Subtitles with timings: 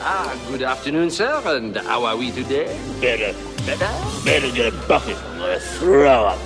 [0.00, 2.66] Ah, good afternoon, sir, and how are we today?
[3.00, 3.34] Better,
[3.66, 3.90] Better?
[4.24, 5.16] better get a bucket.
[5.16, 6.38] I'm gonna throw up.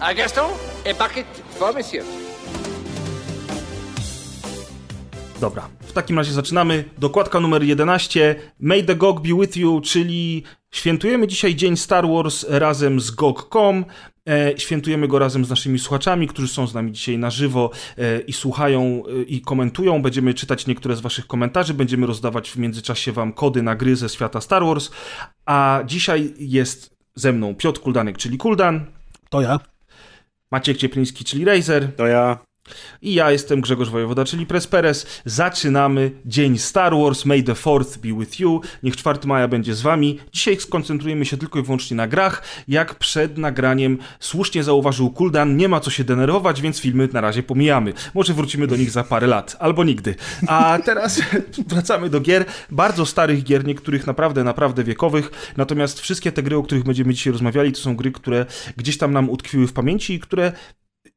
[0.00, 0.50] Ah, Gaston,
[0.86, 1.26] a bucket
[1.58, 2.04] for monsieur.
[5.40, 6.84] Dobra, w takim razie zaczynamy.
[6.98, 8.34] Dokładka numer 11.
[8.60, 10.42] May the GOG be with you, czyli
[10.72, 13.84] świętujemy dzisiaj Dzień Star Wars razem z GOG.com.
[14.28, 18.20] E, świętujemy go razem z naszymi słuchaczami, którzy są z nami dzisiaj na żywo e,
[18.20, 20.02] i słuchają e, i komentują.
[20.02, 24.08] Będziemy czytać niektóre z waszych komentarzy, będziemy rozdawać w międzyczasie wam kody na gry ze
[24.08, 24.90] świata Star Wars.
[25.46, 28.86] A dzisiaj jest ze mną Piotr Kuldanek, czyli Kuldan,
[29.30, 29.60] To ja.
[30.50, 31.96] Maciek Ciepliński, czyli Razer.
[31.96, 32.38] To ja.
[33.02, 35.06] I ja jestem Grzegorz Wojewoda, czyli Presperes.
[35.24, 37.24] Zaczynamy dzień Star Wars.
[37.24, 38.60] May the 4th be with you.
[38.82, 40.18] Niech 4 maja będzie z wami.
[40.32, 42.42] Dzisiaj skoncentrujemy się tylko i wyłącznie na grach.
[42.68, 47.42] Jak przed nagraniem słusznie zauważył Kuldan, nie ma co się denerwować, więc filmy na razie
[47.42, 47.92] pomijamy.
[48.14, 50.14] Może wrócimy do nich za parę lat, albo nigdy.
[50.46, 51.20] A teraz
[51.68, 52.44] wracamy do gier.
[52.70, 55.52] Bardzo starych gier, niektórych naprawdę, naprawdę wiekowych.
[55.56, 59.12] Natomiast wszystkie te gry, o których będziemy dzisiaj rozmawiali, to są gry, które gdzieś tam
[59.12, 60.52] nam utkwiły w pamięci i które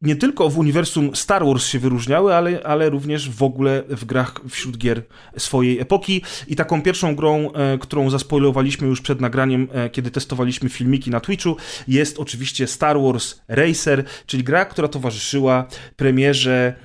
[0.05, 4.41] nie tylko w uniwersum Star Wars się wyróżniały, ale, ale również w ogóle w grach
[4.49, 5.03] wśród gier
[5.37, 6.21] swojej epoki.
[6.47, 11.19] I taką pierwszą grą, e, którą zaspoilowaliśmy już przed nagraniem, e, kiedy testowaliśmy filmiki na
[11.19, 16.75] Twitchu, jest oczywiście Star Wars Racer, czyli gra, która towarzyszyła premierze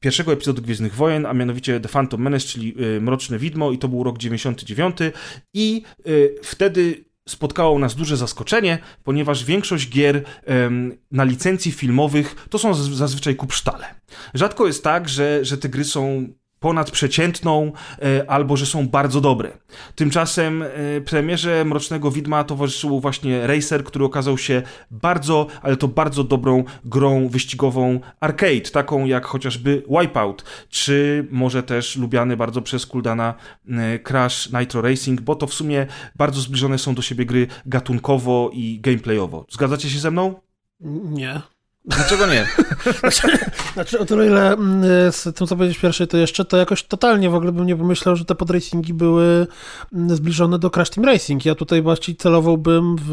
[0.00, 3.88] pierwszego epizodu Gwiezdnych Wojen, a mianowicie The Phantom Menace, czyli y, Mroczne Widmo i to
[3.88, 4.96] był rok 99
[5.54, 5.82] i
[6.42, 10.24] wtedy spotkało nas duże zaskoczenie, ponieważ większość gier
[11.10, 13.94] na licencji filmowych to są zaz- zazwyczaj kupsztale.
[14.34, 16.28] Rzadko jest tak, że, że te gry są
[16.60, 19.52] ponadprzeciętną e, albo że są bardzo dobre.
[19.94, 20.66] Tymczasem e,
[21.00, 27.28] premierze Mrocznego Widma towarzyszył właśnie Racer, który okazał się bardzo, ale to bardzo dobrą grą
[27.28, 33.34] wyścigową arcade, taką jak chociażby Wipeout, czy może też lubiany bardzo przez Kuldana
[33.68, 35.86] e, Crash Nitro Racing, bo to w sumie
[36.16, 39.46] bardzo zbliżone są do siebie gry gatunkowo i gameplayowo.
[39.50, 40.34] Zgadzacie się ze mną?
[40.80, 41.40] Nie.
[41.88, 42.46] Dlaczego nie?
[43.74, 47.30] Znaczy, o tyle, ile mm, z tym, co powiedzieć pierwszy, to jeszcze to jakoś totalnie
[47.30, 49.46] w ogóle bym nie pomyślał, że te podracingi były
[49.92, 51.44] mm, zbliżone do Crash Team Racing.
[51.44, 53.12] Ja tutaj właściwie celowałbym w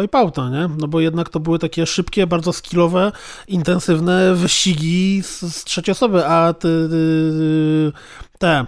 [0.00, 0.68] Wipeouta, nie?
[0.78, 3.12] No bo jednak to były takie szybkie, bardzo skillowe,
[3.48, 7.92] intensywne wyścigi z, z trzeciej osoby, a ty, ty,
[8.38, 8.66] te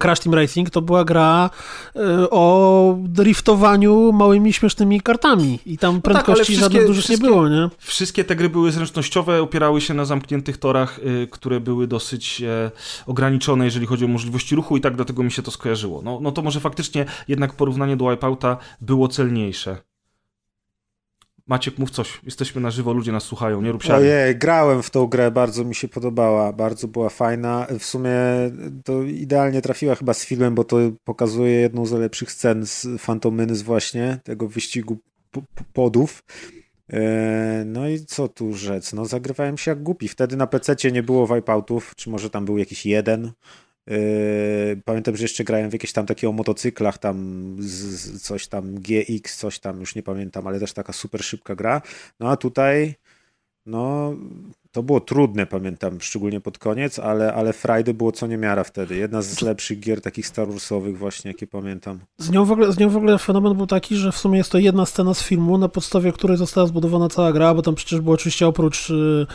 [0.00, 1.50] Crash Team Racing to była gra
[1.96, 7.48] y, o driftowaniu małymi, śmiesznymi kartami i tam tak, prędkości wszystkie- żadnych dużych nie było,
[7.48, 7.68] nie?
[7.78, 12.70] Wszystkie te gry były zręcznościowe, opierały się na zamkniętych torach, y, które były dosyć e,
[13.06, 16.02] ograniczone, jeżeli chodzi o możliwości ruchu i tak dlatego mi się to skojarzyło.
[16.04, 19.89] No, no to może faktycznie jednak porównanie do Wipeouta było celniejsze.
[21.50, 22.20] Maciek, mów coś.
[22.24, 23.98] Jesteśmy na żywo, ludzie nas słuchają, nie rób siary.
[23.98, 27.66] Ojej, grałem w tą grę, bardzo mi się podobała, bardzo była fajna.
[27.78, 28.12] W sumie
[28.84, 32.86] to idealnie trafiła chyba z filmem, bo to pokazuje jedną z lepszych scen z
[33.32, 34.98] Menace właśnie, tego wyścigu
[35.72, 36.22] podów.
[36.92, 38.92] E, No i co tu rzec?
[38.92, 40.08] No zagrywałem się jak głupi.
[40.08, 43.32] Wtedy na PC nie było wipeoutów, czy może tam był jakiś jeden.
[43.90, 48.74] E, Pamiętam, że jeszcze grałem w jakieś tam takie o motocyklach, tam z coś tam
[48.74, 51.82] GX, coś tam, już nie pamiętam, ale też taka super szybka gra.
[52.20, 52.94] No a tutaj,
[53.66, 54.14] no
[54.72, 58.96] to było trudne, pamiętam, szczególnie pod koniec, ale, ale frajdy było co niemiara wtedy.
[58.96, 61.98] Jedna z lepszych gier takich Star Warsowych właśnie, jakie pamiętam.
[62.18, 64.52] Z nią, w ogóle, z nią w ogóle fenomen był taki, że w sumie jest
[64.52, 68.00] to jedna scena z filmu, na podstawie której została zbudowana cała gra, bo tam przecież
[68.00, 69.26] było oczywiście oprócz y,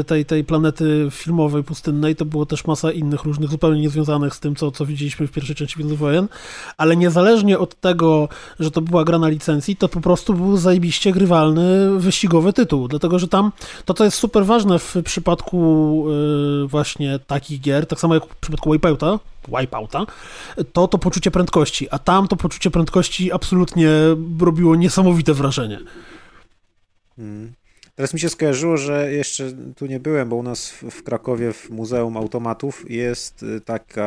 [0.00, 4.40] y, tej, tej planety filmowej, pustynnej, to było też masa innych różnych, zupełnie niezwiązanych z
[4.40, 6.28] tym, co, co widzieliśmy w pierwszej części Gwiezdnych Wojen,
[6.76, 8.28] ale niezależnie od tego,
[8.60, 13.18] że to była gra na licencji, to po prostu był zajebiście grywalny, wyścigowy tytuł, dlatego,
[13.18, 13.52] że tam
[13.84, 16.04] to, co jest super ważne w przypadku
[16.64, 19.18] y, właśnie takich gier, tak samo jak w przypadku Wipeouta,
[19.60, 20.06] Wipeouta,
[20.72, 23.88] to to poczucie prędkości, a tam to poczucie prędkości absolutnie
[24.40, 25.78] robiło niesamowite wrażenie.
[27.18, 27.52] Mm.
[27.96, 31.70] Teraz mi się skojarzyło, że jeszcze tu nie byłem, bo u nas w, Krakowie w
[31.70, 34.04] Muzeum Automatów jest y, taka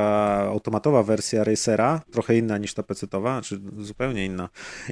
[0.50, 4.50] automatowa wersja Racera, trochę inna niż ta PC-towa, znaczy zupełnie inna.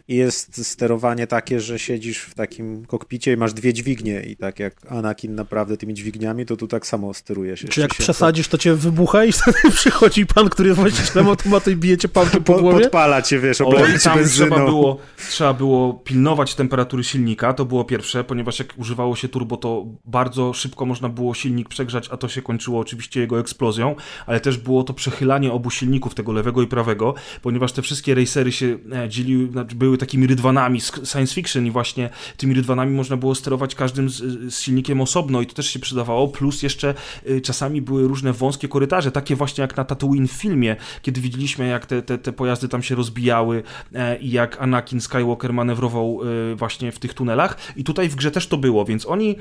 [0.08, 4.60] I jest sterowanie takie, że siedzisz w takim kokpicie i masz dwie dźwignie i tak
[4.60, 7.66] jak Anakin naprawdę tymi dźwigniami, to tu tak samo sterujesz.
[7.70, 11.72] Czy jak się przesadzisz, to cię wybucha i wtedy przychodzi pan, który jest właścicielem automatu
[11.72, 12.84] i bije cię pałkiem po głowie?
[12.84, 14.48] podpala cię, wiesz, O, oblewa i cię tam benzyną.
[14.50, 15.00] trzeba było,
[15.30, 20.54] trzeba było pilnować temperatury silnika, to było pierwsze, ponieważ jak używało się turbo, to bardzo
[20.54, 23.96] szybko można było silnik przegrzać, a to się kończyło oczywiście jego eksplozją,
[24.26, 28.52] ale też było to przechylanie obu silników, tego lewego i prawego, ponieważ te wszystkie racery
[28.52, 33.36] się e, dzieliły, znaczy były takimi rydwanami science fiction i właśnie tymi rydwanami można było
[33.36, 34.16] sterować każdym z,
[34.54, 36.94] z silnikiem osobno i to też się przydawało, plus jeszcze
[37.30, 41.68] y, czasami były różne wąskie korytarze, takie właśnie jak na Tatooine w filmie, kiedy widzieliśmy
[41.68, 43.64] jak te, te, te pojazdy tam się rozbijały
[43.94, 46.20] e, i jak Anakin Skywalker manewrował
[46.52, 47.58] e, właśnie w tych tunelach.
[47.76, 49.36] I tutaj w grze też to było, więc oni e,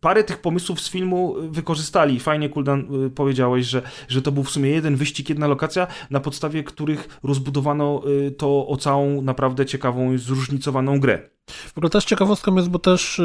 [0.00, 2.20] parę tych pomysłów z filmu wykorzystali.
[2.20, 6.20] Fajnie, Kuldan, e, powiedziałeś, że, że to był w sumie jeden wyścig, jedna lokacja, na
[6.20, 8.02] podstawie których rozbudowano
[8.38, 11.28] to o całą naprawdę ciekawą i zróżnicowaną grę.
[11.50, 13.20] W ogóle też ciekawostką jest, bo też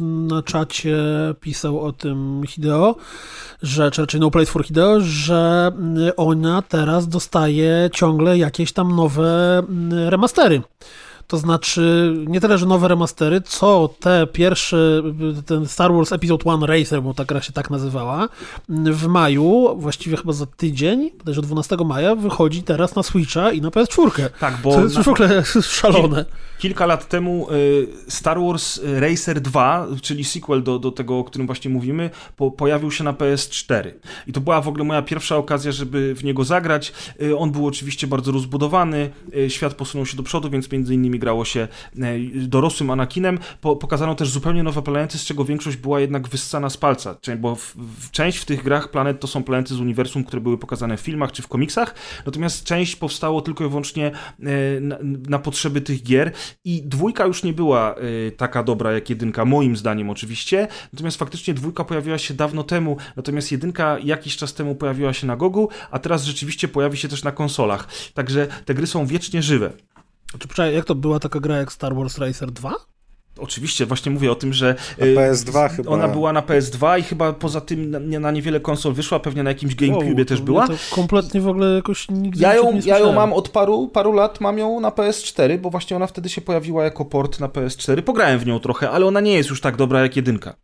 [0.00, 0.96] na czacie
[1.40, 2.96] pisał o tym Hideo,
[3.62, 5.72] że, czy raczej No Place for Hideo, że
[6.16, 9.62] ona teraz dostaje ciągle jakieś tam nowe
[10.08, 10.62] remastery.
[11.26, 15.02] To znaczy, nie tyle, że nowe remastery, co te pierwsze,
[15.46, 18.28] ten Star Wars Episode 1 Racer, bo ta gra się tak nazywała,
[18.68, 23.68] w maju, właściwie chyba za tydzień, bodajże 12 maja, wychodzi teraz na Switcha i na
[23.68, 24.28] PS4.
[24.40, 26.24] Tak, bo To jest na- w ogóle szalone.
[26.58, 31.46] Kilka lat temu y, Star Wars Racer 2, czyli sequel do, do tego, o którym
[31.46, 33.90] właśnie mówimy, po, pojawił się na PS4.
[34.26, 36.92] I to była w ogóle moja pierwsza okazja, żeby w niego zagrać.
[37.22, 41.13] Y, On był oczywiście bardzo rozbudowany, y, świat posunął się do przodu, więc między innymi
[41.18, 41.68] grało się
[41.98, 43.38] y, dorosłym Anakinem.
[43.60, 47.54] Po, pokazano też zupełnie nowe planety, z czego większość była jednak wyssana z palca, bo
[47.56, 50.96] w, w, część w tych grach planet to są planety z uniwersum, które były pokazane
[50.96, 51.94] w filmach czy w komiksach,
[52.26, 54.96] natomiast część powstało tylko i wyłącznie y, na,
[55.28, 56.32] na potrzeby tych gier
[56.64, 61.54] i dwójka już nie była y, taka dobra jak jedynka, moim zdaniem oczywiście, natomiast faktycznie
[61.54, 65.98] dwójka pojawiła się dawno temu, natomiast jedynka jakiś czas temu pojawiła się na Gogu, a
[65.98, 67.88] teraz rzeczywiście pojawi się też na konsolach.
[68.14, 69.72] Także te gry są wiecznie żywe.
[70.38, 72.74] Czy poczekaj, jak to była taka gra jak Star Wars Racer 2?
[73.38, 75.90] Oczywiście, właśnie mówię o tym, że Na y, PS2 chyba.
[75.90, 79.42] ona była na PS2 i chyba poza tym na, nie- na niewiele konsol wyszła, pewnie
[79.42, 80.68] na jakimś GameCube Wow, też to była.
[80.68, 83.14] To kompletnie w ogóle jakoś nigdy Ja ją, nie ja ją słyszałem.
[83.14, 86.84] mam od paru, paru lat, mam ją na PS4, bo właśnie ona wtedy się pojawiła
[86.84, 88.02] jako port na PS4.
[88.02, 90.54] Pograłem w nią trochę, ale ona nie jest już tak dobra jak jedynka.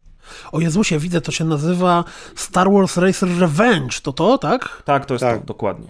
[0.52, 4.00] O Jezusie, widzę, to się nazywa Star Wars Racer Revenge.
[4.02, 4.82] To to, tak?
[4.84, 5.40] Tak, to jest Tak.
[5.40, 5.88] to, dokładnie.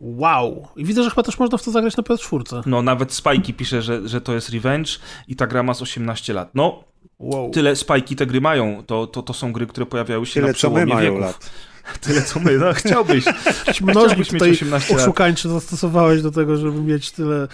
[0.00, 0.68] Wow.
[0.76, 2.62] I widzę, że chyba też można w to zagrać na PS4.
[2.66, 4.90] No, nawet Spajki pisze, że, że to jest Revenge
[5.28, 6.50] i ta gra ma z 18 lat.
[6.54, 6.84] No,
[7.18, 7.50] Wow.
[7.50, 8.82] tyle Spajki te gry mają.
[8.86, 11.20] To, to, to są gry, które pojawiały się Tyle, na co przełomie mają wieków.
[11.20, 11.50] lat.
[12.00, 12.58] Tyle, co my.
[12.58, 13.24] No, chciałbyś.
[13.26, 15.02] Mnożnik Chciałbyś mieć tutaj 18 lat.
[15.02, 17.48] oszukańczy zastosowałeś do tego, żeby mieć tyle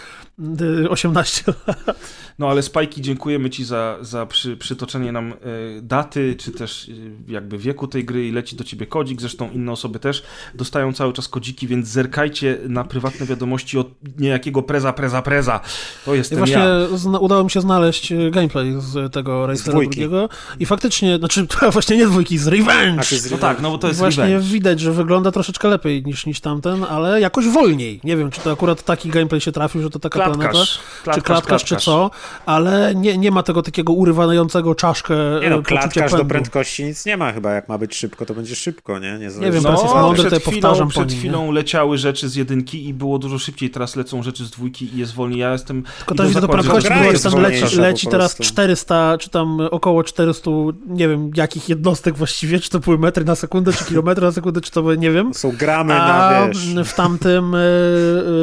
[0.89, 1.97] 18 lat.
[2.39, 5.37] No, ale Spajki, dziękujemy Ci za, za przy, przytoczenie nam e,
[5.83, 6.89] daty, czy też
[7.29, 9.21] e, jakby wieku tej gry i leci do Ciebie kodzik.
[9.21, 10.23] Zresztą inne osoby też
[10.55, 13.89] dostają cały czas kodziki, więc zerkajcie na prywatne wiadomości od
[14.19, 15.61] niejakiego preza, preza, preza.
[16.05, 16.97] To właśnie ja.
[16.97, 20.29] zna, udało mi się znaleźć y, gameplay z tego Racera drugiego
[20.61, 23.03] i faktycznie, znaczy to właśnie nie dwójki, z Revenge.
[23.11, 24.49] A, jest No tak, no bo to jest Właśnie Revenge.
[24.49, 28.01] widać, że wygląda troszeczkę lepiej niż, niż tamten, ale jakoś wolniej.
[28.05, 31.25] Nie wiem, czy to akurat taki gameplay się trafił, że to taka Klatkarz, czy klatkarz,
[31.25, 32.11] klatkarz, czy co,
[32.47, 36.29] ale nie, nie ma tego takiego urywającego czaszkę Nie no, e, klatkarz do pędu.
[36.29, 37.53] prędkości nic nie ma chyba.
[37.53, 39.13] Jak ma być szybko, to będzie szybko, nie?
[39.13, 41.53] Nie, Nie wiem, No, teraz jest mądry, przed to chwilą, powtarzam po przed nim, chwilą
[41.53, 43.71] leciały rzeczy z jedynki i było dużo szybciej.
[43.71, 45.41] Teraz lecą rzeczy z dwójki i jest wolniej.
[45.41, 45.83] Ja jestem...
[45.99, 46.91] Tylko też do że prędkości,
[47.25, 48.53] bo tam leci, leci teraz prostu.
[48.53, 50.51] 400, czy tam około 400,
[50.87, 54.61] nie wiem jakich jednostek właściwie, czy to były metry na sekundę, czy kilometry na sekundę,
[54.61, 55.35] czy to były, nie wiem.
[55.35, 56.89] Są gramy A na, wiesz...
[56.89, 57.63] w tamtym e, e,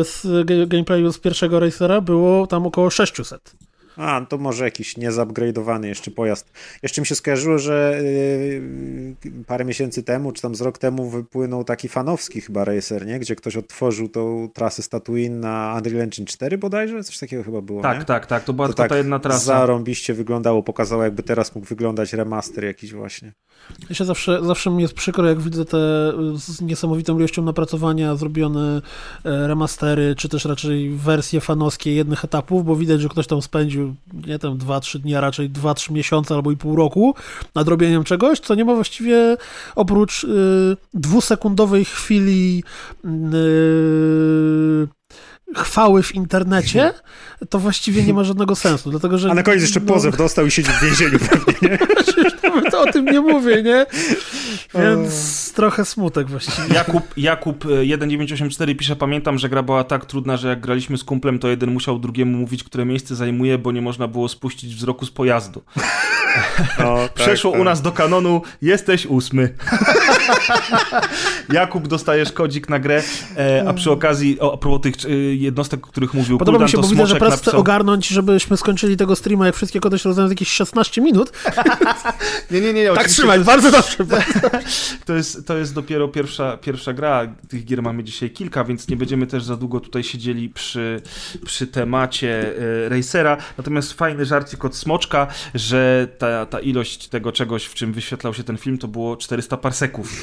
[0.03, 0.27] z
[0.69, 3.51] gameplayu z pierwszego Racera było tam około 600.
[3.97, 6.51] A, to może jakiś niezupgrade'owany jeszcze pojazd.
[6.83, 11.63] Jeszcze mi się skojarzyło, że yy, parę miesięcy temu, czy tam z rok temu wypłynął
[11.63, 13.19] taki fanowski chyba racer, nie?
[13.19, 17.03] Gdzie ktoś odtworzył tą trasę z Tatooine na Unreal Engine 4 bodajże?
[17.03, 18.05] Coś takiego chyba było, Tak, nie?
[18.05, 18.43] tak, tak.
[18.43, 19.39] To była To tylko tak ta jedna trasa.
[19.39, 23.33] zarąbiście wyglądało, pokazało jakby teraz mógł wyglądać remaster jakiś właśnie.
[23.89, 25.77] Ja się zawsze, zawsze mi jest przykro, jak widzę te
[26.35, 28.81] z niesamowitą ilością napracowania zrobione
[29.25, 33.95] e, remastery, czy też raczej wersje fanowskie jednych etapów, bo widać, że ktoś tam spędził
[34.27, 37.15] nie tam 2-3 dni, a raczej 2-3 miesiące albo i pół roku
[37.55, 39.37] nad robieniem czegoś, co nie ma właściwie
[39.75, 42.63] oprócz y, dwusekundowej chwili
[43.05, 44.87] y,
[45.55, 46.93] chwały w internecie,
[47.49, 49.31] to właściwie nie ma żadnego sensu, dlatego że...
[49.31, 51.77] A na koniec jeszcze no- pozew dostał i siedzi w więzieniu pewnie, nie?
[52.43, 53.85] Nawet o tym nie mówię, nie?
[54.75, 56.73] Więc trochę smutek właściwie.
[56.73, 61.03] Jakub, Jakub e, 1984 pisze, pamiętam, że gra była tak trudna, że jak graliśmy z
[61.03, 65.05] kumplem, to jeden musiał drugiemu mówić, które miejsce zajmuje, bo nie można było spuścić wzroku
[65.05, 65.63] z pojazdu.
[66.79, 67.61] No, tak, Przeszło tak.
[67.61, 69.53] u nas do kanonu, jesteś ósmy.
[71.53, 73.03] Jakub, dostajesz kodzik na grę,
[73.37, 76.65] e, a przy okazji, o, a propos tych e, jednostek, o których mówił Podoba Kuldan,
[76.65, 79.79] mi się, to bo widzę, że press chce ogarnąć, żebyśmy skończyli tego streama, jak wszystkie
[79.79, 81.31] kody się w jakieś 16 minut.
[82.51, 82.85] Nie, nie, nie.
[82.85, 83.97] Tak oczywiście trzymaj, to- bardzo dobrze.
[85.05, 87.35] To jest, to jest dopiero pierwsza, pierwsza gra.
[87.49, 91.01] Tych gier mamy dzisiaj kilka, więc nie będziemy też za długo tutaj siedzieli przy,
[91.45, 92.53] przy temacie
[92.85, 93.37] e, Racera.
[93.57, 98.43] Natomiast fajny żarcik od Smoczka, że ta, ta ilość tego czegoś, w czym wyświetlał się
[98.43, 100.09] ten film, to było 400 parseków.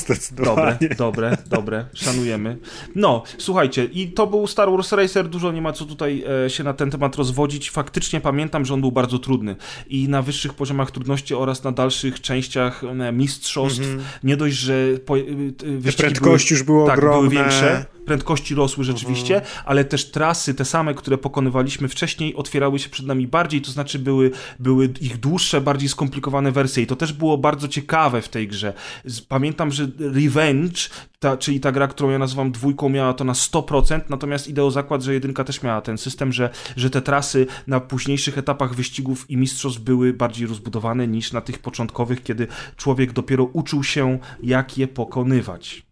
[0.00, 0.88] Dobre, Zdecydowanie.
[0.98, 2.58] dobre, dobre, szanujemy.
[2.94, 6.64] No, słuchajcie, i to był Star Wars Racer, dużo nie ma co tutaj e, się
[6.64, 7.70] na ten temat rozwodzić.
[7.70, 9.56] Faktycznie pamiętam, że on był bardzo trudny
[9.88, 13.82] i na wyższych poziomach trudności oraz na dalszych częściach e, mistrzostw,
[14.24, 14.74] nie dość, że
[15.06, 17.18] po, e, prędkości już były tak, ogromne.
[17.18, 22.90] były większe, prędkości rosły rzeczywiście, ale też trasy, te same, które pokonywaliśmy wcześniej, otwierały się
[22.90, 27.12] przed nami bardziej, to znaczy były, były ich dłuższe, bardziej skomplikowane wersje i to też
[27.12, 28.72] było bardzo ciekawe w tej grze.
[29.28, 34.00] Pamiętam, że Revenge, ta, czyli ta gra, którą ja nazywam dwójką, miała to na 100%,
[34.08, 38.38] natomiast ideo zakład, że jedynka też miała ten system, że, że te trasy na późniejszych
[38.38, 43.84] etapach wyścigów i mistrzostw były bardziej rozbudowane niż na tych początkowych, kiedy człowiek dopiero uczył
[43.84, 45.89] się, jak je pokonywać.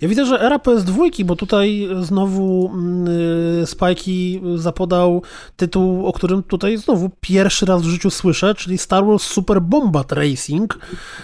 [0.00, 5.22] Ja widzę, że era PS2, bo tutaj znowu mm, Spikey zapodał
[5.56, 10.12] tytuł, o którym tutaj znowu pierwszy raz w życiu słyszę, czyli Star Wars Super Bombat
[10.12, 10.78] Racing,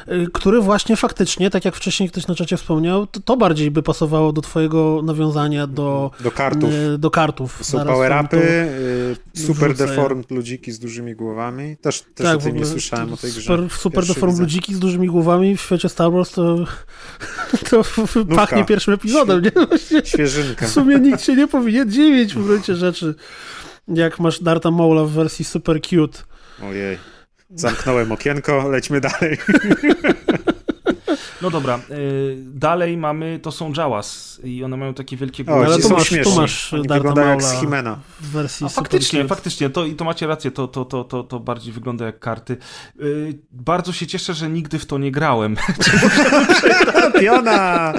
[0.08, 4.32] y, który właśnie faktycznie, tak jak wcześniej ktoś na czacie wspomniał, to, bardziej by pasowało
[4.32, 6.70] do twojego nawiązania do, Do kartów.
[6.94, 7.58] y, do kartów.
[7.62, 8.36] Są Zaraz power wam upy,
[9.34, 9.86] to- y, super wrzucę.
[9.86, 11.76] deformed ludziki z dużymi głowami.
[11.76, 13.40] Też, też Tak, o tym nie słyszałem o tej grze.
[13.42, 14.42] Super, super Pierwszy deform widzę.
[14.42, 16.56] ludziki z dużymi głowami w świecie Star Wars to,
[17.70, 17.82] to
[18.50, 19.66] pachnie pierwszym epizodem, nie?
[19.66, 20.66] Właśnie Świeżynka.
[20.66, 23.14] w sumie nikt się nie powinien dziwić w gruncie rzeczy.
[23.88, 26.18] Jak masz Darta Maula w wersji super cute.
[26.62, 26.98] Ojej.
[27.54, 29.38] Zamknąłem okienko, lećmy dalej.
[31.42, 35.64] No dobra, y, dalej mamy, to są Jawas i one mają takie wielkie głowy.
[35.66, 37.98] ale tu masz- tu masz wyglądają jak z Himena.
[38.20, 39.28] W wersji A super faktycznie, cute.
[39.34, 42.56] faktycznie, to, i to macie rację, to, to, to, to, to bardziej wygląda jak karty.
[43.00, 45.56] Y, bardzo się cieszę, że nigdy w to nie grałem.
[47.20, 47.92] Piona!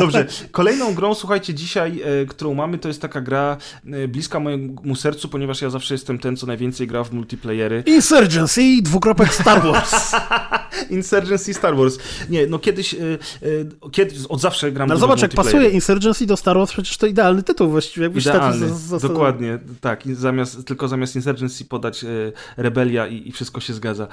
[0.00, 4.96] Dobrze, kolejną grą, słuchajcie, dzisiaj, e, którą mamy, to jest taka gra e, bliska mojemu
[4.96, 7.82] sercu, ponieważ ja zawsze jestem ten, co najwięcej gra w multiplayery.
[7.86, 10.12] Insurgency, dwukropek Star Wars.
[10.90, 11.87] Insurgency Star Wars.
[12.30, 16.36] Nie, no kiedyś, e, e, kiedy, od zawsze gram No zobacz, jak pasuje Insurgency do
[16.36, 18.04] Star Wars, przecież to idealny tytuł właściwie.
[18.04, 20.02] Jakbyś Idealny, tak z- dokładnie, tak.
[20.12, 22.08] Zamiast, tylko zamiast Insurgency podać e,
[22.56, 24.08] Rebelia i, i wszystko się zgadza.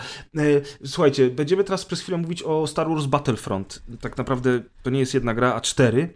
[0.85, 3.81] Słuchajcie, będziemy teraz przez chwilę mówić o Star Wars Battlefront.
[4.01, 6.13] Tak naprawdę to nie jest jedna gra, a cztery.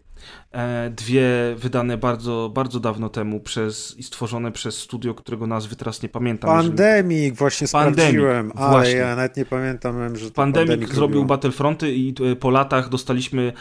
[0.51, 6.03] E, dwie wydane bardzo, bardzo dawno temu przez i stworzone przez studio, którego nazwy teraz
[6.03, 6.49] nie pamiętam.
[6.57, 8.93] jeżeli- Pandemic, właśnie Pandemic, sprawdziłem, ale właśnie.
[8.93, 11.25] ja nawet nie pamiętam, że to Pandemic, Pandemic zrobił robiło.
[11.25, 13.53] Battlefronty i e, po latach dostaliśmy,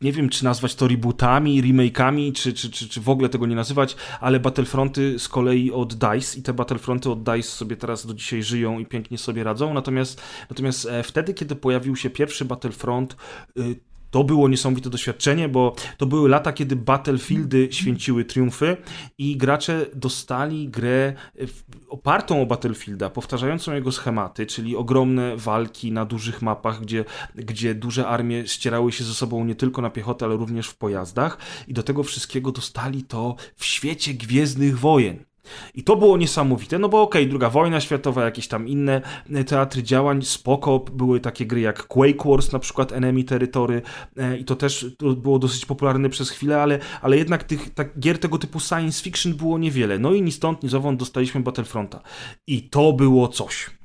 [0.00, 3.56] nie wiem czy nazwać to rebootami, remake'ami, czy, czy, czy, czy w ogóle tego nie
[3.56, 8.14] nazywać, ale Battlefronty z kolei od DICE i te Battlefronty od DICE sobie teraz do
[8.14, 13.16] dzisiaj żyją i pięknie sobie radzą, natomiast, natomiast e, wtedy, kiedy pojawił się pierwszy Battlefront,
[13.58, 18.76] y, to było niesamowite doświadczenie, bo to były lata, kiedy Battlefieldy święciły triumfy
[19.18, 21.44] i gracze dostali grę e,
[21.88, 27.04] opartą o Battlefielda, powtarzającą jego schematy, czyli ogromne walki na dużych mapach, gdzie,
[27.34, 31.38] gdzie duże armie ścierały się ze sobą nie tylko na piechotę, ale również w pojazdach
[31.68, 35.31] i do tego wszystkiego dostali to w świecie Gwiezdnych Wojen.
[35.74, 39.82] I to było niesamowite, no bo okej, druga wojna światowa, jakieś tam inne e, teatry
[39.82, 43.82] działań, spoko, były takie gry jak Quake Wars, na przykład Enemy Territory
[44.16, 48.18] e, i to też było dosyć popularne przez chwilę, ale, ale jednak tych tak, gier
[48.18, 49.98] tego typu science fiction było niewiele.
[49.98, 52.02] No i ni stąd, ni zowąd dostaliśmy Battlefronta.
[52.46, 53.81] I to było coś.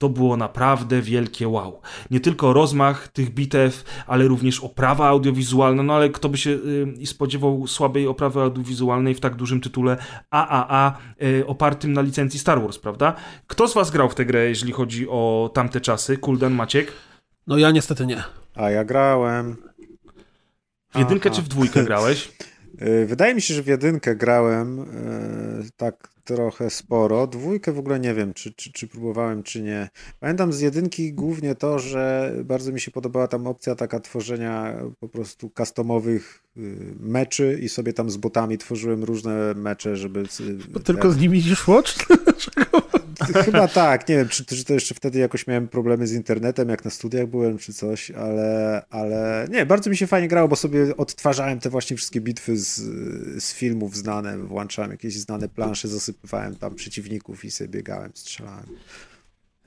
[0.00, 1.80] To było naprawdę wielkie wow.
[2.10, 7.06] Nie tylko rozmach tych bitew, ale również oprawa audiowizualna, no ale kto by się y,
[7.06, 9.96] spodziewał słabej oprawy audiowizualnej w tak dużym tytule
[10.30, 13.14] AAA y, opartym na licencji Star Wars, prawda?
[13.46, 16.16] Kto z was grał w tę grę, jeżeli chodzi o tamte czasy?
[16.16, 16.92] Kuldan, Maciek?
[17.46, 18.22] No ja niestety nie.
[18.54, 19.56] A ja grałem.
[20.94, 21.36] W jedynkę Aha.
[21.36, 22.28] czy w dwójkę grałeś?
[22.82, 27.26] Y, Wydaje mi się, że w jedynkę grałem y, tak trochę sporo.
[27.26, 29.88] Dwójkę w ogóle nie wiem, czy, czy, czy próbowałem, czy nie.
[30.20, 35.08] Pamiętam z jedynki głównie to, że bardzo mi się podobała tam opcja taka tworzenia po
[35.08, 40.24] prostu customowych y, meczy i sobie tam z botami tworzyłem różne mecze, żeby...
[40.68, 41.94] Bo tylko z nimi dziś watch?
[43.44, 46.84] Chyba tak, nie wiem, czy, czy to jeszcze wtedy jakoś miałem problemy z internetem, jak
[46.84, 50.96] na studiach byłem, czy coś, ale, ale nie, bardzo mi się fajnie grało, bo sobie
[50.96, 52.76] odtwarzałem te właśnie wszystkie bitwy z,
[53.44, 58.66] z filmów znane, włączałem jakieś znane plansze, zasypywałem tam przeciwników i sobie biegałem, strzelałem.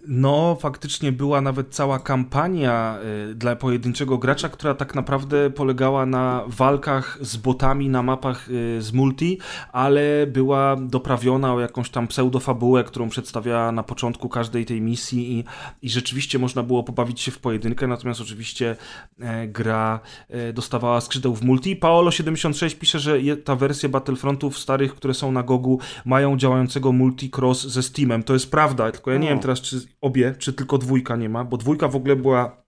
[0.08, 2.98] No, faktycznie była nawet cała kampania
[3.32, 8.82] y, dla pojedynczego gracza, która tak naprawdę polegała na walkach z botami na mapach y,
[8.82, 9.40] z multi,
[9.72, 15.44] ale była doprawiona o jakąś tam pseudofabułę, którą przedstawiała na początku każdej tej misji i,
[15.82, 18.76] i rzeczywiście można było pobawić się w pojedynkę, natomiast oczywiście
[19.20, 21.76] e, gra e, dostawała skrzydeł w multi.
[21.76, 27.84] Paolo76 pisze, że ta wersja Battlefrontów starych, które są na Gogu, mają działającego multi-cross ze
[27.84, 28.24] Steamem.
[28.24, 29.30] To jest prawda, tylko ja nie O.
[29.30, 32.64] wiem teraz, czy obie, czy tylko dwójka nie ma, bo dwójka w ogóle była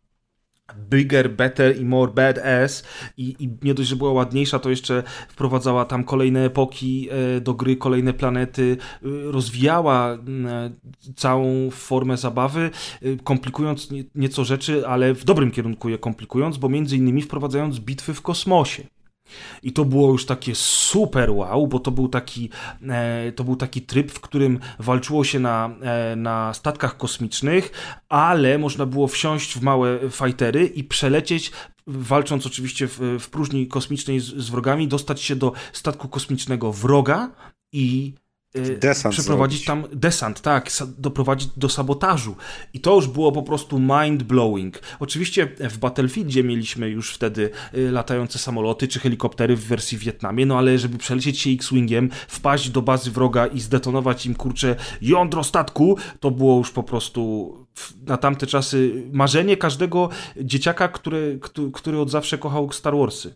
[0.74, 2.84] bigger, better i more badass
[3.18, 7.54] i, i nie dość, że była ładniejsza, to jeszcze wprowadzała tam kolejne epoki e, do
[7.54, 10.18] gry, kolejne planety, e, rozwijała e,
[11.16, 12.70] całą formę zabawy,
[13.24, 18.14] komplikując nie, nieco rzeczy, ale w dobrym kierunku je komplikując, bo między innymi wprowadzając bitwy
[18.14, 18.84] w kosmosie.
[19.64, 22.50] I to było już takie super wow, bo to był taki,
[22.90, 27.72] e, to był taki tryb, w którym walczyło się na, e, na statkach kosmicznych,
[28.10, 31.52] ale można było wsiąść w małe fajtery i przelecieć
[31.88, 37.32] walcząc oczywiście w, w próżni kosmicznej z, z wrogami, dostać się do statku kosmicznego wroga
[37.72, 38.14] i
[38.80, 39.90] Desant przeprowadzić zrobić.
[39.90, 42.36] tam desant, tak, doprowadzić do sabotażu.
[42.74, 44.72] I to już było po prostu mind-blowing.
[45.00, 50.46] Oczywiście w Battlefieldzie mieliśmy już wtedy y, latające samoloty czy helikoptery w wersji w Wietnamie,
[50.46, 55.44] no ale żeby przelecieć się X-Wingiem, wpaść do bazy wroga i zdetonować im, kurczę, jądro
[55.44, 57.54] statku, to było już po prostu
[58.06, 60.10] na tamte czasy marzenie każdego
[60.42, 61.40] dzieciaka, który,
[61.74, 63.36] który od zawsze kochał Star Warsy.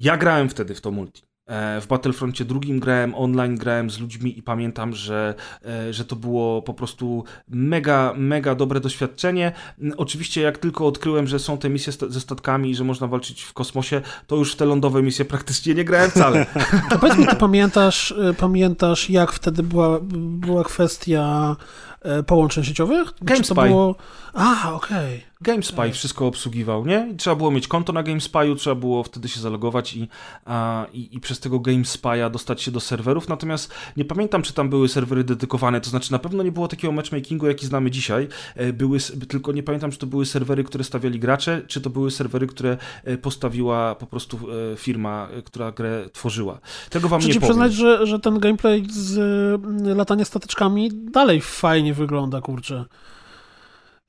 [0.00, 1.29] Ja grałem wtedy w to multi.
[1.50, 6.16] E, W Battlefroncie drugim grałem online, grałem z ludźmi i pamiętam, że, e, że to
[6.16, 9.52] było po prostu mega, mega dobre doświadczenie.
[9.96, 13.52] Oczywiście jak tylko odkryłem, że są te misje ze statkami i że można walczyć w
[13.52, 16.46] kosmosie, to już w te lądowe misje praktycznie nie grałem wcale.
[16.90, 21.56] A powiedz mi, ty pamiętasz, y, pamiętasz jak wtedy była, była kwestia
[21.89, 21.89] e,
[22.26, 23.12] połączeń sieciowych?
[23.22, 23.54] GameSpy.
[23.54, 23.94] było...
[24.34, 25.30] A, okej.
[25.42, 27.08] GameSpy wszystko obsługiwał, nie?
[27.12, 30.08] I trzeba było mieć konto na GameSpy'u, trzeba było wtedy się zalogować i,
[30.44, 34.68] a, i, i przez tego GameSpy'a dostać się do serwerów, natomiast nie pamiętam, czy tam
[34.68, 38.72] były serwery dedykowane, to znaczy na pewno nie było takiego matchmakingu, jaki znamy dzisiaj, E,
[38.72, 42.46] były, tylko nie pamiętam, czy to były serwery, które stawiali gracze, czy to były serwery,
[42.46, 44.38] które e, postawiła po prostu
[44.72, 46.58] e, firma, e, która grę tworzyła.
[46.90, 47.48] Tego wam Muszę nie powiem.
[47.48, 49.18] przyznać, że, że ten gameplay z
[49.96, 52.84] latania statyczkami dalej fajnie wygląda, kurczę.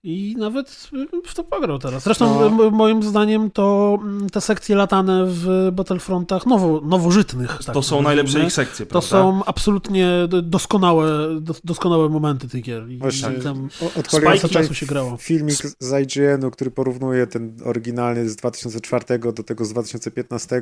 [0.04, 2.04] I nawet y, w to pograł teraz.
[2.04, 2.72] Zresztą No.
[2.72, 7.60] moim zdaniem to mm, te sekcje latane w Battlefrontach nowo, nowożytnych.
[7.66, 9.08] tak To są najlepsze ich sekcje, To prawda?
[9.10, 10.10] są absolutnie
[10.44, 12.84] doskonałe, dos- doskonałe momenty tych gier.
[12.98, 13.30] Właśnie.
[13.32, 15.18] tam O- Odpaliłem czasu się grało.
[15.18, 20.62] filmik z IGN-u, który porównuje ten oryginalny z 2004 do tego z 2015.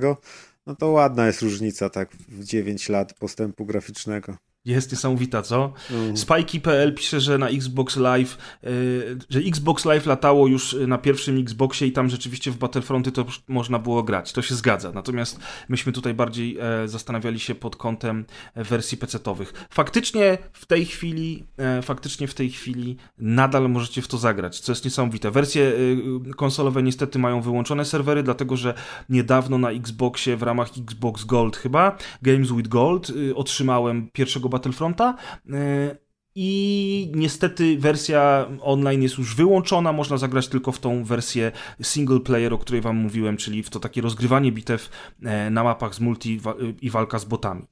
[0.68, 4.36] No to ładna jest różnica, tak, w 9 lat postępu graficznego.
[4.70, 5.74] Jest niesamowita, co?
[5.92, 6.18] Mhm.
[6.18, 11.88] Spikey.pl pisze, że na Xbox Live, y, że Xbox Live latało już na pierwszym Xboxie
[11.88, 14.34] i tam rzeczywiście w Battlefronty to można było grać.
[14.34, 14.92] To się zgadza.
[14.92, 19.54] Natomiast myśmy tutaj bardziej e, zastanawiali się pod kątem wersji PC-towych.
[19.70, 24.72] Faktycznie w tej chwili, e, faktycznie w tej chwili nadal możecie w to zagrać, co
[24.72, 25.32] jest niesamowite.
[25.32, 28.74] Wersje y, konsolowe niestety mają wyłączone serwery, dlatego że
[29.10, 35.16] niedawno na Xboxie w ramach Xbox Gold chyba, Games with Gold, y, otrzymałem pierwszego Battlefronta.
[35.46, 35.98] y,
[36.36, 42.54] I niestety wersja online jest już wyłączona, można zagrać tylko w tą wersję single player,
[42.54, 44.90] o której wam mówiłem, czyli w to takie rozgrywanie bitew
[45.24, 46.42] e, na mapach z multi
[46.82, 47.66] i walka z botami.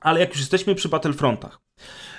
[0.00, 1.60] Ale jak już jesteśmy przy Battlefrontach,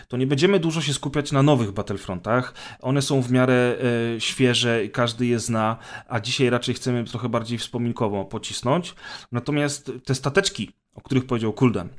[0.07, 2.53] to nie będziemy dużo się skupiać na nowych Battlefrontach.
[2.81, 3.75] One są w miarę
[4.15, 8.95] e, świeże, każdy je zna, a dzisiaj raczej chcemy trochę bardziej wspominkowo pocisnąć.
[9.31, 11.89] Natomiast te stateczki, o których powiedział Kuldan,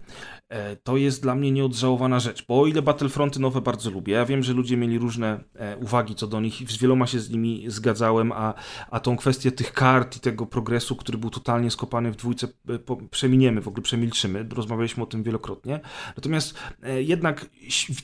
[0.83, 4.43] to jest dla mnie nieodżałowana rzecz, bo o ile Battlefronty nowe bardzo lubię, ja wiem,
[4.43, 7.65] że ludzie mieli różne e, uwagi co do nich i z wieloma się z nimi
[7.67, 8.55] zgadzałem, a,
[8.91, 13.09] a tą kwestię tych kart i tego progresu, który był totalnie skopany w dwójce, e,
[13.11, 15.81] przeminiemy, w ogóle przemilczymy, rozmawialiśmy o tym wielokrotnie.
[16.17, 17.51] Natomiast e, jednak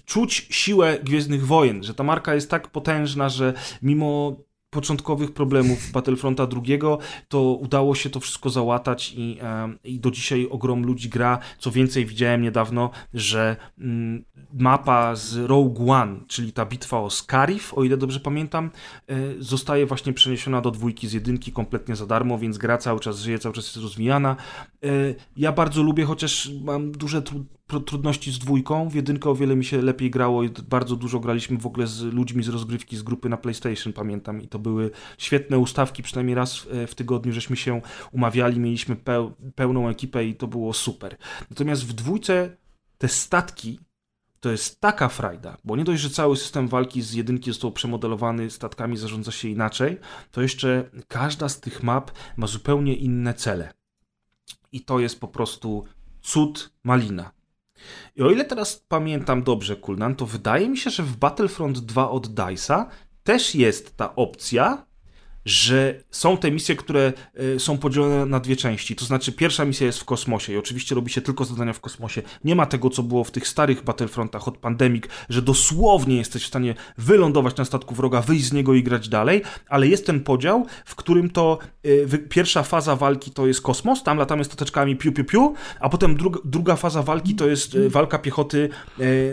[0.05, 4.37] czuć siłę Gwiezdnych Wojen, że ta marka jest tak potężna, że mimo
[4.81, 6.79] początkowych problemów Battlefronta II,
[7.29, 11.39] to udało się to wszystko załatać i, em, i do dzisiaj ogrom ludzi gra.
[11.59, 17.75] Co więcej, widziałem niedawno, że mm, mapa z Rogue One, czyli ta bitwa o Scarif,
[17.75, 18.71] o ile dobrze pamiętam,
[19.09, 23.19] e, zostaje właśnie przeniesiona do dwójki z jedynki kompletnie za darmo, więc gra cały czas
[23.19, 24.37] żyje, cały czas jest rozwijana.
[24.85, 24.89] E,
[25.37, 28.89] Ja bardzo lubię, chociaż mam duże tru- pro- trudności z dwójką.
[28.89, 32.03] W jedynkę o wiele mi się lepiej grało i bardzo dużo graliśmy w ogóle z
[32.03, 34.43] ludźmi z rozgrywki z grupy na PlayStation, pamiętam.
[34.43, 37.81] I to były świetne ustawki, przynajmniej raz w, w tygodniu, żeśmy się
[38.13, 41.17] umawiali, mieliśmy peł, pełną ekipę i to było super.
[41.51, 42.57] Natomiast w dwójce
[42.99, 43.87] te statki to
[44.47, 48.51] to jest taka frajda, bo nie dość, że cały system walki z jedynki został przemodelowany,
[48.51, 49.99] statkami zarządza się inaczej,
[50.31, 53.73] to jeszcze każda z tych map ma zupełnie inne cele.
[54.73, 55.85] I to jest po prostu
[56.23, 57.31] cud malina.
[58.17, 62.11] I o ile teraz pamiętam dobrze, Kulnan, to wydaje mi się, że w Battlefront 2
[62.11, 62.87] od DICE'a
[63.25, 64.86] też jest ta opcja,
[65.47, 68.97] że są te misje, które y, są podzielone na dwie części.
[68.97, 72.23] To znaczy, pierwsza misja jest w kosmosie i oczywiście robi się tylko zadania w kosmosie.
[72.45, 76.47] Nie ma tego, co było w tych starych Battlefrontach od Pandemic, że dosłownie jesteś w
[76.47, 80.67] stanie wylądować na statku wroga, wyjść z niego i grać dalej, ale jest ten podział,
[80.85, 85.25] w którym to y, pierwsza faza walki to jest kosmos, tam latamy stateczkami piu piu
[85.25, 88.69] piu, a potem druga, druga faza walki to jest y, walka piechoty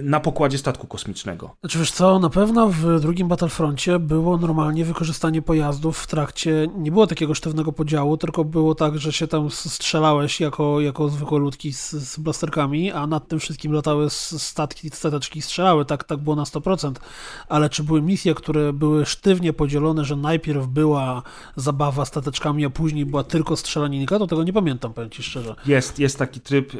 [0.03, 1.55] na pokładzie statku kosmicznego.
[1.59, 6.91] Znaczy wiesz co, na pewno w drugim Battlefroncie było normalnie wykorzystanie pojazdów w trakcie nie
[6.91, 11.73] było takiego sztywnego podziału, tylko było tak, że się tam strzelałeś jako, jako zwykłe ludki
[11.73, 16.43] z, z blasterkami, a nad tym wszystkim latały statki, stateczki strzelały, tak, tak było na
[16.43, 16.93] 100%.
[17.49, 21.23] Ale czy były misje, które były sztywnie podzielone, że najpierw była
[21.55, 25.55] zabawa stateczkami, a później była tylko strzelaninka, to tego nie pamiętam, powiem ci szczerze.
[25.65, 26.77] Jest, jest taki tryb, e,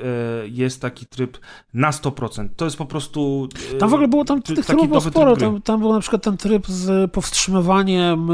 [0.48, 1.38] jest taki tryb
[1.74, 2.50] na 100%.
[2.56, 3.48] To jest po prostu...
[3.76, 5.38] E, tam w ogóle było tam tych trybów było sporo.
[5.38, 8.34] Tam, tam był na przykład ten tryb z powstrzymywaniem e,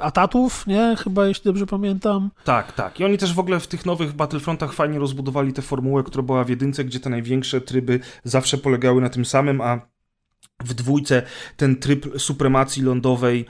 [0.00, 0.96] atatów, nie?
[0.98, 2.30] Chyba, jeśli dobrze pamiętam.
[2.44, 3.00] Tak, tak.
[3.00, 6.44] I oni też w ogóle w tych nowych Battlefrontach fajnie rozbudowali tę formułę, która była
[6.44, 9.80] w jedynce, gdzie te największe tryby zawsze polegały na tym samym, a
[10.64, 11.22] w dwójce
[11.56, 13.46] ten tryb supremacji lądowej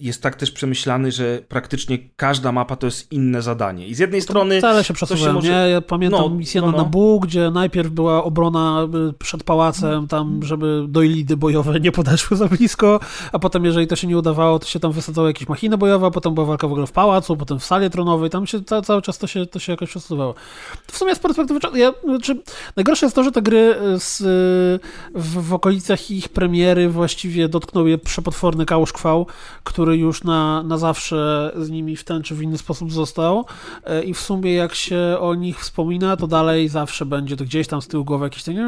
[0.00, 3.86] jest tak też przemyślany, że praktycznie każda mapa to jest inne zadanie.
[3.86, 4.58] I z jednej strony...
[4.58, 5.48] Wcale się przesuwałem, może...
[5.48, 5.70] nie?
[5.70, 6.72] Ja pamiętam no, misję no, no.
[6.72, 11.92] na Nabu, gdzie najpierw była obrona y, przed pałacem, tam, żeby do ilidy bojowe nie
[11.92, 13.00] podeszły za blisko,
[13.32, 16.34] a potem, jeżeli to się nie udawało, to się tam wysadzało jakieś machiny bojowe, potem
[16.34, 19.18] była walka w ogóle w pałacu, potem w sali tronowej, tam się ca cały czas
[19.18, 20.34] to się, to się jakoś przesuwało.
[20.86, 21.76] W sumie z perspektywy czasu...
[21.76, 22.42] Ja, znaczy,
[22.76, 24.22] najgorsze jest to, że te gry z,
[25.14, 29.26] w, w okolicach ich premiery właściwie dotknął je przepotworny kałuż kwał,
[29.64, 33.44] który już na, na zawsze z nimi w ten czy w inny sposób został
[33.84, 37.66] e, i w sumie jak się o nich wspomina, to dalej zawsze będzie to gdzieś
[37.66, 38.66] tam z tyłu głowy jakieś takie...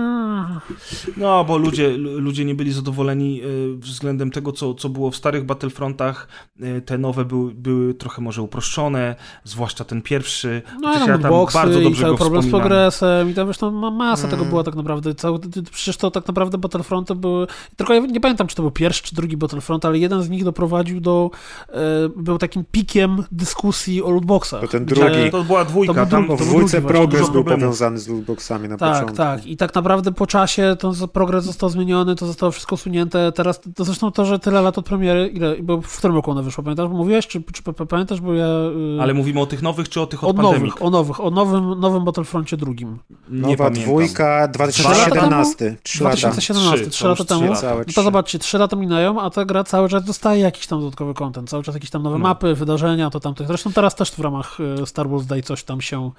[1.16, 3.44] No, bo ludzie, ludzie nie byli zadowoleni e,
[3.76, 6.28] względem tego, co, co było w starych Battlefrontach.
[6.60, 10.62] E, te nowe były, były trochę może uproszczone, zwłaszcza ten pierwszy.
[10.80, 11.22] No, ja tam
[11.54, 14.30] bardzo dobrze i cały problem z progresem i tam wiesz, tam masa mm.
[14.30, 15.14] tego była tak naprawdę.
[15.14, 15.38] Cały,
[15.72, 19.14] przecież to tak naprawdę Battlefronty były tylko ja nie pamiętam, czy to był pierwszy, czy
[19.14, 20.67] drugi Battlefront, ale jeden z nich doprowadził
[21.00, 21.30] do,
[21.68, 21.74] e,
[22.16, 24.60] był takim pikiem dyskusji o lootboxach.
[24.60, 25.30] To ten drugi.
[25.30, 25.94] To była dwójka.
[25.94, 29.16] To tam, w dwójce progres był powiązany z lootboxami na tak, początku.
[29.16, 29.46] Tak, tak.
[29.46, 33.32] I tak naprawdę po czasie ten progres został zmieniony, to zostało wszystko usunięte.
[33.32, 36.42] Teraz, to zresztą to, że tyle lat od premiery, ile, bo w którym roku ona
[36.42, 36.90] wyszła, pamiętasz?
[36.90, 38.46] Mówiłeś, czy, czy pamiętasz, bo ja...
[38.46, 39.02] Yy...
[39.02, 41.80] Ale mówimy o tych nowych, czy o tych od, od nowych, o nowych, o nowym,
[41.80, 42.98] nowym Battlefroncie drugim.
[43.28, 43.84] Nowa pamiętam.
[43.84, 45.76] dwójka, 2017.
[45.82, 47.52] 3 lata 2017, 3 lata temu.
[47.86, 51.14] No to zobaczcie, 3 lata minają, a ta gra cały czas dostaje jakiś tam dodatkowy
[51.14, 52.22] content, cały czas jakieś tam nowe no.
[52.22, 53.46] mapy, wydarzenia, to tamto.
[53.46, 56.10] Zresztą teraz też w ramach e, Star Wars Day coś tam się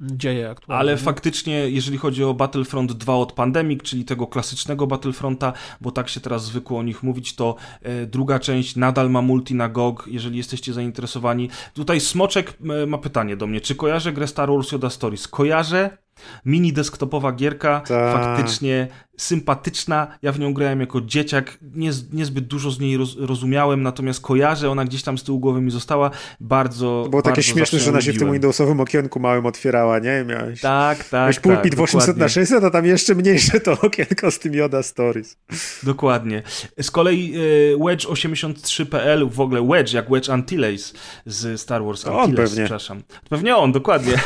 [0.00, 0.80] dzieje aktualnie.
[0.80, 6.08] Ale faktycznie, jeżeli chodzi o Battlefront 2 od Pandemic, czyli tego klasycznego Battlefronta, bo tak
[6.08, 10.04] się teraz zwykło o nich mówić, to e, druga część nadal ma multi na GOG,
[10.10, 11.50] jeżeli jesteście zainteresowani.
[11.74, 15.28] Tutaj Smoczek ma pytanie do mnie, czy kojarzę grę Star Wars Yoda Stories?
[15.28, 15.98] Kojarzę,
[16.44, 18.12] Mini desktopowa gierka, Ta.
[18.12, 20.18] faktycznie sympatyczna.
[20.22, 24.70] Ja w nią grałem jako dzieciak, nie, niezbyt dużo z niej roz, rozumiałem, natomiast kojarzę,
[24.70, 26.10] ona gdzieś tam z tyłu głowy mi została.
[26.40, 27.02] Bardzo.
[27.04, 30.24] To było bardzo takie śmieszne, że ona się w tym Windowsowym okienku małym otwierała, nie?
[30.24, 31.12] Miałeś, tak, tak.
[31.12, 32.22] Miałeś pulpit tak, w 800 dokładnie.
[32.22, 35.36] na 600, a tam jeszcze mniejsze to okienko z tym Yoda Stories.
[35.82, 36.42] Dokładnie.
[36.80, 40.94] Z kolei e, Wedge83.pl, w ogóle Wedge, jak Wedge Antilles
[41.26, 42.64] z Star Wars Antilles, on pewnie.
[42.64, 43.02] przepraszam.
[43.28, 44.12] Pewnie on, dokładnie.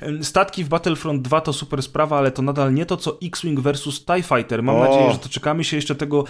[0.00, 3.53] E, statki w Battlefront 2 to super sprawa, ale to nadal nie to, co X-Wing
[3.62, 4.62] Versus TIE Fighter.
[4.62, 4.84] Mam o.
[4.84, 6.24] nadzieję, że doczekamy się jeszcze tego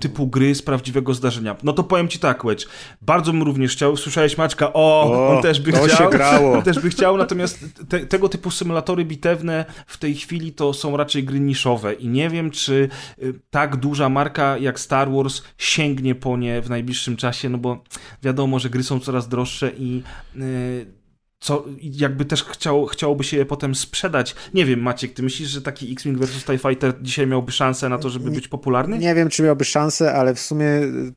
[0.00, 1.56] typu gry z prawdziwego zdarzenia.
[1.62, 2.66] No to powiem ci tak, Wedge.
[3.02, 3.96] Bardzo bym również chciał.
[3.96, 5.88] Słyszałeś Maćka, o, o on też by chciał.
[5.88, 6.52] Się grało.
[6.52, 10.96] On też by chciał, natomiast te, tego typu symulatory bitewne w tej chwili to są
[10.96, 12.88] raczej gry niszowe i nie wiem, czy
[13.22, 17.84] y, tak duża marka jak Star Wars sięgnie po nie w najbliższym czasie, no bo
[18.22, 20.02] wiadomo, że gry są coraz droższe i
[20.34, 20.95] yy,
[21.38, 24.34] co jakby też chciał, chciałoby się je potem sprzedać.
[24.54, 27.98] Nie wiem, Maciek, ty myślisz, że taki X-Wing vs TIE Fighter dzisiaj miałby szansę na
[27.98, 28.98] to, żeby być popularny?
[28.98, 30.66] Nie wiem, czy miałby szansę, ale w sumie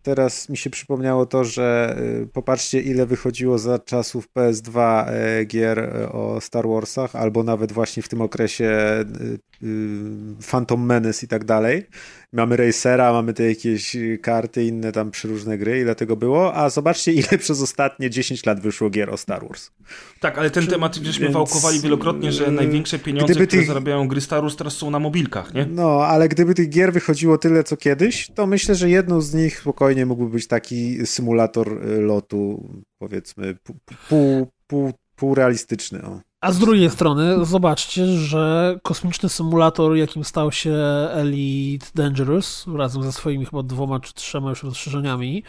[0.01, 5.05] teraz mi się przypomniało to, że y, popatrzcie, ile wychodziło za czasów PS2
[5.41, 8.69] y, gier y, o Star Warsach, albo nawet właśnie w tym okresie
[10.51, 11.85] Phantom Menace i tak dalej.
[12.33, 17.13] Mamy Racera, mamy te jakieś karty, inne tam przeróżne gry, ile tego było, a zobaczcie,
[17.19, 19.71] ile przez ostatnie 10 lat wyszło gier o Star Wars.
[20.19, 23.67] Tak, ale ten temat żeśmy więc, wałkowali wielokrotnie, że yy, największe pieniądze, gdyby które tych-
[23.67, 25.65] zarabiają gry Star Wars teraz są na mobilkach, nie?
[25.65, 29.59] No, ale gdyby tych gier wychodziło tyle, co kiedyś, to myślę, że jedną z nich
[29.59, 33.75] spokojnie mógłby być taki symulator y, lotu, powiedzmy, pół,
[34.09, 36.03] pół, pół, półrealistyczny.
[36.03, 36.28] O.
[36.41, 40.73] A z drugiej strony zobaczcie, że kosmiczny symulator, jakim stał się
[41.11, 45.43] Elite Dangerous, razem ze swoimi chyba dwoma czy trzema już rozszerzeniami,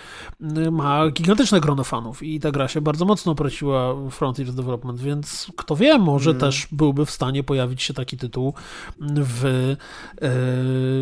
[0.67, 5.47] y, ma gigantyczne grono fanów i ta gra się bardzo mocno opraciła Frontiers Development, więc
[5.57, 6.41] kto wie, może Mm.
[6.41, 8.55] też byłby w stanie pojawić się taki tytuł
[9.17, 9.77] w y,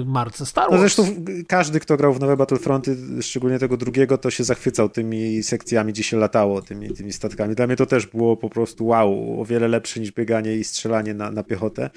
[0.07, 0.81] marce Star No Wars.
[0.81, 5.92] zresztą każdy, kto grał w nowe Battlefronty, szczególnie tego drugiego, to się zachwycał tymi sekcjami,
[5.92, 7.55] gdzie się latało, tymi, tymi statkami.
[7.55, 11.14] Dla mnie to też było po prostu wow, o wiele lepsze niż bieganie i strzelanie
[11.14, 11.91] na, na piechotę.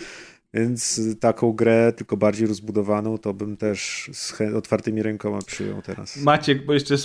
[0.53, 6.17] Więc taką grę, tylko bardziej rozbudowaną, to bym też z otwartymi rękoma przyjął teraz.
[6.17, 6.95] Maciek, bo jeszcze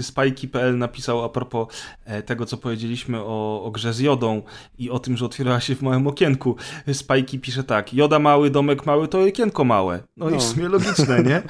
[0.00, 1.68] Spajki.pl napisał a propos
[2.04, 4.42] e, tego, co powiedzieliśmy o, o grze z Jodą
[4.78, 6.56] i o tym, że otwierała się w małym okienku.
[6.92, 10.02] Spajki pisze tak, Joda mały, domek mały, to okienko małe.
[10.16, 10.38] No, i No.
[10.38, 11.42] w sumie logiczne, nie?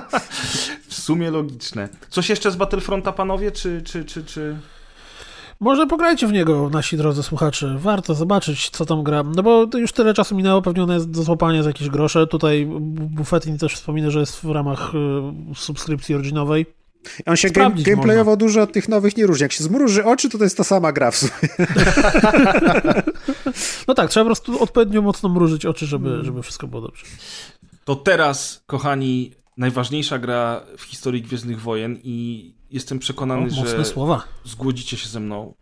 [0.88, 1.88] w sumie logiczne.
[2.08, 3.82] Coś jeszcze z Battlefronta, panowie, czy...
[3.82, 4.56] czy, czy, czy...
[5.60, 7.76] Może pograjcie w niego, nasi drodzy słuchacze.
[7.78, 9.22] Warto zobaczyć, co tam gra.
[9.22, 12.26] No bo to już tyle czasu minęło, pewnie one jest do złapania za jakieś grosze.
[12.26, 16.66] Tutaj Buffetin też wspomina, że jest w ramach y, subskrypcji originowej.
[17.26, 19.42] On się game, gameplayowo dużo od tych nowych nie różni.
[19.42, 21.32] Jak się zmruży oczy, to to jest ta sama gra w sumie.
[23.88, 27.06] No tak, trzeba po prostu odpowiednio mocno mrużyć oczy, żeby, żeby wszystko było dobrze.
[27.84, 33.84] To teraz, kochani, najważniejsza gra w historii Gwiezdnych Wojen i jestem O, przekonany, mocne że
[33.84, 34.24] słowa.
[34.44, 35.54] zgodzicie się ze mną.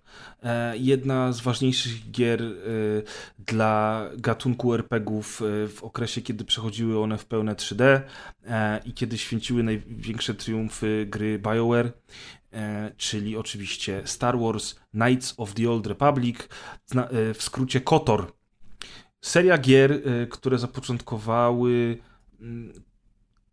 [0.43, 2.47] E, Jedna z ważniejszych gier e,
[3.39, 8.01] dla gatunku RPGów e, w okresie, kiedy przechodziły one w pełne 3D
[8.47, 11.93] e, i kiedy święciły największe triumfy gry BioWare,
[12.97, 16.37] czyli oczywiście Star Wars Knights of the Old Republic,
[17.35, 18.33] w skrócie KOTOR.
[19.21, 21.99] Seria gier, które zapoczątkowały
[22.41, 22.73] mm,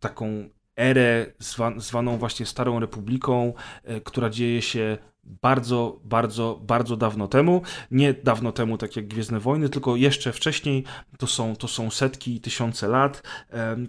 [0.00, 3.52] taką erę zwa, zwaną właśnie Starą Republiką,
[3.84, 7.62] e, która dzieje się bardzo, bardzo, bardzo dawno temu.
[7.90, 10.84] Nie dawno temu, tak jak Gwiezdne Wojny, tylko jeszcze wcześniej.
[11.18, 13.22] To są, to są setki i tysiące lat,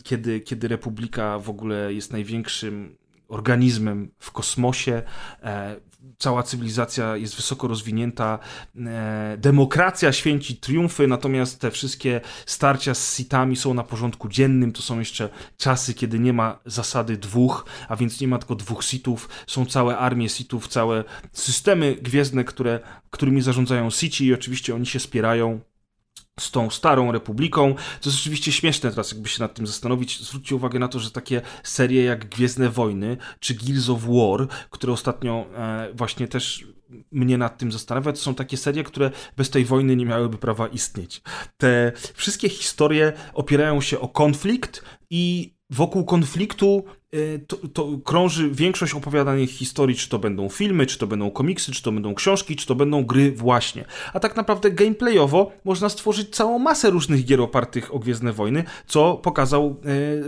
[0.03, 5.01] kiedy, kiedy Republika w ogóle jest największym organizmem w kosmosie.
[6.17, 8.39] Cała cywilizacja jest wysoko rozwinięta,
[8.85, 14.71] e, demokracja święci triumfy, natomiast te wszystkie starcia z sitami są na porządku dziennym.
[14.71, 18.83] To są jeszcze czasy, kiedy nie ma zasady dwóch, a więc nie ma tylko dwóch
[18.83, 19.29] sitów.
[19.47, 24.99] Są całe armie sitów, całe systemy gwiezdne, które, którymi zarządzają sici i oczywiście oni się
[24.99, 25.59] spierają
[26.39, 27.75] z tą starą republiką.
[28.01, 30.21] To jest oczywiście śmieszne teraz, jakby się nad tym zastanowić.
[30.21, 34.93] Zwróćcie uwagę na to, że takie serie jak Gwiezdne Wojny czy Gears of War, które
[34.93, 36.65] ostatnio e, właśnie też
[37.11, 40.67] mnie nad tym zastanawia, to są takie serie, które bez tej wojny nie miałyby prawa
[40.67, 41.21] istnieć.
[41.57, 46.83] Te wszystkie historie opierają się o konflikt i wokół konfliktu
[47.47, 51.83] to, to krąży większość opowiadanych historii, czy to będą filmy, czy to będą komiksy, czy
[51.83, 53.85] to będą książki, czy to będą gry właśnie.
[54.13, 59.13] A tak naprawdę gameplayowo można stworzyć całą masę różnych gier opartych o Gwiezdne Wojny, co
[59.13, 59.75] pokazał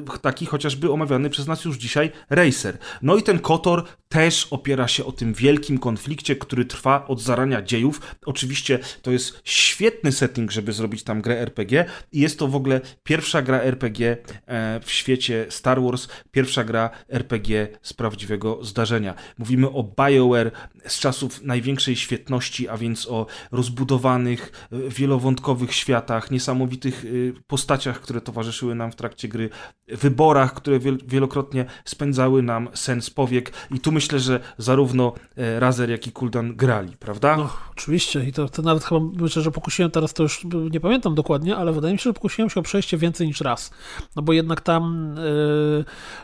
[0.07, 2.77] e, taki chociażby omawiany przez nas już dzisiaj Racer.
[3.01, 7.61] No i ten KOTOR też opiera się o tym wielkim konflikcie, który trwa od zarania
[7.61, 8.01] dziejów.
[8.25, 12.81] Oczywiście to jest świetny setting, żeby zrobić tam grę RPG i jest to w ogóle
[13.03, 14.17] pierwsza gra RPG
[14.47, 16.74] e, w świecie Star Wars, pierwsza gra
[17.09, 19.13] RPG z prawdziwego zdarzenia.
[19.37, 20.51] Mówimy o BioWare
[20.87, 28.21] z czasów największej świetności, a więc o rozbudowanych, e, wielowątkowych światach, niesamowitych e, postaciach, które
[28.21, 29.49] towarzyszyły nam w trakcie gry,
[29.87, 35.89] wyborach, które wiel- wielokrotnie spędzały nam sens powiek i tu myślę, że zarówno e, Razer,
[35.89, 37.37] jak i Kuldan grali, prawda?
[37.37, 38.23] No, oczywiście.
[38.23, 41.73] I to, to nawet chyba myślę, że pokusiłem teraz, to już nie pamiętam dokładnie, ale
[41.73, 43.71] wydaje mi się, że pokusiłem się o przejście więcej niż raz.
[44.15, 45.15] No bo jednak tam,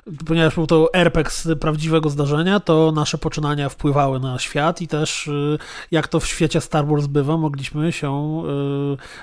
[0.05, 4.87] yy, ponieważ był to RPG z prawdziwego zdarzenia, to nasze poczynania wpływały na świat i
[4.87, 5.57] też, yy,
[5.91, 8.43] jak to w świecie Star Wars bywa, mogliśmy się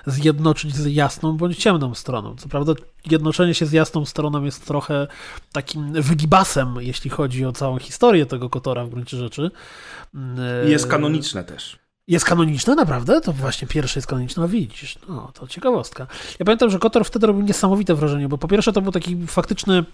[0.06, 2.36] yy, zjednoczyć z jasną bądź ciemną stroną.
[2.36, 2.72] Co prawda,
[3.10, 5.06] jednoczenie się z jasną stroną jest trochę
[5.52, 9.50] takim wygibasem, jeśli chodzi o całą historię tego Kotora w gruncie rzeczy.
[10.66, 11.78] I jest kanoniczne też.
[12.08, 13.20] Jest kanoniczne, naprawdę?
[13.20, 16.06] To właśnie pierwsze jest kanoniczne, no widzisz, no to ciekawostka.
[16.38, 19.84] Ja pamiętam, że Kotor wtedy robił niesamowite wrażenie, bo po pierwsze to był taki faktyczny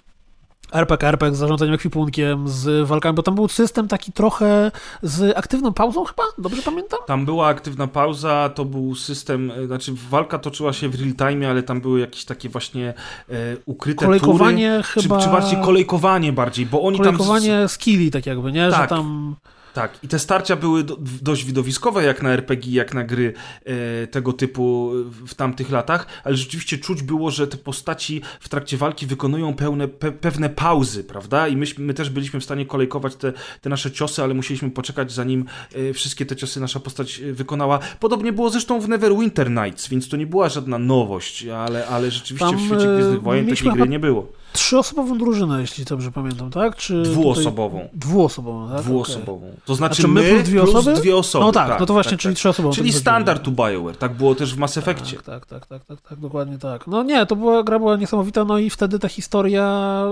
[0.74, 4.70] RPG, RPG z zarządzaniem ekwipunkiem, z walkami, bo tam był system taki trochę
[5.02, 6.22] z aktywną pauzą chyba?
[6.38, 6.98] Dobrze pamiętam?
[7.06, 11.50] Tam była aktywna pauza, to był system, e, znaczy walka toczyła się w real time,
[11.50, 12.94] ale tam były jakieś takie właśnie
[13.30, 13.34] e,
[13.66, 15.18] ukryte Kolejkowanie tury, chyba...
[15.18, 17.68] Czy, czy bardziej kolejkowanie bardziej, bo oni kolejkowanie tam...
[17.68, 18.70] skilli tak jakby, nie?
[18.70, 18.82] Tak.
[18.82, 19.36] Że tam...
[19.74, 23.32] Tak, i te starcia były do, dość widowiskowe jak na RPG, jak na gry
[23.64, 24.90] e, tego typu
[25.26, 29.88] w tamtych latach, ale rzeczywiście czuć było, że te postaci w trakcie walki wykonują pełne,
[29.88, 31.48] pe, pewne pauzy, prawda?
[31.48, 35.12] I my, my też byliśmy w stanie kolejkować te, te nasze ciosy, ale musieliśmy poczekać,
[35.12, 37.78] zanim e, wszystkie te ciosy nasza postać e, wykonała.
[38.00, 42.46] Podobnie było zresztą w Neverwinter Nights, więc to nie była żadna nowość, ale, ale rzeczywiście
[42.46, 44.43] Tam, w świecie Gwiezdnych Wojen takiej gry nie było.
[44.54, 46.76] Trzyosobową drużynę, jeśli dobrze pamiętam, tak?
[46.76, 47.78] Czy Dwuosobową.
[47.78, 47.98] Tutaj...
[47.98, 48.82] Dwuosobową, tak?
[48.82, 49.46] Dwuosobową.
[49.48, 49.60] Okay.
[49.64, 50.94] To znaczy A czy my, my plus dwie plus osoby?
[50.96, 51.44] dwie osoby.
[51.44, 52.38] No tak, tak no to właśnie, tak, czyli tak.
[52.38, 52.74] trzyosobową.
[52.74, 53.96] Czyli standard BioWare.
[53.96, 55.16] Tak było też w Mass Effectie.
[55.16, 56.86] Tak, tak, tak, tak, tak, tak, dokładnie tak.
[56.86, 60.04] No nie, to była gra była niesamowita, no i wtedy ta historia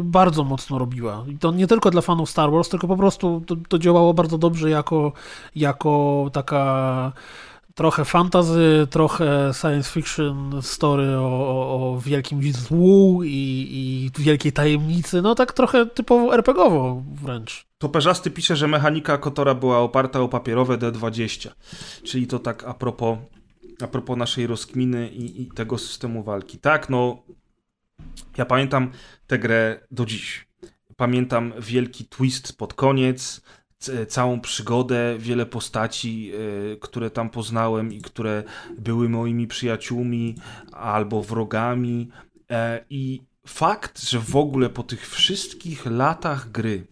[0.00, 1.24] y, bardzo mocno robiła.
[1.28, 4.38] I to nie tylko dla fanów Star Wars, tylko po prostu to, to działało bardzo
[4.38, 5.12] dobrze jako,
[5.56, 7.12] jako taka
[7.74, 13.30] trochę fantazy, trochę science fiction story o, o, wielkim złu i,
[14.16, 17.66] i wielkiej tajemnicy, no tak trochę typowo RPGowo wręcz.
[17.78, 21.50] Toperzasty pisze, że mechanika Kotora była oparta o papierowe D20,
[22.04, 23.18] czyli to tak a propos,
[23.80, 26.58] a propos naszej rozkminy i, i tego systemu walki.
[26.58, 27.22] Tak, no
[28.36, 28.90] ja pamiętam
[29.26, 30.46] tę grę do dziś.
[30.96, 33.40] Pamiętam wielki twist pod koniec,
[34.08, 38.42] całą przygodę, wiele postaci, y, które tam poznałem i które
[38.78, 40.34] były moimi przyjaciółmi
[40.72, 42.08] albo wrogami.
[42.50, 46.86] E, I fakt, że w ogóle po tych wszystkich latach gry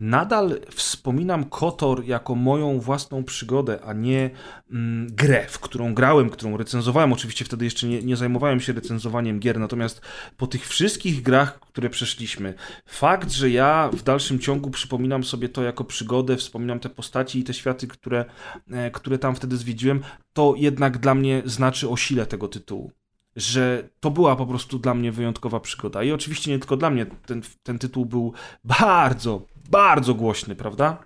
[0.00, 4.30] nadal wspominam Kotor jako moją własną przygodę, a nie
[4.70, 7.12] mm, grę, w którą grałem, którą recenzowałem.
[7.12, 10.00] Oczywiście wtedy jeszcze nie, nie, zajmowałem się recenzowaniem gier, natomiast
[10.36, 12.54] po tych wszystkich grach, które przeszliśmy,
[12.86, 17.44] fakt, że ja w dalszym ciągu przypominam sobie to jako przygodę, wspominam te postaci i
[17.44, 18.24] te światy, które,
[18.70, 20.00] e, które tam wtedy zwiedziłem,
[20.32, 22.92] to jednak dla mnie znaczy o sile tego tytułu
[23.36, 26.02] że to była po prostu dla mnie wyjątkowa przygoda.
[26.02, 28.32] I oczywiście nie tylko dla mnie, ten, ten tytuł był
[28.64, 30.98] bardzo, bardzo głośny, prawda?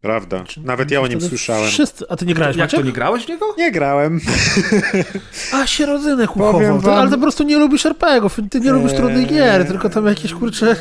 [0.00, 0.44] Prawda.
[0.64, 1.68] Nawet ja o nim słyszałem.
[1.70, 2.80] Wszyscy, a ty nie grałeś, Jak Maciek?
[2.80, 3.54] to, nie grałeś w niego?
[3.58, 4.20] Nie grałem.
[5.54, 6.60] A, się rodzynek uchował.
[6.60, 9.28] To, wam- ale ty po prostu nie lubisz RPGów, ty nie lubisz trudnych Eee.
[9.28, 10.76] gier, tylko tam jakieś kurcze...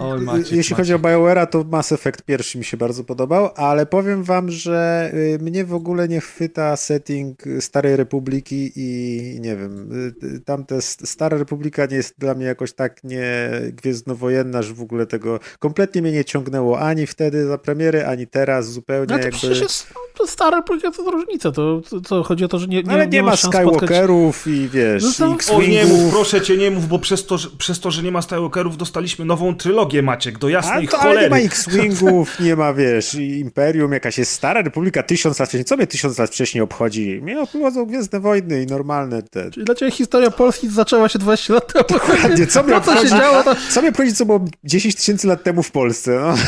[0.00, 1.18] Oj, Maciek, Jeśli chodzi o Maciek.
[1.18, 5.64] BioWare'a, to Mass Effect pierwszy mi się bardzo podobał, ale powiem wam, że y, mnie
[5.64, 11.86] w ogóle nie chwyta setting Starej Republiki i nie wiem, y, y, tamte Stara Republika
[11.86, 16.24] nie jest dla mnie jakoś tak nie gwiezdnowojenna, że w ogóle tego kompletnie mnie nie
[16.24, 19.38] ciągnęło ani wtedy za premiery, ani teraz zupełnie No to jakby...
[19.38, 19.86] przecież jest
[20.18, 21.52] to stare pójdzie, to różnica.
[21.52, 23.74] To, to, to chodzi o to, że nie, nie, No, ale nie, ma szans spotkać...
[23.74, 27.38] Skywalkerów i wiesz, No to- Oj, nie mów, proszę cię, nie mów, bo przez to,
[27.38, 30.98] że, przez to, że nie ma Skywalkerów, dostaliśmy nową trylogię, Maciek, do A jasnej to,
[31.00, 31.30] ale nie cholery.
[31.30, 35.64] ma X-Wingów, nie ma, wiesz, i Imperium, jakaś jest stara republika tysiąc lat wcześniej.
[35.64, 37.20] Co mnie tysiąc lat wcześniej obchodzi?
[37.22, 39.50] Mnie obchodzą Gwiezdne Wojny i normalne te...
[39.50, 41.84] Czyli dla ciebie historia Polski zaczęła się 20 lat temu.
[41.88, 43.56] Dokładnie, co mnie To, co się obchodzi, działo, to...
[43.70, 46.34] co mnie obchodzi, co było 10 tysięcy lat temu w Polsce, no.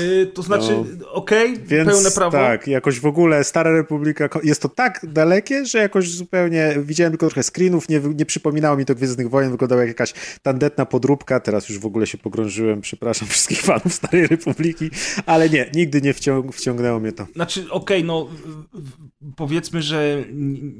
[0.00, 0.74] Yy, to znaczy,
[1.12, 2.30] okej, Więc pełne prawo.
[2.32, 7.26] tak, jakoś w ogóle Stara Republika, jest to tak dalekie, że jakoś zupełnie, widziałem tylko
[7.26, 11.68] trochę screenów, nie, nie przypominało mi to Gwiezdnych Wojen, wyglądało jak jakaś tandetna podróbka, teraz
[11.68, 14.90] już w ogóle się pogrążyłem, przepraszam wszystkich fanów Starej Republiki,
[15.26, 17.26] ale nie, nigdy nie wciąg wciągnęło mnie to.
[17.34, 20.24] Znaczy, okej, no w- w- powiedzmy, że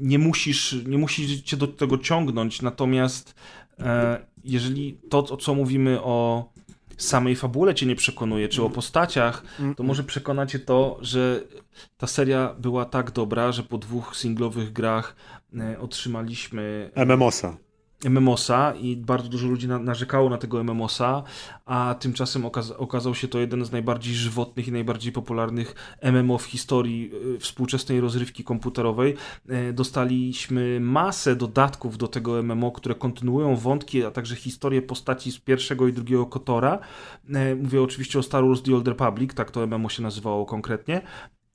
[0.01, 3.35] nie musisz, nie musisz cię do tego ciągnąć, natomiast
[3.79, 6.49] e, jeżeli to, o co mówimy o
[6.97, 9.43] samej fabule cię nie przekonuje, czy o postaciach,
[9.75, 11.43] to może przekonać cię to, że
[11.97, 15.15] ta seria była tak dobra, że po dwóch singlowych grach
[15.59, 17.57] e, otrzymaliśmy MMOSa.
[18.09, 21.23] MMOSa i bardzo dużo ludzi na, narzekało na tego MMOSa,
[21.65, 26.45] a tymczasem okaz okazał się to jeden z najbardziej żywotnych i najbardziej popularnych MMO w
[26.45, 29.15] historii y, współczesnej rozrywki komputerowej.
[29.49, 35.39] E, dostaliśmy masę dodatków do tego MMO, które kontynuują wątki, a także historię postaci z
[35.39, 36.79] pierwszego i drugiego Kotora.
[37.29, 41.01] E, mówię oczywiście o Star Wars The Old Republic, tak to MMO się nazywało konkretnie.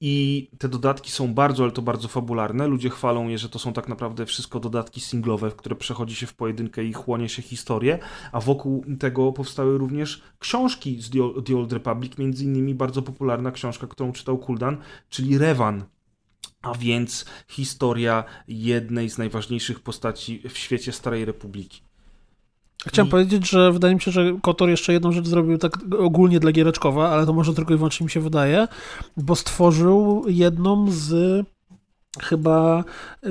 [0.00, 2.66] I te dodatki są bardzo, ale to bardzo fabularne.
[2.66, 6.26] Ludzie chwalą je, że to są tak naprawdę wszystko dodatki singlowe, w które przechodzi się
[6.26, 7.98] w pojedynkę i chłonie się historię,
[8.32, 13.86] a wokół tego powstały również książki z The Old- Republic, między innymi bardzo popularna książka,
[13.86, 14.76] którą czytał Kuldan,
[15.08, 15.84] czyli Revan.
[16.62, 21.85] A więc historia jednej z najważniejszych postaci w świecie Starej Republiki.
[22.86, 26.40] Chciałem I- powiedzieć, że wydaje mi się, że Kotor jeszcze jedną rzecz zrobił tak ogólnie
[26.40, 28.68] dla Giereczkowa, ale to może tylko i wyłącznie mi się wydaje,
[29.16, 31.44] bo stworzył jedną z
[32.22, 32.84] chyba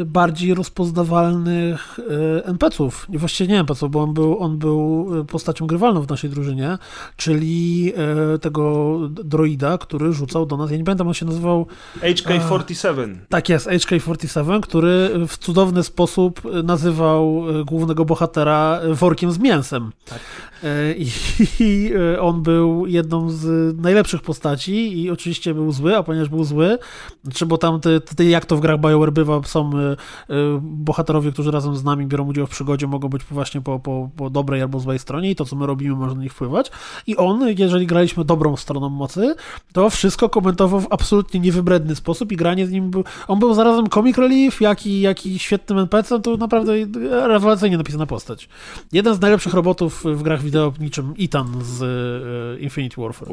[0.05, 3.07] bardziej rozpoznawalnych e, NPC-ów.
[3.09, 6.77] Właściwie nie NPC-ów, bo on był, on był postacią grywalną w naszej drużynie,
[7.15, 7.93] czyli
[8.35, 11.67] e, tego droida, który rzucał do nas, ja nie pamiętam, on się nazywał...
[12.01, 13.15] HK-47.
[13.29, 19.91] Tak jest, HK-47, który w cudowny sposób nazywał głównego bohatera workiem z mięsem.
[20.05, 20.19] Tak.
[20.97, 21.07] I,
[21.59, 26.77] I on był jedną z najlepszych postaci i oczywiście był zły, a ponieważ był zły,
[27.33, 29.95] czy bo tam te, te jak to w grach BioWare bywa, są y, y,
[30.61, 34.29] bohaterowie, którzy razem z nami biorą udział w przygodzie, mogą być właśnie po, po, po
[34.29, 36.71] dobrej albo złej stronie i to, co my robimy, może na nich wpływać.
[37.07, 39.35] I on, jeżeli graliśmy dobrą stroną mocy,
[39.73, 43.89] to wszystko komentował w absolutnie niewybredny sposób i granie z nim był, on był zarazem
[43.89, 46.73] comic relief, jak i, jak i świetnym NPC, to naprawdę
[47.27, 48.49] rewelacyjnie napisana postać.
[48.91, 53.29] Jeden z najlepszych robotów w grach wideo niczym Ethan z y, Infinity Warfare.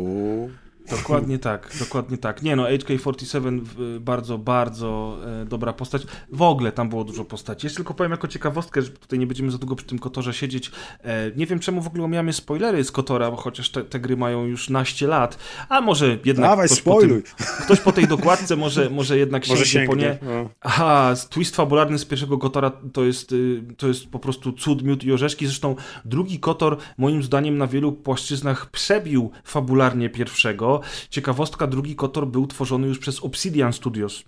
[0.91, 2.43] Dokładnie tak, dokładnie tak.
[2.43, 3.61] Nie no, HK-47
[4.01, 6.03] bardzo, bardzo e, dobra postać.
[6.33, 7.67] W ogóle tam było dużo postaci.
[7.67, 10.71] Jeszcze tylko powiem jako ciekawostkę, że tutaj nie będziemy za długo przy tym Kotorze siedzieć.
[11.05, 14.17] E, nie wiem czemu w ogóle omijamy spoilery z Kotora, bo chociaż te, te, gry
[14.17, 17.23] mają już naście lat, a może jednak Dawaj, ktoś, po tym,
[17.65, 20.19] ktoś po tej dokładce może, może jednak sięgnie, sięgnie po nie.
[20.23, 20.49] No.
[20.61, 25.05] Aha, twist fabularny z pierwszego Kotora to jest, y, to jest po prostu cud, miód
[25.05, 25.47] i orzeszki.
[25.47, 30.72] Zresztą drugi Kotor moim zdaniem na wielu płaszczyznach przebił fabularnie pierwszego.
[31.11, 34.23] Ciekawostka, drugi Kotor był tworzony już przez Obsidian Studios.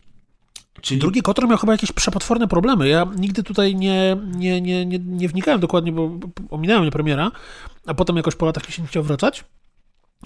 [0.81, 1.01] Czyli...
[1.01, 2.89] Drugi Kotor miał chyba jakieś przepotworne problemy.
[2.89, 6.11] Ja nigdy tutaj nie, nie, nie, nie, nie wnikałem dokładnie, bo
[6.51, 7.31] ominąłem mnie premiera,
[7.87, 9.45] a potem jakoś po latach się nie chciał wracać.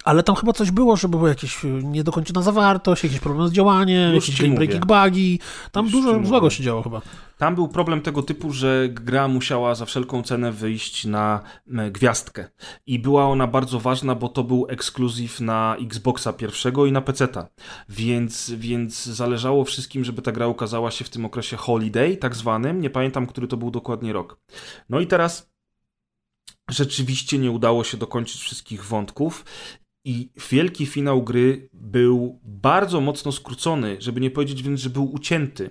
[0.05, 4.29] Ale tam chyba coś było, że była jakaś niedokończona zawartość, jakiś problem z działaniem, Już
[4.29, 5.41] jakieś breaking bugi.
[5.73, 7.03] Tam Już dużo złego się działo chyba.
[7.39, 11.43] Tam był problem tego typu, że gra musiała za wszelką cenę wyjść na
[11.91, 12.49] gwiazdkę.
[12.87, 17.49] I była ona bardzo ważna, bo to był ekskluzyw na Xboxa pierwszego i na PC-ta.
[17.89, 22.81] Więc, więc zależało wszystkim, żeby ta gra ukazała się w tym okresie holiday, tak zwanym.
[22.81, 24.41] Nie pamiętam, który to był dokładnie rok.
[24.89, 25.51] No i teraz
[26.71, 29.45] rzeczywiście nie udało się dokończyć wszystkich wątków
[30.09, 35.71] i wielki finał gry był bardzo mocno skrócony, żeby nie powiedzieć wręcz, że był ucięty.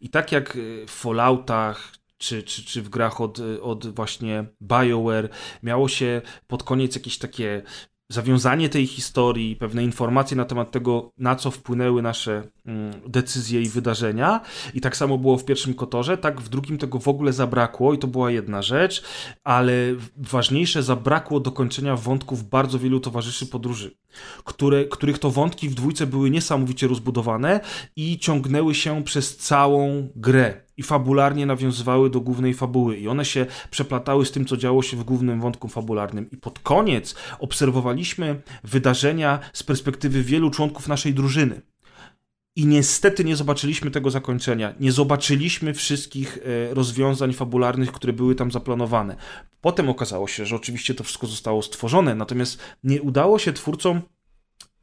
[0.00, 5.28] I tak jak w Falloutach czy, czy, czy w grach od, od właśnie BioWare
[5.62, 7.62] miało się pod koniec jakieś takie
[8.10, 13.68] zawiązanie tej historii, pewne informacje na temat tego, na co wpłynęły nasze mm, decyzje i
[13.68, 14.40] wydarzenia.
[14.74, 17.98] I tak samo było w pierwszym Kotorze, tak w drugim tego w ogóle zabrakło i
[17.98, 19.02] to była jedna rzecz,
[19.44, 19.72] ale
[20.16, 23.96] ważniejsze, zabrakło dokończenia wątków bardzo wielu towarzyszy podróży,
[24.44, 27.60] które, których to wątki w dwójce były niesamowicie rozbudowane
[27.96, 33.46] i ciągnęły się przez całą grę i fabularnie nawiązywały do głównej fabuły i one się
[33.70, 36.30] przeplatały z tym, co działo się w głównym wątku fabularnym.
[36.30, 41.62] I pod koniec obserwowaliśmy wydarzenia z perspektywy wielu członków naszej drużyny.
[42.56, 44.74] I niestety nie zobaczyliśmy tego zakończenia.
[44.80, 46.38] Nie zobaczyliśmy wszystkich
[46.70, 49.16] e, rozwiązań fabularnych, które były tam zaplanowane.
[49.60, 54.00] Potem okazało się, że oczywiście to wszystko zostało stworzone, natomiast nie udało się twórcom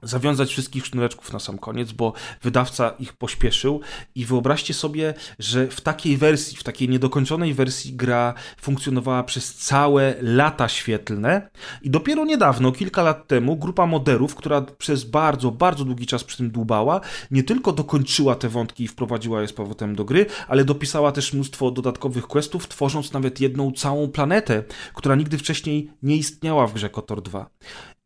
[0.06, 3.82] zawiązać wszystkich sznureczków na sam koniec, bo wydawca ich pośpieszył
[4.16, 10.16] i wyobraźcie sobie, że w takiej wersji, w takiej niedokończonej wersji gra funkcjonowała przez całe
[10.22, 11.50] lata świetlne
[11.82, 16.38] i dopiero niedawno, kilka lat temu, grupa moderów, która przez bardzo, bardzo długi czas przy
[16.38, 17.02] tym dłubała,
[17.32, 21.34] nie tylko dokończyła te wątki i wprowadziła je z powrotem do gry, ale dopisała też
[21.34, 26.90] mnóstwo dodatkowych questów, tworząc nawet jedną całą planetę, która nigdy wcześniej nie istniała w grze
[26.90, 27.50] KOTOR 2.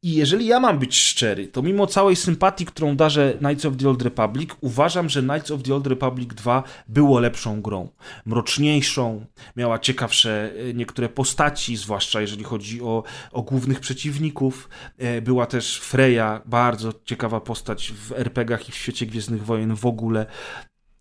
[0.03, 3.89] I jeżeli ja mam być szczery, to mimo całej sympatii, którą darzę Knights of the
[3.89, 7.89] Old Republic, uważam, że Knights of the Old Republic 2 było lepszą grą.
[8.25, 9.25] Mroczniejszą,
[9.55, 14.69] miała ciekawsze e, niektóre postaci, zwłaszcza jeżeli chodzi o, o głównych przeciwników.
[14.97, 19.85] E, była też Freya, bardzo ciekawa postać w RPGach i w świecie Gwiezdnych Wojen w
[19.85, 20.25] ogóle.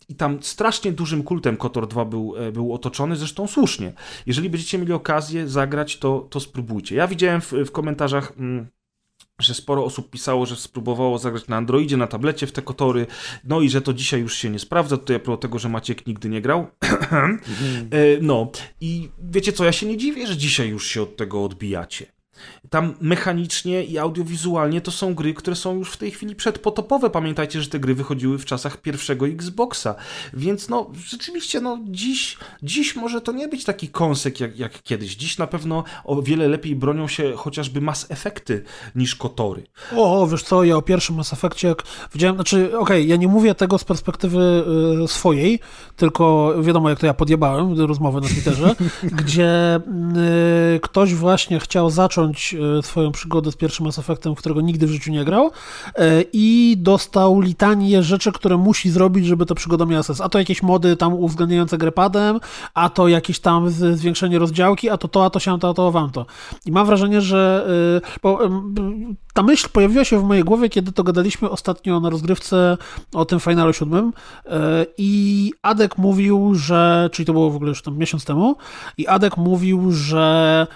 [0.09, 3.93] I tam strasznie dużym kultem KOTOR 2 był, e, był otoczony, zresztą słusznie.
[4.25, 6.95] Jeżeli będziecie mieli okazję zagrać, to, to spróbujcie.
[6.95, 8.33] Ja widziałem w, w komentarzach.
[8.37, 8.67] Mm,
[9.39, 13.07] że sporo osób pisało, że spróbowało zagrać na Androidzie, na tablecie w te kotory,
[13.43, 16.07] no i że to dzisiaj już się nie sprawdza, tutaj a propos tego, że Maciek
[16.07, 16.67] nigdy nie grał.
[17.91, 21.43] E, no i wiecie co, ja się nie dziwię, że dzisiaj już się od tego
[21.43, 22.18] odbijacie.
[22.69, 27.09] Tam mechanicznie i audiowizualnie to są gry, które są już w tej chwili przedpotopowe.
[27.09, 29.95] Pamiętajcie, że te gry wychodziły w czasach pierwszego Xboxa.
[30.33, 35.15] Więc no, rzeczywiście, no, dziś, dziś może to nie być taki kąsek jak, jak kiedyś.
[35.15, 38.63] Dziś na pewno o wiele lepiej bronią się chociażby Mass Effecty
[38.95, 39.63] niż Kotory.
[39.95, 41.83] O, wiesz co, ja o pierwszym Mass Effectie jak
[42.13, 44.63] widziałem, znaczy, okej, okay, ja nie mówię tego z perspektywy
[45.03, 45.59] y, swojej,
[45.95, 48.75] tylko wiadomo, jak to ja podjebałem rozmowy na Twitterze,
[49.19, 49.79] gdzie
[50.75, 52.28] y, ktoś właśnie chciał zacząć
[52.79, 55.51] e, swoją przygodę z pierwszym Mass Effectem, którego nigdy w życiu nie grał
[55.95, 60.21] e, i dostał litanię rzeczy, które musi zrobić, żeby ta przygoda miała sens.
[60.21, 62.39] A to jakieś mody tam uwzględniające grę padem,
[62.73, 65.91] a to jakieś tam zwiększenie rozdziałki, a to to, a to się, to, a to
[65.91, 66.25] wam to.
[66.65, 67.67] I mam wrażenie, że
[68.23, 68.39] bo,
[69.33, 72.77] ta myśl pojawiła się w mojej głowie, kiedy to gadaliśmy ostatnio na rozgrywce
[73.13, 74.13] o tym finalu siódmym
[74.97, 78.55] i Adek mówił, że, czyli to było w ogóle już tam miesiąc temu,
[78.97, 80.67] i Adek mówił, że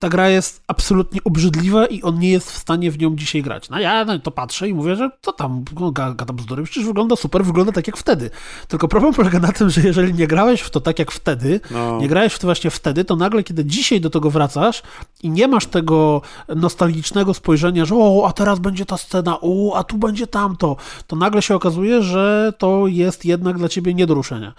[0.00, 3.70] ta gra jest absolutnie obrzydliwa i on nie jest w stanie w nią dzisiaj grać.
[3.70, 7.44] No ja to patrzę i mówię, że to tam, no, gadam bzdury, przecież wygląda super,
[7.44, 8.30] wygląda tak jak wtedy.
[8.68, 11.98] Tylko problem polega na tym, że jeżeli nie grałeś w to tak jak wtedy, no.
[12.00, 14.82] nie grałeś w to właśnie wtedy, to nagle, kiedy dzisiaj do tego wracasz
[15.22, 16.22] i nie masz tego
[16.56, 20.76] nostalgicznego spojrzenia, że o, a teraz będzie ta scena, o, a tu będzie tamto,
[21.06, 24.54] to nagle się okazuje, że to jest jednak dla ciebie nie do ruszenia.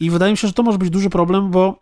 [0.00, 1.80] I wydaje mi się, że to może być duży problem, bo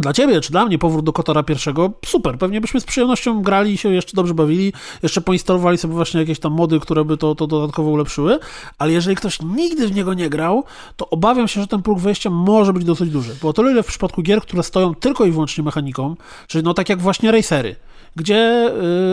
[0.00, 3.72] dla ciebie, czy dla mnie powrót do Kotora pierwszego, super, pewnie byśmy z przyjemnością grali
[3.72, 4.72] i się jeszcze dobrze bawili,
[5.02, 8.38] jeszcze poinstalowali sobie właśnie jakieś tam mody, które by to, to dodatkowo ulepszyły,
[8.78, 10.64] ale jeżeli ktoś nigdy w niego nie grał,
[10.96, 13.86] to obawiam się, że ten próg wejścia może być dosyć duży, bo tyle ile w
[13.86, 16.16] przypadku gier, które stoją tylko i wyłącznie mechaniką,
[16.46, 17.76] czyli no tak jak właśnie racery,
[18.16, 18.70] gdzie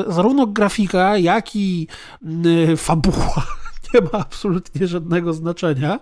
[0.09, 1.87] y, zarówno grafika, jak i
[2.45, 3.47] y, fabuła
[3.93, 5.99] nie ma absolutnie żadnego znaczenia,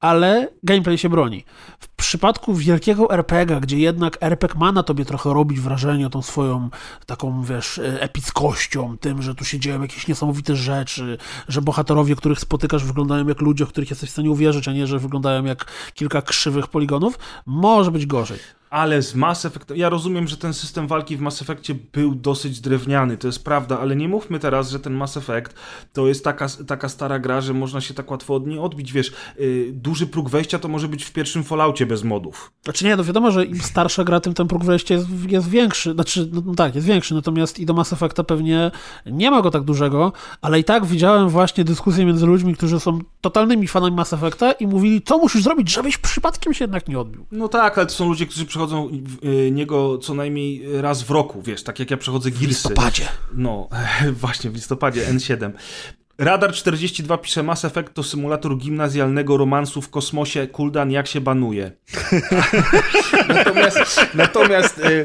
[0.00, 1.44] ale gameplay się broni.
[1.80, 6.70] W przypadku wielkiego RPG, gdzie jednak RPG ma na tobie trochę robić wrażenie tą swoją
[7.06, 12.84] taką, wiesz, epickością, tym, że tu się dzieją jakieś niesamowite rzeczy, że bohaterowie, których spotykasz,
[12.84, 16.22] wyglądają jak ludzie, o których jesteś w stanie uwierzyć, a nie, że wyglądają jak kilka
[16.22, 18.38] krzywych poligonów, może być gorzej.
[18.72, 22.60] Ale z Mass Effect, ja rozumiem, że ten system walki w Mass Effectie był dosyć
[22.60, 25.54] drewniany, to jest prawda, ale nie mówmy teraz, że ten Mass Effect
[25.92, 29.12] to jest taka, taka stara gra, że można się tak łatwo od niej odbić, wiesz,
[29.38, 32.52] yy, duży próg wejścia to może być w pierwszym Falloutie bez modów.
[32.64, 35.92] Znaczy nie, no wiadomo, że im starsza gra, tym ten próg wejścia jest, jest większy,
[35.92, 38.70] znaczy, no, no tak, jest większy, natomiast i do Mass Effecta pewnie
[39.06, 42.98] nie ma go tak dużego, ale i tak widziałem właśnie dyskusje między ludźmi, którzy są
[43.20, 47.26] totalnymi fanami Mass Effecta i mówili, co musisz zrobić, żebyś przypadkiem się jednak nie odbił.
[47.32, 48.90] No tak, ale to są ludzie, którzy przychodzą przechodzą
[49.24, 52.46] y, niego co najmniej raz w roku, wiesz, tak jak ja przechodzę Gearsy.
[52.46, 53.08] W listopadzie.
[53.34, 53.68] No,
[54.22, 55.52] właśnie, w listopadzie, N7.
[56.22, 60.46] Radar 42 pisze Mass Effect to symulator gimnazjalnego romansu w kosmosie.
[60.46, 61.72] Kuldan jak się banuje.
[63.28, 65.04] natomiast natomiast y,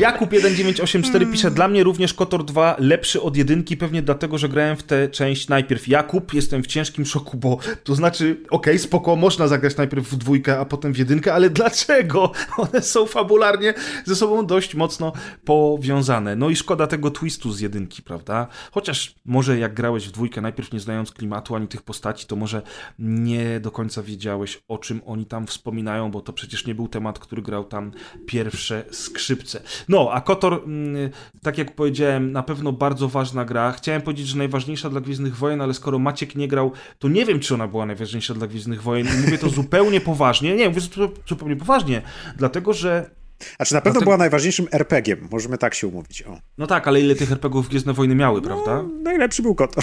[0.00, 4.76] Jakub 1984 pisze dla mnie również Kotor 2 lepszy od jedynki, pewnie dlatego, że grałem
[4.76, 5.88] w tę część najpierw.
[5.88, 10.16] Jakub, jestem w ciężkim szoku, bo to znaczy, okej, okay, spoko, można zagrać najpierw w
[10.16, 12.32] dwójkę, a potem w jedynkę, ale dlaczego?
[12.56, 15.12] One są fabularnie ze sobą dość mocno
[15.44, 16.36] powiązane.
[16.36, 18.46] No i szkoda tego twistu z jedynki, prawda?
[18.72, 22.62] Chociaż może jak grałeś w dwójkę najpierw nie znając klimatu ani tych postaci, to może
[22.98, 27.18] nie do końca wiedziałeś, o czym oni tam wspominają, bo to przecież nie był temat,
[27.18, 27.92] który grał tam
[28.26, 29.62] pierwsze skrzypce.
[29.88, 31.10] No, a Kotor, mm,
[31.42, 33.72] tak jak powiedziałem, na pewno bardzo ważna gra.
[33.72, 37.40] Chciałem powiedzieć, że najważniejsza dla Gwiezdnych Wojen, ale skoro Maciek nie grał, to nie wiem,
[37.40, 39.06] czy ona była najważniejsza dla Gwiezdnych Wojen.
[39.24, 40.56] Mówię to zupełnie poważnie.
[40.56, 42.02] Nie, mówię to zupełnie poważnie,
[42.36, 43.10] dlatego że
[43.58, 44.04] a czy na pewno Dlatego...
[44.04, 46.22] była najważniejszym RPG-iem, możemy tak się umówić.
[46.22, 46.38] O.
[46.58, 48.84] No tak, ale ile tych RPGów Gwiezdne Wojny miały, no, prawda?
[49.02, 49.74] Najlepszy był kot.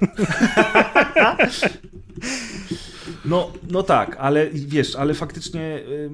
[3.30, 6.10] No, no tak, ale wiesz, ale faktycznie y,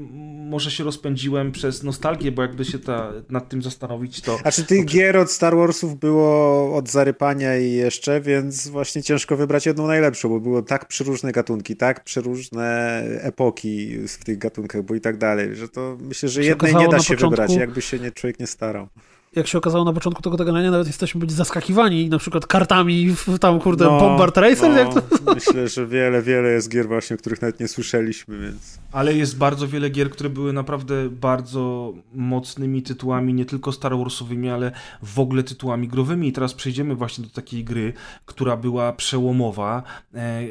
[0.51, 4.39] może się rozpędziłem przez nostalgię, bo jakby się ta, nad tym zastanowić, to...
[4.45, 4.93] A czy tych to...
[4.93, 10.29] gier od Star Warsów było od zarypania i jeszcze, więc właśnie ciężko wybrać jedną najlepszą,
[10.29, 15.57] bo było tak przeróżne gatunki, tak przeróżne epoki w tych gatunkach, bo i tak dalej,
[15.57, 17.31] że to myślę, że jednej nie da się początku...
[17.31, 18.89] wybrać, jakby się nie, człowiek nie starał
[19.37, 23.39] jak się okazało na początku tego gadania, nawet jesteśmy być zaskakiwani na przykład kartami w
[23.39, 24.71] tam, kurde, no, Bombard Racer.
[24.71, 25.35] No, jak to...
[25.35, 28.79] Myślę, że wiele, wiele jest gier właśnie, o których nawet nie słyszeliśmy, więc...
[28.97, 34.51] Ale jest bardzo wiele gier, które były naprawdę bardzo mocnymi tytułami, nie tylko Star Warsowymi,
[34.51, 34.73] ale
[35.03, 36.29] w ogóle tytułami growymi.
[36.29, 37.93] I teraz przejdziemy właśnie do takiej gry,
[38.27, 39.83] która była przełomowa
[40.15, 40.43] e,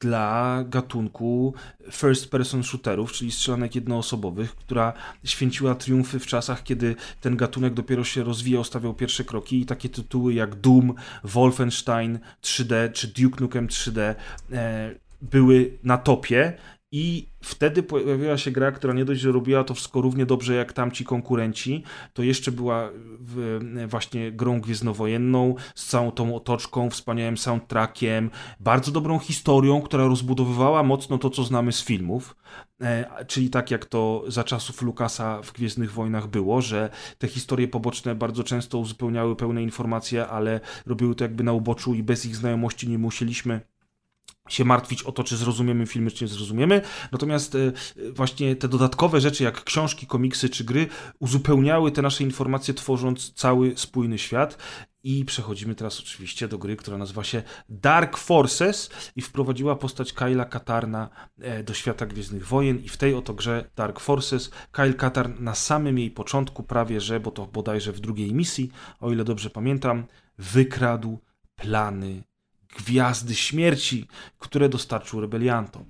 [0.00, 1.54] dla gatunku
[1.92, 4.92] first person shooterów, czyli strzelanek jednoosobowych, która
[5.24, 9.88] święciła triumfy w czasach, kiedy ten gatunek dopiero się rozwijał, stawiał pierwsze kroki i takie
[9.88, 10.94] tytuły jak Doom,
[11.24, 14.14] Wolfenstein 3D czy Duke Nukem 3D
[14.52, 16.52] e, były na topie
[16.96, 20.72] i wtedy pojawiła się gra, która nie dość, że robiła to wszystko równie dobrze jak
[20.72, 21.82] tamci konkurenci,
[22.12, 22.90] to jeszcze była
[23.86, 28.30] właśnie grą gwiezdnowojenną, z całą tą otoczką, wspaniałym soundtrackiem,
[28.60, 32.36] bardzo dobrą historią, która rozbudowywała mocno to, co znamy z filmów.
[32.80, 37.68] E, czyli tak jak to za czasów Lukasa w Gwiezdnych Wojnach było, że te historie
[37.68, 42.36] poboczne bardzo często uzupełniały pełne informacje, ale robiły to jakby na uboczu i bez ich
[42.36, 43.73] znajomości nie musieliśmy
[44.48, 46.82] się martwić o to, czy zrozumiemy filmy, czy nie zrozumiemy.
[47.12, 47.72] Natomiast e,
[48.12, 50.86] właśnie te dodatkowe rzeczy, jak książki, komiksy czy gry,
[51.18, 54.58] uzupełniały te nasze informacje, tworząc cały spójny świat.
[55.02, 60.44] I przechodzimy teraz oczywiście do gry, która nazywa się Dark Forces i wprowadziła postać Kyla
[60.44, 61.08] Katarna
[61.40, 65.54] e, do świata Gwiezdnych Wojen i w tej oto grze Dark Forces Kyle Katarn na
[65.54, 68.70] samym jej początku prawie, że, bo to bodajże w drugiej misji,
[69.00, 70.06] o ile dobrze pamiętam,
[70.38, 71.18] wykradł
[71.56, 72.22] plany
[72.78, 74.08] Gwiazdy Śmierci,
[74.38, 75.84] które dostarczył rebeliantom.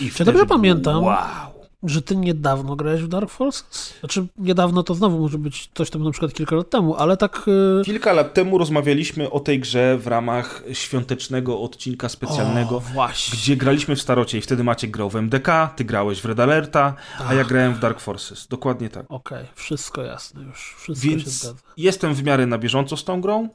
[0.00, 1.04] I Czy dobrze pamiętam?
[1.04, 1.64] Wow!
[1.84, 3.94] że ty niedawno grałeś w Dark Forces?
[4.00, 7.42] Znaczy, niedawno to znowu może być coś tam na przykład kilka lat temu, ale tak...
[7.78, 7.84] Yy...
[7.84, 13.96] Kilka lat temu rozmawialiśmy o tej grze w ramach świątecznego odcinka specjalnego, o, gdzie graliśmy
[13.96, 17.30] w starocie i wtedy Maciek grał w MDK, ty grałeś w Red Alerta, Ach.
[17.30, 18.46] a ja grałem w Dark Forces.
[18.46, 19.06] Dokładnie tak.
[19.08, 21.58] Okej, okay, wszystko jasne już, wszystko Więc się zgadza.
[21.76, 23.48] jestem w miarę na bieżąco z tą grą.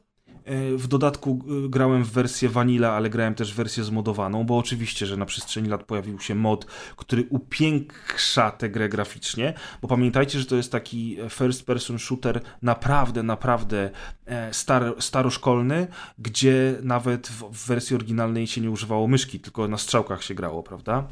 [0.50, 4.58] E, w dodatku e, grałem w wersję vanilla, ale grałem też w wersję zmodowaną, bo
[4.58, 10.39] oczywiście, że na przestrzeni lat pojawił się mod, który upiększa tę grę graficznie, bo pamiętajcie,
[10.39, 13.89] że to jest taki first person shooter naprawdę, naprawdę
[14.26, 15.88] e, star, staroszkolny,
[16.20, 21.08] gdzie nawet w, wersji oryginalnej się nie używało myszki, tylko na strzałkach się grało, prawda?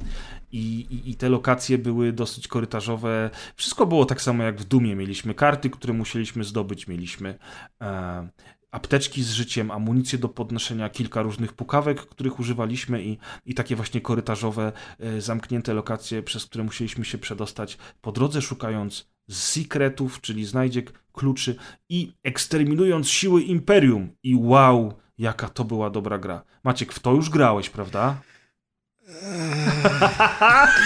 [0.51, 3.29] I, i, I, te lokacje były dosyć korytarzowe.
[3.55, 4.95] Wszystko było tak samo jak w Dumie.
[4.95, 7.37] Mieliśmy karty, które musieliśmy zdobyć, mieliśmy
[7.81, 8.27] e,
[8.71, 14.01] apteczki z życiem, amunicję do podnoszenia, kilka różnych pukawek, których używaliśmy i, i takie właśnie
[14.01, 20.93] korytarzowe, e, zamknięte lokacje, przez które musieliśmy się przedostać po drodze, szukając secretów, czyli znajdziek,
[21.11, 21.55] kluczy
[21.89, 24.09] i eksterminując siły Imperium.
[24.23, 26.43] I wow, jaka to była dobra gra.
[26.63, 28.21] Maciek, w to już grałeś, prawda?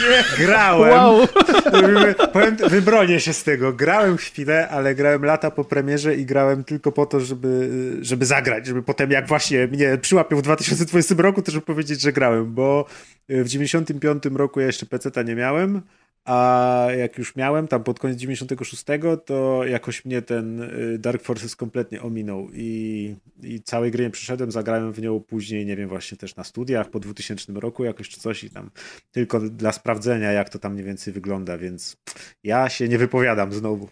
[0.10, 0.92] Nie, grałem.
[0.92, 1.28] Wow.
[2.34, 3.74] Powiem, wybronię się z tego.
[3.74, 7.70] Grałem chwilę, ale grałem lata po premierze i grałem tylko po to, żeby,
[8.02, 12.14] żeby zagrać, żeby potem jak właśnie mnie przyłapią w 2020 roku, to żeby powiedzieć, że
[12.14, 12.86] grałem, bo
[13.30, 15.82] w 95 roku ja jeszcze PC-ta nie miałem,
[16.26, 18.84] a jak już miałem tam pod koniec 96,
[19.26, 24.52] to jakoś mnie ten y, Dark Forces kompletnie ominął i, i całej gry nie przeszedłem,
[24.52, 28.20] zagrałem w nią później, nie wiem, właśnie też na studiach po 2000 roku jakoś czy
[28.20, 28.70] coś i tam
[29.12, 31.98] tylko dla sprawdzenia, jak to tam mniej więcej wygląda, więc
[32.44, 33.90] ja się nie wypowiadam znowu.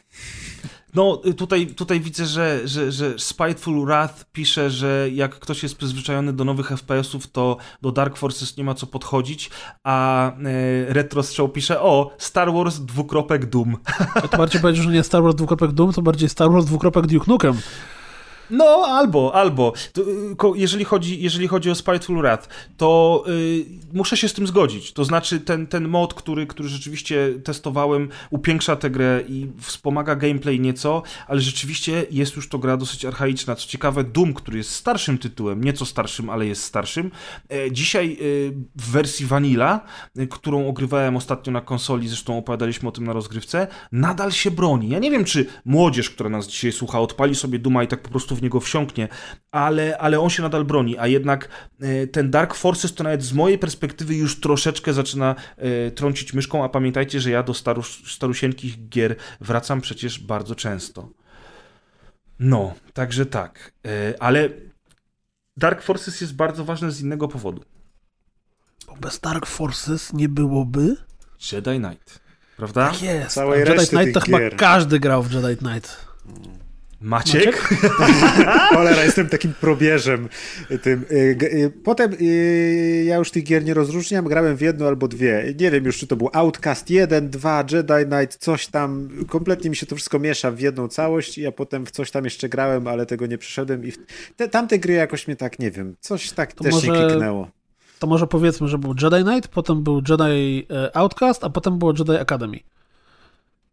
[0.95, 5.77] No, y, tutaj, tutaj widzę, że, że, że Spiteful Wrath pisze, że jak ktoś jest
[5.77, 9.49] przyzwyczajony do nowych FPS-ów, to do Dark Forces nie ma co podchodzić,
[9.83, 13.77] a e, Retro Strzał pisze, o, Star Wars dwukropek Doom.
[14.15, 17.07] Ja to bardziej powiedzieć, że nie Star Wars dwukropek Doom, to bardziej Star Wars dwukropek
[17.07, 17.53] Duke Nukem.
[18.49, 19.73] No, albo, albo.
[19.93, 20.01] To,
[20.55, 24.93] y, jeżeli, chodzi, jeżeli chodzi o Spiteful Wrath, to y, muszę się z tym zgodzić.
[24.93, 30.59] To znaczy, ten, ten mod, który, który rzeczywiście testowałem, upiększa tę grę i wspomaga gameplay
[30.59, 33.55] nieco, ale rzeczywiście jest już to gra dosyć archaiczna.
[33.55, 37.11] Co ciekawe, Doom, który jest starszym tytułem, nieco starszym, ale jest starszym,
[37.49, 38.17] e, dzisiaj e,
[38.75, 39.81] w wersji Vanilla,
[40.17, 44.89] e, którą ogrywałem ostatnio na konsoli, zresztą opowiadaliśmy o tym na rozgrywce, nadal się broni.
[44.89, 48.09] Ja nie wiem, czy młodzież, która nas dzisiaj słucha, odpali sobie Duma i tak po
[48.09, 49.07] prostu w niego wsiąknie,
[49.51, 51.49] ale, ale on się nadal broni, a jednak
[51.81, 56.63] e, ten Dark Forces to nawet z mojej perspektywy już troszeczkę zaczyna e, trącić myszką,
[56.63, 61.09] a pamiętajcie, że ja do staru, starusieńkich gier wracam przecież bardzo często.
[62.39, 64.49] No, także tak, e, ale
[65.57, 67.63] Dark Forces jest bardzo ważne z innego powodu.
[69.01, 70.95] Bez Dark Forces nie byłoby
[71.51, 72.19] Jedi Knight,
[72.57, 72.89] prawda?
[72.91, 73.35] Tak jest.
[73.35, 76.05] Całej Jedi Knight to chyba każdy grał w Jedi Knight.
[77.01, 77.57] Maciek?
[78.73, 80.29] Cholera, jestem takim probierzem.
[80.81, 81.05] Tym.
[81.11, 85.53] Y, y, potem y, ja już tych gier nie rozróżniam, grałem w jedno albo dwie.
[85.59, 89.09] Nie wiem już, czy to był Outcast 1, 2, Jedi Knight, coś tam.
[89.27, 92.23] Kompletnie mi się to wszystko miesza w jedną całość i ja potem w coś tam
[92.23, 93.91] jeszcze grałem, ale tego nie przeszedłem i
[94.35, 96.87] te, tamte gry jakoś mnie tak, nie wiem, coś tak to też może...
[96.87, 97.47] nie kliknęło.
[97.99, 101.93] To może powiedzmy, że był Jedi Knight, potem był Jedi e, Outcast, a potem było
[101.99, 102.59] Jedi Academy.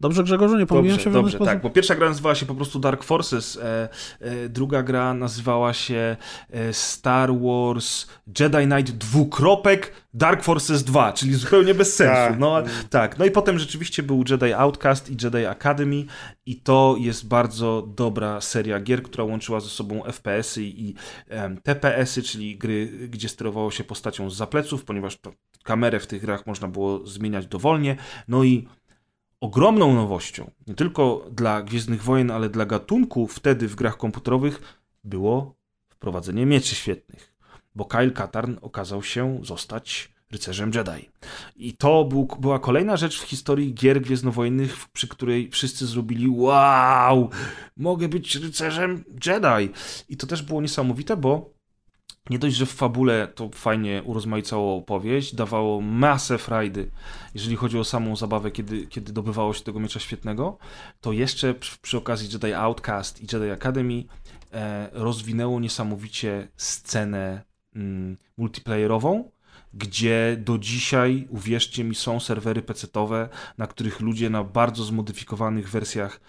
[0.00, 2.78] Dobrze, Grzegorzu, nie pomyliłem się w Dobrze, tak, bo pierwsza gra nazywała się po prostu
[2.78, 3.88] Dark Forces, e,
[4.20, 6.16] e, druga gra nazywała się
[6.50, 8.06] e, Star Wars
[8.40, 12.14] Jedi Knight dwukropek Dark Forces 2, czyli zupełnie bez sensu.
[12.14, 12.38] Tak.
[12.38, 16.04] No, tak, no i potem rzeczywiście był Jedi Outcast i Jedi Academy
[16.46, 20.94] i to jest bardzo dobra seria gier, która łączyła ze sobą FPS-y i
[21.62, 25.32] TPS-y, czyli gry, gdzie sterowało się postacią z zapleców, ponieważ to,
[25.64, 27.96] kamerę w tych grach można było zmieniać dowolnie,
[28.28, 28.68] no i
[29.40, 35.56] ogromną nowością, nie tylko dla Gwiezdnych Wojen, ale dla gatunku wtedy w grach komputerowych było
[35.88, 37.34] wprowadzenie mieczy świetnych,
[37.74, 41.10] bo Kyle Katarn okazał się zostać rycerzem Jedi.
[41.56, 47.30] I to był, była kolejna rzecz w historii gier gwiezdnowojennych, przy której wszyscy zrobili wow,
[47.76, 49.72] mogę być rycerzem Jedi.
[50.08, 51.55] I to też było niesamowite, bo
[52.30, 56.90] nie dość, że w fabule to fajnie urozmaicało opowieść, dawało masę frajdy,
[57.34, 60.58] jeżeli chodzi o samą zabawę, kiedy, kiedy dobywało się tego miecza świetnego,
[61.00, 64.04] to jeszcze przy, przy okazji Jedi Outcast i Jedi Academy
[64.52, 67.42] e, rozwinęło niesamowicie scenę
[67.76, 69.30] mm, multiplayerową,
[69.74, 76.20] gdzie do dzisiaj, uwierzcie mi, są serwery pecetowe, na których ludzie na bardzo zmodyfikowanych wersjach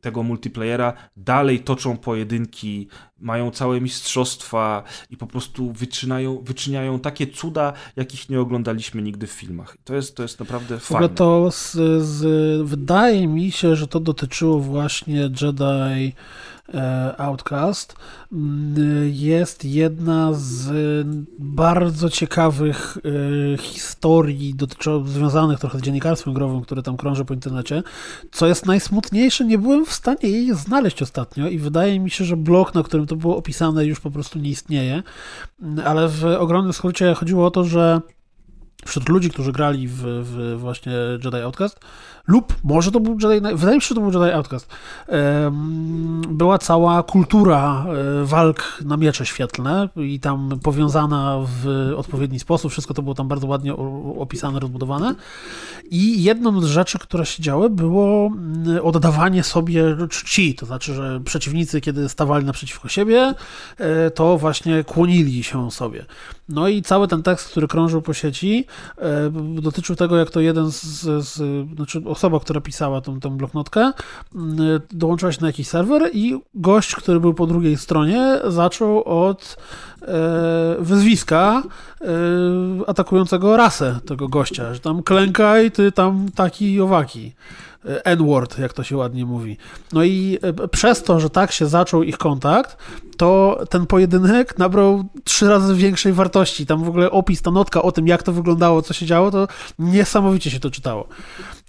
[0.00, 2.88] tego multiplayera dalej toczą pojedynki,
[3.20, 9.30] mają całe mistrzostwa i po prostu wyczynają, wyczyniają takie cuda, jakich nie oglądaliśmy nigdy w
[9.30, 9.76] filmach.
[9.84, 11.08] To jest, to jest naprawdę fajne.
[11.08, 11.72] to z,
[12.04, 16.14] z, wydaje mi się, że to dotyczyło właśnie Jedi
[16.74, 17.96] e, Outcast.
[18.32, 18.74] Mm,
[19.12, 20.70] Jest jedna z
[21.38, 22.98] bardzo ciekawych
[23.54, 27.82] e, historii dotyczących, związanych trochę z dziennikarstwem growym, które tam krąży po internecie.
[28.38, 32.36] Co jest najsmutniejsze, nie byłem w stanie jej znaleźć ostatnio i wydaje mi się, że
[32.36, 35.02] blog, na którym to było opisane, już po prostu nie istnieje.
[35.84, 38.00] Ale w ogromnym skrócie chodziło o to, że
[38.86, 40.92] wśród ludzi, którzy grali w, w właśnie
[41.24, 41.80] Jedi Outcast,
[42.28, 44.68] lub może to był Jedi, wydaje mi się, że to był Jedi Outcast,
[46.28, 52.94] była cała kultura e, walk na miecze świetlne i tam powiązana w odpowiedni sposób, wszystko
[52.94, 53.74] to było tam bardzo ładnie
[54.18, 55.14] opisane, rozbudowane.
[55.90, 61.20] I jedną z rzeczy, które się działy, było mm, oddawanie sobie czci, to znaczy, że
[61.20, 63.34] przeciwnicy, kiedy stawali naprzeciwko siebie,
[63.78, 66.04] e, to właśnie kłonili się sobie.
[66.48, 68.66] No i cały ten tekst, który krążył po sieci,
[68.98, 69.30] e,
[69.62, 73.92] dotyczył tego, jak to jeden z, z znaczy osoba, która pisała tą, tą bloknotkę,
[74.34, 74.56] m,
[74.90, 79.56] dołączyła się na jakiś serwer i gość, który był po drugiej stronie, zaczął od
[80.02, 80.06] e,
[80.78, 81.62] wyzwiska
[82.00, 82.06] e,
[82.86, 87.34] atakującego rasę tego gościa, że tam klękaj, ty tam taki owaki.
[87.84, 89.56] E, N-word, jak to się ładnie mówi.
[89.92, 92.76] No i e, przez to, że tak się zaczął ich kontakt,
[93.16, 96.66] to ten pojedynek nabrał trzy razy większej wartości.
[96.66, 99.48] Tam w ogóle opis, ta notka o tym, jak to wyglądało, co się działo, to
[99.78, 101.08] niesamowicie się to czytało.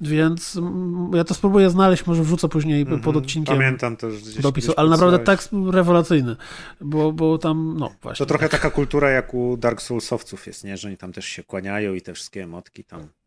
[0.01, 4.41] Więc mm, ja to spróbuję znaleźć, może wrzucę później pod odcinkiem Pamiętam to, że gdzieś
[4.41, 6.35] do opisu, ale naprawdę tekst był rewelacyjny,
[6.81, 8.25] bo, bo tam, no właśnie.
[8.25, 10.77] To trochę taka kultura jak u Dark Soulsowców jest, nie?
[10.77, 13.18] Że oni tam też się kłaniają i te wszystkie emotki tam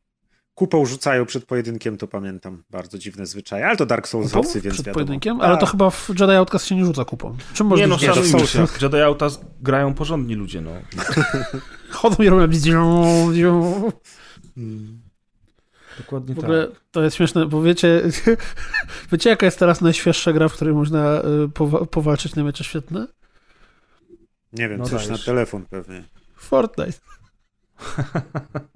[0.55, 2.63] kupą rzucają przed pojedynkiem, to pamiętam.
[2.71, 4.95] Bardzo dziwne zwyczaje, ale to Dark Soulsowcy, więc przed wiadomo.
[4.95, 5.71] pojedynkiem, ale to Tak.
[5.71, 7.37] chyba w Jedi Outcast się nie rzuca kupą.
[7.55, 8.67] Czym Nie no, szanujmy się.
[8.83, 10.71] Jedi Outcast grają porządni ludzie, no.
[11.91, 13.93] Chodzą i robią bziu.
[15.99, 16.45] Dokładnie W tak.
[16.45, 18.03] ogóle to jest śmieszne, bo wiecie,
[19.13, 23.07] wiecie jaka jest teraz najświeższa gra, w której można y, powa- powalczyć na miecze świetne?
[24.53, 25.25] Nie wiem, No coś na dajesz.
[25.25, 26.05] telefon pewnie.
[26.37, 26.99] Fortnite.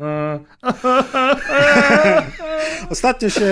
[0.00, 0.38] E,
[2.90, 3.46] Ostatnio się,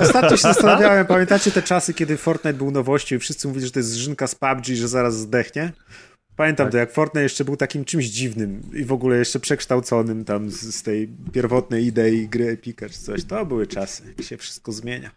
[0.00, 3.78] ostatnio się zastanawiałem, pamiętacie te czasy, kiedy Fortnite był nowością i wszyscy mówili, że to
[3.78, 5.72] jest żynka z PUBG, że zaraz zdechnie?
[6.36, 6.72] Pamiętam Tak.
[6.72, 10.74] to, jak Fortnite jeszcze był takim czymś dziwnym i w ogóle jeszcze przekształconym tam z,
[10.74, 13.24] z tej pierwotnej idei gry Epica czy coś.
[13.24, 15.10] To były czasy, jak się wszystko zmienia.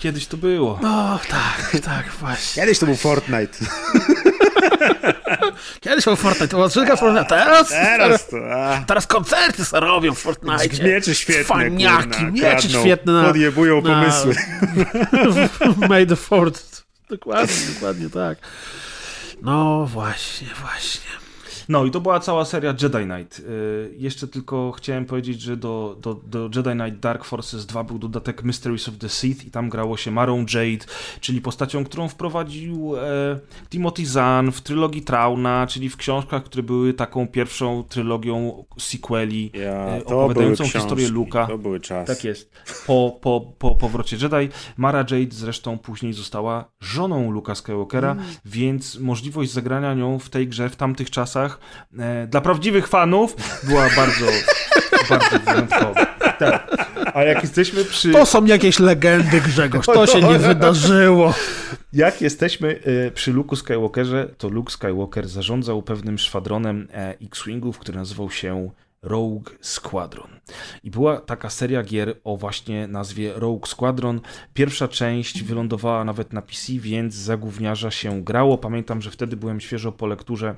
[0.00, 0.78] Kiedyś to było.
[0.82, 2.62] No tak, tak, właśnie.
[2.62, 3.58] Kiedyś to był Fortnite,
[5.80, 8.36] Kiedyś był Fortnite, to odżynka Fortnite, teraz, teraz to...
[8.54, 8.80] A.
[8.86, 10.84] teraz koncerty se robią w Fortnite.
[10.84, 11.70] Miecze świetne, kurna,
[12.30, 14.34] miecze kradną, świetne na- Podjebują na- pomysły.
[15.88, 16.62] May the Fort.
[17.10, 18.38] Dokładnie, dokładnie tak.
[19.42, 21.10] No właśnie, właśnie.
[21.68, 23.38] No i to była cała seria Jedi Knight.
[23.38, 27.98] Y, jeszcze tylko chciałem powiedzieć, że do, do, do Jedi Knight Dark Forces 2 był
[27.98, 30.86] dodatek Mysteries of the Sith i tam grało się Marą Jade,
[31.20, 33.38] czyli postacią, którą wprowadził e,
[33.70, 39.86] Timothy Zahn w trylogii Trauna, czyli w książkach, które były taką pierwszą trylogią sequeli Ja,
[39.86, 41.46] e, opowiadającą historię Luka.
[41.46, 42.14] To były czasy.
[42.14, 42.50] Tak jest.
[42.86, 44.54] Po, po, po powrocie Jedi.
[44.76, 48.24] Mara Jade zresztą później została żoną Luka Skywalkera, Mm.
[48.44, 51.55] więc możliwość zagrania nią w tej grze w tamtych czasach
[51.98, 54.26] e, dla prawdziwych fanów była bardzo,
[55.10, 56.06] bardzo wyjątkowa.
[56.38, 56.76] Tak.
[57.14, 58.12] A jak jesteśmy przy...
[58.12, 61.34] To są jakieś legendy, Grzegorz, to się nie wydarzyło.
[61.92, 67.98] Jak jesteśmy e, przy Luke'u Skywalkerze, to Luke Skywalker zarządzał pewnym szwadronem e, X-Wingów, który
[67.98, 68.70] nazywał się
[69.02, 70.28] Rogue Squadron.
[70.84, 74.20] I była taka seria gier o właśnie nazwie Rogue Squadron.
[74.54, 78.58] Pierwsza część wylądowała nawet na PC, więc za gówniarza się grało.
[78.58, 80.54] Pamiętam, że wtedy byłem świeżo po lekturze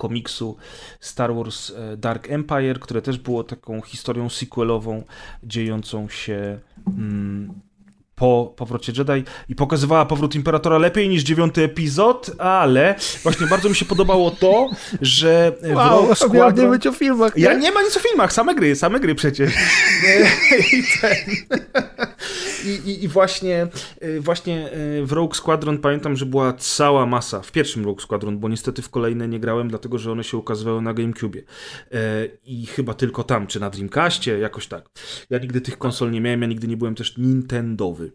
[0.00, 0.56] komiksu
[1.00, 5.04] Star Wars e, Dark Empire, które też było taką historią sequelową
[5.42, 7.54] dziejącą się mm,
[8.20, 13.74] po powrocie Jedi i pokazywała powrót Imperatora lepiej niż dziewiąty epizod, ale właśnie bardzo mi
[13.74, 14.70] się podobało to,
[15.00, 17.32] że w Wow, Rogue miał nie być o filmach.
[17.36, 17.60] Ja nie?
[17.60, 19.52] nie ma nic o filmach, same gry, same gry przecież.
[20.72, 21.58] I ten...
[22.64, 23.68] I, i, i właśnie,
[24.04, 28.38] y, właśnie y, w Rogue Squadron pamiętam, że była cała masa, w pierwszym Rogue Squadron,
[28.38, 31.38] bo niestety w kolejne nie grałem, dlatego że one się ukazywały na GameCube.
[32.44, 34.90] I chyba tylko tam, czy na Dreamcastie, jakoś tak.
[35.30, 38.12] Ja nigdy tych konsol nie miałem, ja nigdy nie byłem też Nintendowy.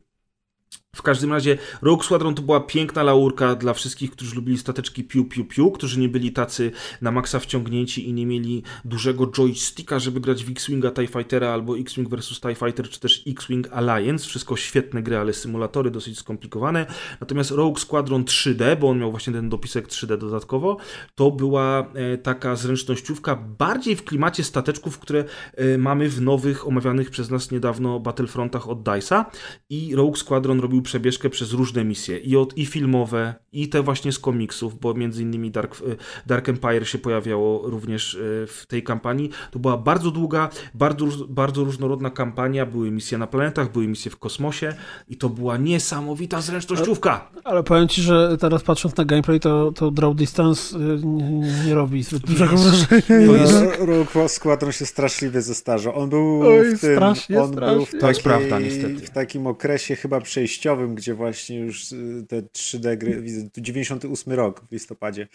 [0.95, 5.25] W każdym razie Rogue Squadron to była piękna laurka dla wszystkich, którzy lubili stateczki piu
[5.25, 6.71] piu piu, którzy nie byli tacy
[7.01, 11.77] na maksa wciągnięci i nie mieli dużego joysticka, żeby grać w X-Winga TIE Fightera albo
[11.77, 14.27] X-Wing vs TIE Fighter, czy też X-Wing Alliance.
[14.27, 16.85] Wszystko świetne gry, ale symulatory dosyć skomplikowane.
[17.21, 20.77] Natomiast Rogue Squadron 3D, bo on miał właśnie ten dopisek 3D dodatkowo,
[21.15, 25.23] to była e, taka zręcznościówka bardziej w klimacie stateczków, które
[25.53, 29.25] e, mamy w nowych, omawianych przez nas niedawno Battlefrontach od DICE'a
[29.69, 34.11] i Rogue Squadron robił przebieżkę przez różne misje, i, od, i filmowe, i te właśnie
[34.11, 38.83] z komiksów, bo między innymi Dark, e, Dark Empire się pojawiało również e, w tej
[38.83, 39.29] kampanii.
[39.51, 44.17] To była bardzo długa, bardzo, bardzo różnorodna kampania, były misje na planetach, były misje w
[44.17, 44.73] kosmosie
[45.07, 47.29] i to była niesamowita zręcznościówka.
[47.33, 51.53] Ale, ale powiem ci, że teraz patrząc na gameplay, to, to Draw Distance e, nie,
[51.65, 53.01] nie robi zbyt dużego wrażenia.
[53.27, 53.63] To jest...
[53.79, 55.99] Rogue Squadron się straszliwie zestarzał.
[55.99, 57.75] On był Oj, w tym, strasznie, on strasznie.
[57.75, 58.57] był w, takiej, prawda,
[59.05, 64.33] w takim okresie chyba przejściowym gdzie właśnie już y, te 3D gry, widzę, tu 98
[64.33, 65.27] rok w listopadzie.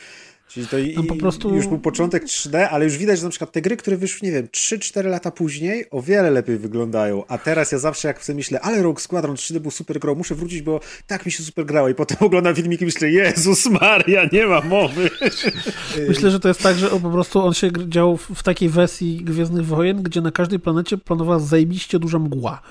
[0.51, 1.55] Czyli to i, po prostu...
[1.55, 4.33] już był początek 3D, ale już widać, że na przykład te gry, które wyszły, nie
[4.33, 7.25] wiem, 3-4 lata później, o wiele lepiej wyglądają.
[7.29, 10.35] A teraz ja zawsze jak sobie myślę, ale Rogue Squadron 3D był super grą, muszę
[10.35, 11.89] wrócić, bo tak mi się super grało.
[11.89, 15.11] I potem oglądam filmiki i myślę, Jezus Maria, nie ma mowy.
[16.09, 19.67] Myślę, że to jest tak, że po prostu on się dział w takiej wersji Gwiezdnych
[19.67, 22.63] Wojen, gdzie na każdej planecie planowała zajebiście duża mgła.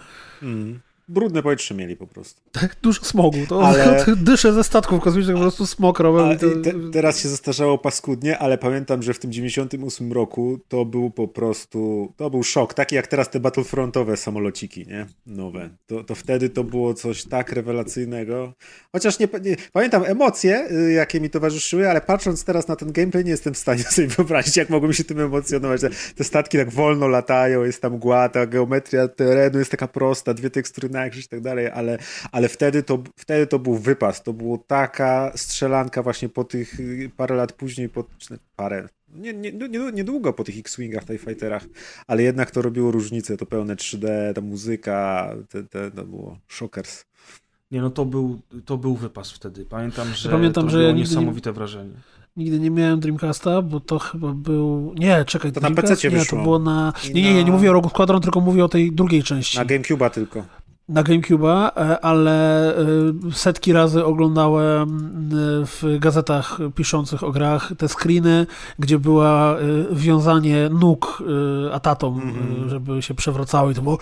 [0.41, 0.79] Mm
[1.09, 2.41] brudne powietrze mieli po prostu.
[2.51, 3.37] Tak, dużo smogu.
[3.49, 4.05] To ale...
[4.15, 6.37] dysze ze statków kosmicznych po prostu smog robią.
[6.37, 6.47] To...
[6.63, 11.27] Te, teraz się zastarzało paskudnie, ale pamiętam, że w tym 98 roku to był po
[11.27, 12.73] prostu, to był szok.
[12.73, 15.05] Taki jak teraz te battlefrontowe samolociki, nie?
[15.25, 15.69] Nowe.
[15.87, 18.53] To, to wtedy to było coś tak rewelacyjnego.
[18.91, 23.23] Chociaż nie, nie, pamiętam emocje, y, jakie mi towarzyszyły, ale patrząc teraz na ten gameplay,
[23.23, 25.81] nie jestem w stanie sobie wyobrazić, jak mogłem się tym emocjonować.
[25.81, 30.33] Te, te statki tak wolno latają, jest tam mgła, ta geometria terenu jest taka prosta,
[30.33, 31.97] dwie tekstury na i tak dalej, ale,
[32.31, 36.77] ale wtedy, to, wtedy to był wypas, to była taka strzelanka właśnie po tych
[37.17, 38.03] parę lat później, po,
[38.55, 41.65] parę, nie, nie, nie, niedługo po tych X-Wingach, TIE Fighterach,
[42.07, 47.05] ale jednak to robiło różnicę, to pełne 3D, ta muzyka, te, te, to było shockers.
[47.71, 49.65] Nie, no to był, to był wypas wtedy.
[49.65, 51.91] Pamiętam, że Pamiętam, to że było ja niesamowite nie, wrażenie.
[52.37, 54.93] Nigdy nie miałem Dreamcasta, bo to chyba był...
[54.97, 55.51] Nie, czekaj.
[55.51, 55.89] To Dreamcast?
[55.89, 56.37] na PC Nie, wyszło.
[56.37, 56.93] to było na...
[57.13, 59.57] Nie, nie, nie, nie mówię o Rogue Squadron, tylko mówię o tej drugiej części.
[59.57, 60.45] Na GameCube'a tylko
[60.89, 62.83] na GameCube'a, e, ale e,
[63.31, 68.47] setki razy oglądałem e, w gazetach piszących o grach te screeny,
[68.79, 69.55] gdzie była
[69.91, 71.23] wiązanie nóg
[71.73, 72.69] atatom, mm -hmm.
[72.69, 73.97] żeby się przewracały i to było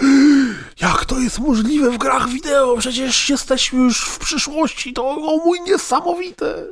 [0.82, 2.78] jak to jest możliwe w grach wideo?
[2.78, 6.66] Przecież jesteśmy już w przyszłości, to o mój niesamowite!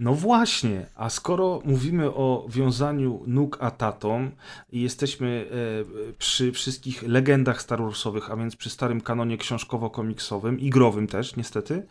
[0.00, 4.30] No właśnie, a skoro mówimy o wiązaniu nóg atatom
[4.72, 5.46] i jesteśmy
[6.10, 11.86] e, przy wszystkich legendach Star Warsowych, a więc przy starym kanonie książkowo-komiksowym, igrowym też niestety,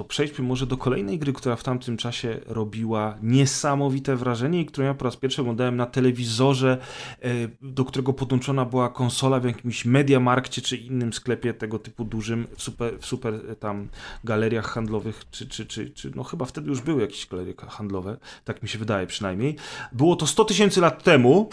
[0.00, 4.86] to przejdźmy może do kolejnej gry, która w tamtym czasie robiła niesamowite wrażenie i którą
[4.86, 6.78] ja po raz pierwszy oglądałem na telewizorze,
[7.22, 7.28] e,
[7.62, 12.62] do którego podłączona była konsola w jakimś Mediamarkcie czy innym sklepie tego typu dużym, w
[12.62, 13.88] super, w super e, tam
[14.24, 18.62] galeriach handlowych, czy, czy, czy, czy no chyba wtedy już były jakieś galerie handlowe, tak
[18.62, 19.56] mi się wydaje przynajmniej.
[19.92, 21.48] Było to 100 tysięcy lat temu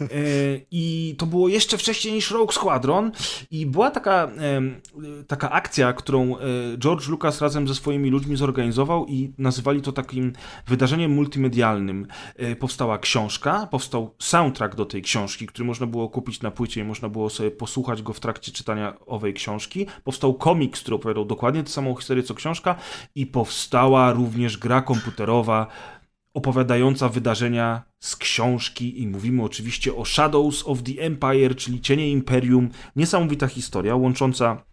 [0.00, 0.06] e,
[0.70, 3.12] i to było jeszcze wcześniej niż Rogue Squadron
[3.50, 4.30] i była taka,
[5.26, 6.36] taka akcja, którą
[6.78, 10.32] George Lucas razem ze swoimi ludźmi zorganizował i nazywali to takim
[10.66, 12.06] wydarzeniem multimedialnym.
[12.36, 16.84] E, powstała książka, powstał soundtrack do tej książki, który można było kupić na płycie i
[16.84, 19.86] można było sobie posłuchać go w trakcie czytania owej książki.
[20.04, 22.74] Powstał komiks, który opowiadał dokładnie tę samą historię co książka
[23.14, 25.66] i powstała również gra komputerowa
[26.34, 32.68] opowiadająca wydarzenia z książki i mówimy oczywiście o Shadows of the Empire, czyli Cienie Imperium.
[32.96, 34.67] Niesamowita historia łącząca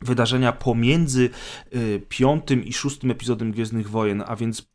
[0.00, 1.30] wydarzenia pomiędzy
[1.74, 4.70] y, piątym i szóstym epizodem Gwiezdnych Wojen, a więc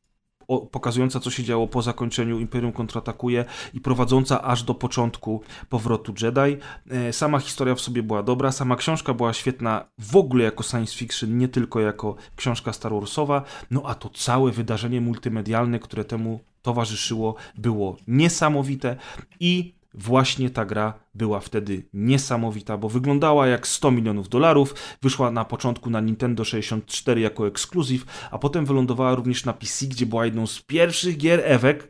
[0.71, 6.61] pokazująca, co się działo po zakończeniu Imperium kontratakuje i prowadząca aż do początku powrotu Jedi.
[6.89, 10.95] E, sama historia w sobie była dobra, sama książka była świetna w ogóle jako science
[10.95, 16.39] fiction, nie tylko jako książka Star Warsowa, no a to całe wydarzenie multimedialne, które temu
[16.61, 18.95] towarzyszyło, było niesamowite
[19.39, 25.45] i Właśnie ta gra była wtedy niesamowita, bo wyglądała jak 100 milionów dolarów, wyszła na
[25.45, 30.47] początku na Nintendo 64 jako ekskluzyw, a potem wylądowała również na PC, gdzie była jedną
[30.47, 31.41] z pierwszych gier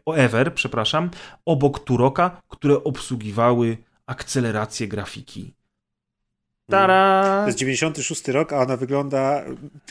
[0.05, 1.09] ever, przepraszam,
[1.45, 5.53] obok Turoka, które obsługiwały akcelerację grafiki.
[6.69, 7.39] Tara!
[7.41, 9.43] To jest 96 rok, a ona wygląda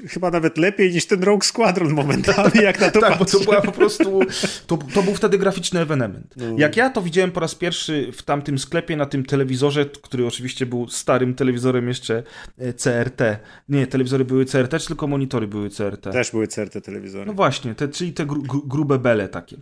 [0.09, 3.61] chyba nawet lepiej niż ten Rogue Squadron momentami, jak na to Tak, bo to była
[3.61, 4.21] po prostu.
[4.67, 6.35] To, to był wtedy graficzny ewenement.
[6.37, 6.45] No.
[6.59, 10.67] Jak ja to widziałem po raz pierwszy w tamtym sklepie, na tym telewizorze, który oczywiście
[10.67, 12.23] był starym telewizorem jeszcze
[12.59, 13.21] e, CRT.
[13.69, 16.13] Nie, telewizory były CRT, czy tylko monitory były CRT.
[16.13, 17.27] Też były CRT telewizory.
[17.27, 19.57] No właśnie, te, czyli te gru, gru, grube bele takie.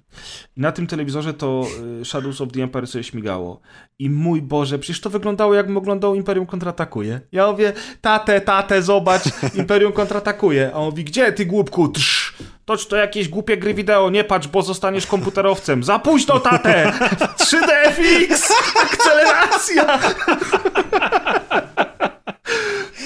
[0.56, 1.66] I na tym telewizorze to
[2.00, 3.60] y, Shadows of the Empire sobie śmigało.
[3.98, 7.01] I mój Boże, przecież to wyglądało jakbym oglądał Imperium kontratakuje.
[7.32, 9.22] Ja mówię, tatę, tatę, zobacz,
[9.54, 10.70] Imperium kontratakuje.
[10.74, 11.88] A on mówi, gdzie ty głupku?
[11.88, 12.34] Trz,
[12.64, 15.84] Tocz to jakieś głupie gry wideo, nie patrz, bo zostaniesz komputerowcem.
[15.84, 16.92] Za późno, tatę!
[17.42, 18.52] 3DFX!
[18.82, 19.98] Akceleracja!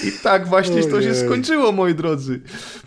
[0.05, 1.27] I tak właśnie to się Ojej.
[1.27, 2.43] skończyło, moi drodzy.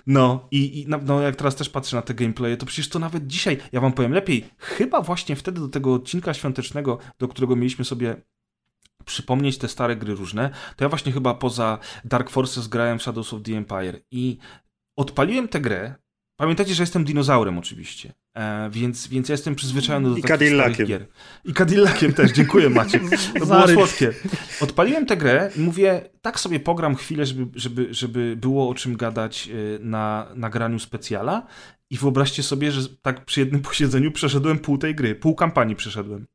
[0.08, 3.28] No i, i no, jak teraz też patrzę na te gameplaye, to przecież to nawet
[3.28, 7.86] dzisiaj, ja wam powiem lepiej, chyba właśnie wtedy do tego odcinka świątecznego, do którego mieliśmy
[7.86, 8.22] sobie
[9.10, 13.34] przypomnieć te stare gry różne, to ja właśnie chyba poza Dark Forces grałem w Shadows
[13.34, 14.38] of the Empire i
[14.98, 15.96] odpaliłem tę grę.
[16.40, 20.88] Pamiętacie, że jestem dinozaurem oczywiście, e, więc, więc ja jestem przyzwyczajony do I takich Cadillaciem.
[20.88, 21.06] gier.
[21.46, 23.04] I Cadillaciem też, dziękuję Maciek.
[23.40, 24.14] To było słodkie.
[24.62, 28.98] Odpaliłem tę grę i mówię, tak sobie pogram chwilę, żeby, żeby, żeby było o czym
[28.98, 31.48] gadać e, na nagraniu specjala
[31.90, 36.26] i wyobraźcie sobie, że tak przy jednym posiedzeniu przeszedłem pół tej gry, pół kampanii przeszedłem.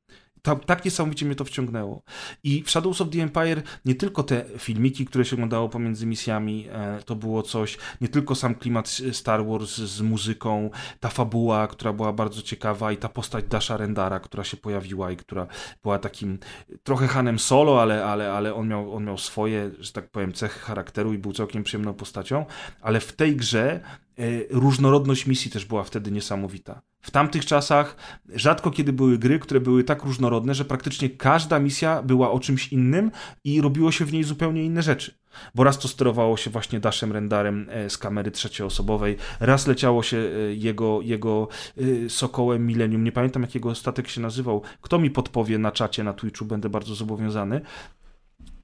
[0.44, 2.02] Ta, tak niesamowicie mnie to wciągnęło.
[2.42, 6.68] I w Shadows of the Empire nie tylko te filmiki, które się oglądało pomiędzy misjami,
[6.72, 10.70] e, to było coś, nie tylko sam klimat Star Wars z muzyką,
[11.00, 15.16] ta fabuła, która była bardzo ciekawa i ta postać Dasha Rendara, która się pojawiła i
[15.16, 15.46] która
[15.82, 16.38] była takim
[16.82, 20.60] trochę Hanem Solo, ale, ale, ale on, miał, on miał swoje, że tak powiem, cechy
[20.60, 22.44] charakteru i był całkiem przyjemną postacią,
[22.80, 24.03] ale w tej grze e,
[24.50, 26.82] różnorodność misji też była wtedy niesamowita.
[27.00, 27.96] W tamtych czasach
[28.34, 32.68] rzadko kiedy były gry, które były tak różnorodne, że praktycznie każda misja była o czymś
[32.68, 33.10] innym
[33.44, 35.14] i robiło się w niej zupełnie inne rzeczy.
[35.54, 40.16] Bo raz to sterowało się właśnie Dashem Rendarem e, z kamery trzecioosobowej, raz leciało się
[40.16, 43.04] e, jego, jego e, Sokołem Millennium.
[43.04, 44.62] Nie pamiętam, jak jego statek się nazywał.
[44.80, 47.60] Kto mi podpowie na czacie na Twitchu, będę bardzo zobowiązany.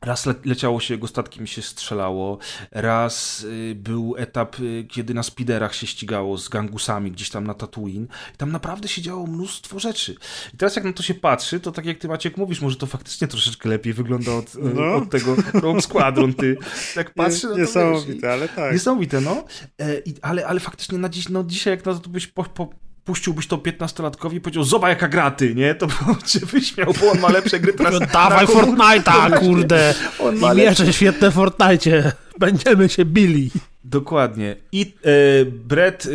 [0.05, 2.38] Raz le leciało się jego statkiem się strzelało,
[2.70, 7.55] raz y, był etap, y, kiedy na spiderach się ścigało z gangusami gdzieś tam na
[7.55, 8.05] Tatooine.
[8.34, 10.14] I tam naprawdę się działo mnóstwo rzeczy.
[10.55, 12.86] I teraz jak na to się patrzy, to tak jak ty Maciek mówisz, może to
[12.86, 14.94] faktycznie troszeczkę lepiej wygląda od, y, No.
[14.94, 16.57] od tego Rogue Squadron, ty.
[16.94, 18.72] Tak patrzy, no to wiesz, Niesamowite, ale i, tak.
[18.72, 19.44] Niesamowite, no.
[19.78, 22.70] E, i, ale, ale faktycznie na dziś, no dzisiaj jak na to byś po, po,
[23.11, 25.74] puściłbyś to 15-latkowi i powiedział, zobacz jaka gra ty, nie?
[25.74, 25.94] To by
[26.26, 28.00] cię wyśmiał, bo on ma lepsze gry teraz.
[28.12, 29.94] Dawaj Fortnite'a, kurde!
[30.20, 32.12] On I ma miecze świetne w Fortnite.
[32.38, 33.50] Będziemy się bili.
[33.84, 34.56] Dokładnie.
[34.72, 36.08] I e, Brett e,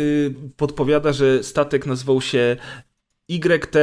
[0.56, 2.56] podpowiada, że statek nazywał się
[3.28, 3.76] YT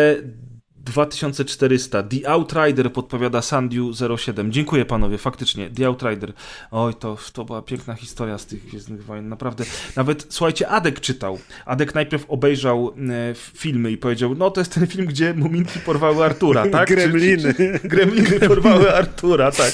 [0.83, 2.03] 2400.
[2.03, 4.51] The Outrider podpowiada Sandiu 07.
[4.51, 5.69] Dziękuję panowie, faktycznie.
[5.69, 6.33] The Outrider.
[6.71, 9.63] Oj, to, to była piękna historia z tych Gwiezdnych Wojen, naprawdę.
[9.95, 11.39] Nawet, słuchajcie, Adek czytał.
[11.65, 16.25] Adek najpierw obejrzał e, filmy i powiedział, no to jest ten film, gdzie muminki porwały
[16.25, 16.87] Artura, tak?
[16.87, 17.53] Czy- Gremliny.
[17.53, 19.73] Czy, czy, gremliny porwały Artura, tak.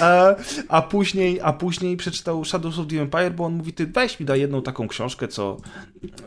[0.00, 0.34] A,
[0.68, 4.26] a, później, a później przeczytał Shadows of the Empire, bo on mówi, ty weź mi
[4.26, 5.56] daj jedną taką książkę, co,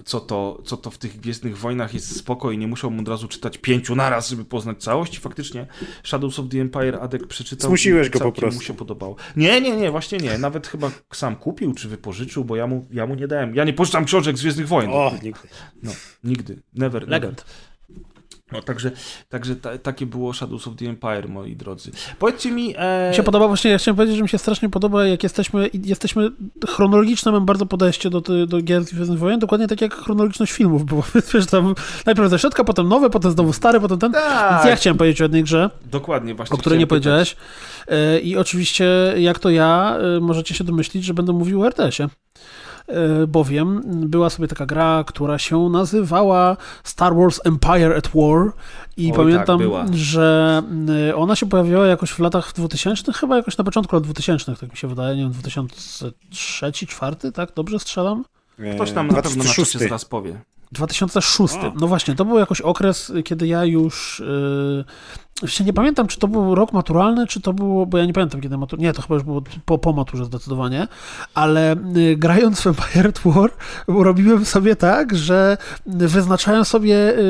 [0.06, 3.28] co, to, co to w tych Gwiezdnych Wojnach jest spoko i nie musiałbym od razu
[3.28, 5.18] czytać pięciu naraz, żeby poznać całość.
[5.18, 5.68] I faktycznie
[6.04, 7.70] Shadows of the Empire Adek przeczytał.
[7.70, 8.60] Zmusiłeś go po prostu.
[8.60, 9.16] mu się podobało.
[9.36, 10.38] Nie, nie, nie, właśnie nie.
[10.38, 13.56] Nawet chyba sam kupił czy wypożyczył, bo ja mu, ja mu nie dałem.
[13.56, 14.92] Ja nie pożyczam książek z Gwiezdnych Wojen.
[14.94, 15.48] O, nigdy.
[15.84, 15.92] No,
[16.24, 16.62] nigdy.
[16.74, 17.34] Never, never.
[18.54, 18.92] No, także
[19.30, 21.92] także ta, takie było Shadows of the Empire, moi drodzy.
[22.20, 22.74] Powiedzcie mi...
[22.78, 23.10] E...
[23.10, 26.30] Mi się podoba właśnie, ja chciałem powiedzieć, że mi się strasznie podoba, jak jesteśmy, jesteśmy
[26.68, 31.04] chronologiczne, mam bardzo podejście do, do gier Gwiezdnych Wojen, dokładnie tak jak chronologiczność filmów było.
[31.34, 31.76] Wiesz, tam
[32.06, 34.12] najpierw ze środka, potem nowe, potem znowu stare, potem ten.
[34.12, 34.54] Tak.
[34.54, 36.56] Więc ja chciałem powiedzieć o jednej grze, Dokładnie, właśnie.
[36.56, 37.36] o której nie chciałem pytać.
[37.36, 37.36] powiedziałeś.
[37.88, 42.10] E, I oczywiście, jak to ja, e, możecie się domyślić, że będę mówił o RTS-ie.
[42.94, 48.52] E, Bowiem była sobie taka gra, która się nazywała Star Wars Empire at War
[48.98, 50.62] i Oj, pamiętam, tak, że
[51.10, 54.72] e, ona się pojawiła jakoś w latach 2000, chyba jakoś na początku lat 2000, tak
[54.72, 57.54] mi się wydaje, nie wiem, 2003, 2004, tak?
[57.56, 58.26] Dobrze strzelam?
[58.76, 59.78] Ktoś tam na pewno na 2006.
[59.78, 60.40] zaraz powie.
[60.74, 61.56] 2006.
[61.56, 61.74] O.
[61.76, 64.24] No właśnie, to był jakoś okres, kiedy ja już.
[64.26, 64.86] Yy,
[65.66, 68.58] nie pamiętam, czy to był rok maturalny, czy to było, bo ja nie pamiętam kiedy
[68.58, 68.80] matur...
[68.80, 70.88] Nie, to chyba już było po, po maturze zdecydowanie,
[71.34, 73.50] ale y, grając w Empire at War
[73.88, 77.22] robiłem sobie tak, że wyznaczałem sobie, y,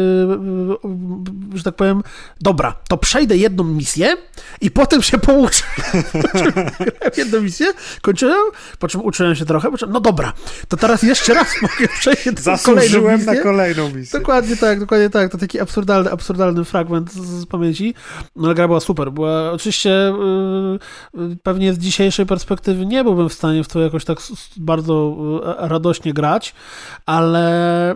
[1.53, 2.03] y, że tak powiem,
[2.41, 4.15] dobra, to przejdę jedną misję
[4.61, 5.63] i potem się pouczę.
[7.17, 8.43] Jedną misję, kończyłem,
[8.79, 10.33] po czym uczyłem się trochę, po czym, no dobra,
[10.67, 12.23] to teraz jeszcze raz mogę przejść
[12.63, 13.32] kolejną misję.
[13.37, 14.19] Na kolejną misję.
[14.19, 15.31] Dokładnie tak, dokładnie tak.
[15.31, 17.93] To taki absurdalny, absurdalny fragment z, z pamięci.
[18.35, 19.11] no ale gra była super.
[19.11, 20.13] Była oczywiście
[21.13, 24.17] yy, pewnie z dzisiejszej perspektywy nie byłbym w stanie w to jakoś tak
[24.57, 25.15] bardzo
[25.59, 26.53] yy, radośnie grać,
[27.05, 27.95] ale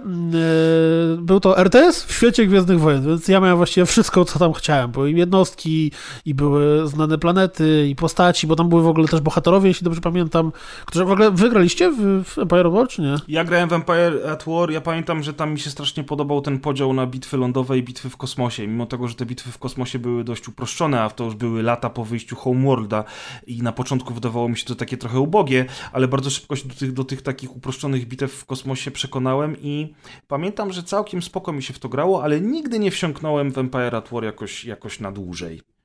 [1.12, 4.54] yy, był to RTS w świecie Gwiezdnych Wojen, więc ja miałem właściwie wszystko, co tam
[4.54, 4.92] chciałem.
[4.92, 5.92] Były jednostki
[6.26, 10.02] i były znane planety i postaci, bo tam były w ogóle też bohaterowie, jeśli dobrze
[10.02, 10.52] pamiętam,
[10.86, 13.16] którzy w ogóle wygraliście w, w Empire War, czy nie?
[13.28, 16.60] Ja grałem w Empire at War, ja pamiętam, że tam mi się strasznie podobał ten
[16.60, 20.00] podział na bitwy lądowe i bitwy w kosmosie, mimo tego, że te bitwy w kosmosie
[20.00, 23.04] były dość uproszczone, a to już były lata po wyjściu Homeworlda
[23.48, 26.76] i na początku wydawało mi się to takie trochę ubogie, ale bardzo szybko się do
[26.76, 29.94] tych, do tych takich uproszczonych bitew w kosmosie przekonałem i
[30.28, 33.96] pamiętam, że całkiem spoko mi się w to grało, ale nigdy nie wsiąknąłem w Empire
[33.96, 35.77] at War jakoś, jakoś na dłużej.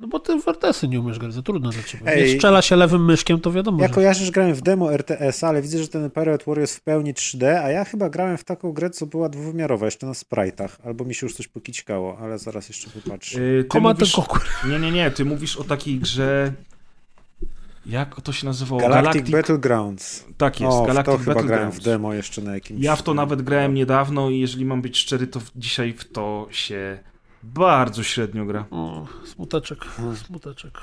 [0.00, 2.04] No bo ty w RTS-y nie umiesz grać, za trudno dla ciebie.
[2.06, 2.28] Ej.
[2.28, 4.30] Jak strzela się lewym myszkiem, to wiadomo, Ja że...
[4.30, 6.10] grałem w demo RTS, ale widzę, że ten
[6.46, 9.84] War jest w pełni 3D, a ja chyba grałem w taką grę, co była dwuwymiarowa,
[9.86, 13.40] jeszcze na sprite'ach, albo mi się już coś pokićkało, ale zaraz jeszcze popatrzę.
[13.40, 14.18] Yy, Command mówisz...
[14.18, 14.48] and Conquer.
[14.70, 16.52] Nie, nie, nie, ty mówisz o takiej grze...
[17.86, 18.80] Jak to się nazywało?
[18.80, 20.24] Galactic, Battlegrounds.
[20.36, 21.78] Tak jest, o, Galactic to chyba grałem Battlegrounds.
[21.78, 22.82] w demo jeszcze na jakimś...
[22.82, 26.48] Ja w to nawet grałem niedawno i jeżeli mam być szczery, to dzisiaj w to
[26.50, 26.98] się
[27.54, 28.66] bardzo średnio gra.
[28.70, 29.84] O, smuteczek,
[30.26, 30.80] smuteczek.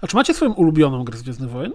[0.00, 1.72] A czy macie swoją ulubioną grę z Gwiezdnych Wojen?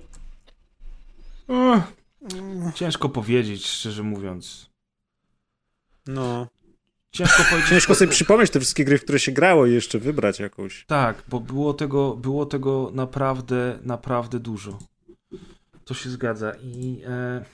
[2.75, 4.69] Ciężko powiedzieć, szczerze mówiąc.
[6.07, 6.47] No.
[7.11, 7.69] Ciężko powiedzieć.
[7.73, 10.85] Ciężko sobie przypomnieć te wszystkie gry, w które się grało i jeszcze wybrać jakąś.
[10.85, 14.79] Tak, bo było tego, było tego naprawdę, naprawdę dużo.
[15.85, 17.45] To się zgadza i e,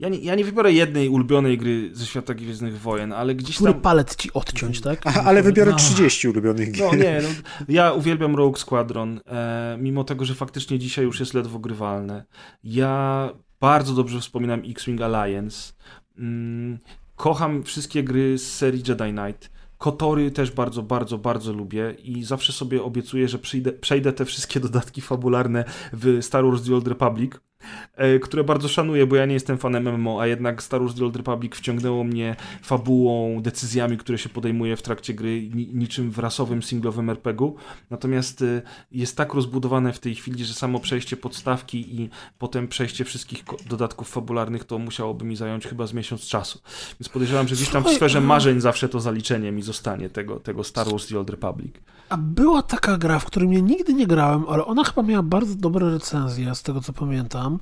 [0.00, 3.72] ja, nie, ja nie wybiorę jednej ulubionej gry ze świata Gwiezdnych Wojen, ale gdzieś Który
[3.72, 3.82] tam...
[3.82, 5.00] palec ci odciąć, tak?
[5.04, 5.76] Aha, ale wybiorę No.
[5.76, 6.86] 30 ulubionych gier.
[6.92, 7.28] No nie, no,
[7.68, 12.24] ja uwielbiam Rogue Squadron, e, mimo tego, że faktycznie dzisiaj już jest ledwo grywalne.
[12.64, 15.72] Ja bardzo dobrze wspominam X-Wing Alliance.
[16.18, 16.78] Mm,
[17.16, 19.50] kocham wszystkie gry z serii Jedi Knight.
[19.78, 24.60] Kotory też bardzo, bardzo, bardzo lubię i zawsze sobie obiecuję, że przyjdę, przejdę te wszystkie
[24.60, 27.32] dodatki fabularne w Star Wars The Old Republic,
[28.22, 31.16] które bardzo szanuję, bo ja nie jestem fanem MMO, a jednak Star Wars The Old
[31.16, 36.62] Republic wciągnęło mnie fabułą, decyzjami, które się podejmuje w trakcie gry, ni niczym w rasowym,
[36.62, 37.56] singlowym RPG-u.
[37.90, 43.04] Natomiast e, jest tak rozbudowane w tej chwili, że samo przejście podstawki i potem przejście
[43.04, 46.60] wszystkich dodatków fabularnych to musiałoby mi zająć chyba z miesiąc czasu.
[47.00, 50.64] Więc podejrzewam, że gdzieś tam w sferze marzeń zawsze to zaliczenie mi zostanie tego, tego
[50.64, 51.74] Star Wars The Old Republic.
[52.08, 55.54] A była taka gra, w której ja nigdy nie grałem, ale ona chyba miała bardzo
[55.54, 57.58] dobre recenzje, z tego co pamiętam,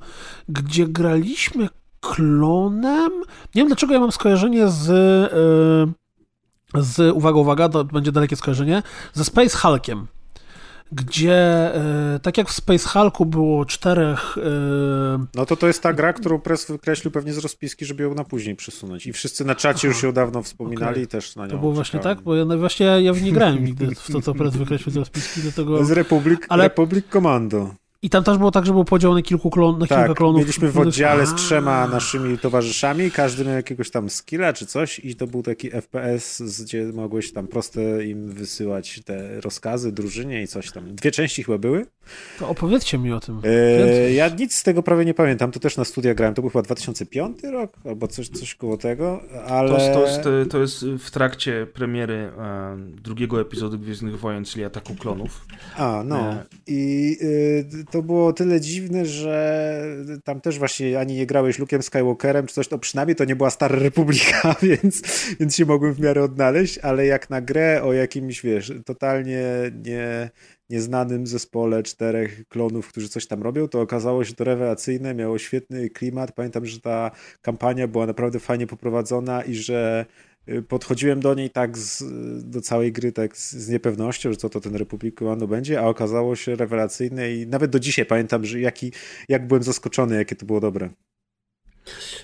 [0.49, 1.69] gdzie graliśmy
[1.99, 3.11] klonem.
[3.55, 4.89] Nie wiem dlaczego ja mam skojarzenie z.
[6.75, 8.83] e, z uwaga, uwaga, to będzie dalekie skojarzenie,
[9.13, 10.07] ze Space Hulkiem.
[10.91, 11.35] Gdzie,
[11.75, 14.41] e, tak jak w Space Hulku było czterech e,
[15.35, 18.23] No to to jest ta gra, którą Press wykreślił pewnie z rozpiski, żeby ją na
[18.23, 19.05] później przesunąć.
[19.07, 21.03] I wszyscy na czacie już ją dawno wspominali Okej.
[21.03, 22.17] i też na nią To było właśnie czekałem.
[22.17, 22.25] tak?
[22.25, 24.97] Bo ja no właśnie ja w nie grałem nigdy w to, co Prez wykreślił z
[24.97, 25.85] rozpiski, dlatego...
[25.85, 27.75] Z Republic, Ale- Republic Commando.
[28.05, 30.39] I tam też było tak, że było podział na kilku klon, na kilka Tak, klonów.
[30.41, 35.15] mieliśmy w oddziale z trzema naszymi towarzyszami, każdy miał jakiegoś tam skilla czy coś i
[35.15, 40.71] to był taki FPS, gdzie mogłeś tam proste im wysyłać te rozkazy drużynie i coś
[40.71, 40.95] tam.
[40.95, 41.85] Dwie części chyba były.
[42.39, 43.41] To opowiedzcie mi o tym.
[43.41, 44.15] Więcej.
[44.15, 46.61] ja nic z tego prawie nie pamiętam, to też na studia grałem, to był chyba
[46.61, 49.69] 2005 rok albo coś, coś koło tego, ale...
[49.69, 54.45] To, jest- to, jest, e, to jest w trakcie premiery e, drugiego epizodu Gwiezdnych Wojen,
[54.45, 55.45] czyli Ataku Klonów.
[55.77, 56.33] A, no.
[56.33, 56.43] Nie.
[56.67, 59.81] I y, to było tyle dziwne, że
[60.23, 63.49] tam też właśnie ani nie grałeś Luke'em Skywalkerem czy coś, to przynajmniej to nie była
[63.49, 65.01] Stara Republika, więc,
[65.39, 69.43] więc się mogłem w miarę odnaleźć, ale jak na grę o jakimś, wiesz, totalnie
[69.85, 70.29] nie,
[70.69, 75.89] nieznanym zespole czterech klonów, którzy coś tam robią, to okazało się to rewelacyjne, miało świetny
[75.89, 76.31] klimat.
[76.31, 80.05] Pamiętam, że ta kampania była naprawdę fajnie poprowadzona i że
[80.67, 82.03] podchodziłem do niej tak z,
[82.49, 85.83] do całej gry tak z, z niepewnością, że co to ten Republic Commando będzie, a
[85.83, 88.91] okazało się rewelacyjne i nawet do dzisiaj pamiętam, że jaki,
[89.29, 90.89] jak byłem zaskoczony, jakie to było dobre.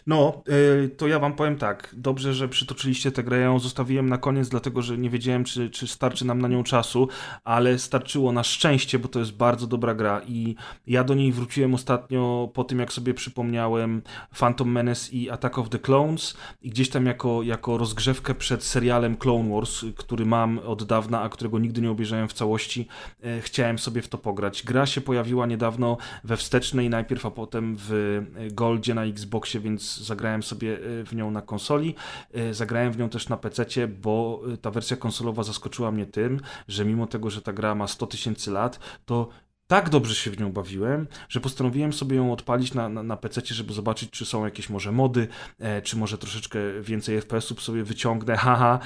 [0.07, 0.43] No,
[0.85, 1.95] y, to ja wam powiem tak.
[1.97, 3.37] Dobrze, że przytoczyliście tę grę.
[3.37, 6.63] Ja ją zostawiłem na koniec, dlatego że nie wiedziałem, czy, czy starczy nam na nią
[6.63, 7.07] czasu,
[7.43, 10.55] ale starczyło na szczęście, bo to jest bardzo dobra gra i
[10.87, 14.01] ja do niej wróciłem ostatnio po tym, jak sobie przypomniałem
[14.39, 19.17] Phantom Menace i Attack of the Clones i gdzieś tam jako, jako rozgrzewkę przed serialem
[19.17, 22.87] Clone Wars, który mam od dawna, a którego nigdy nie obejrzałem w całości,
[23.23, 24.63] e, chciałem sobie w to pograć.
[24.63, 27.91] Gra się pojawiła niedawno we wstecznej najpierw, a potem w
[28.37, 29.05] e, Goldzie na
[29.51, 31.95] Xboxie, więc zagrałem sobie e, w nią na konsoli.
[32.33, 36.39] E, Zagrałem w nią też na PC, bo e, ta wersja konsolowa zaskoczyła mnie tym,
[36.67, 39.29] że mimo tego, że ta gra ma 100 tysięcy lat, to
[39.67, 43.41] tak dobrze się w nią bawiłem, że postanowiłem sobie ją odpalić na, na, na PC,
[43.45, 45.27] żeby zobaczyć, czy są jakieś może mody,
[45.59, 48.79] e, czy może troszeczkę więcej FPS-ów sobie wyciągnę, haha.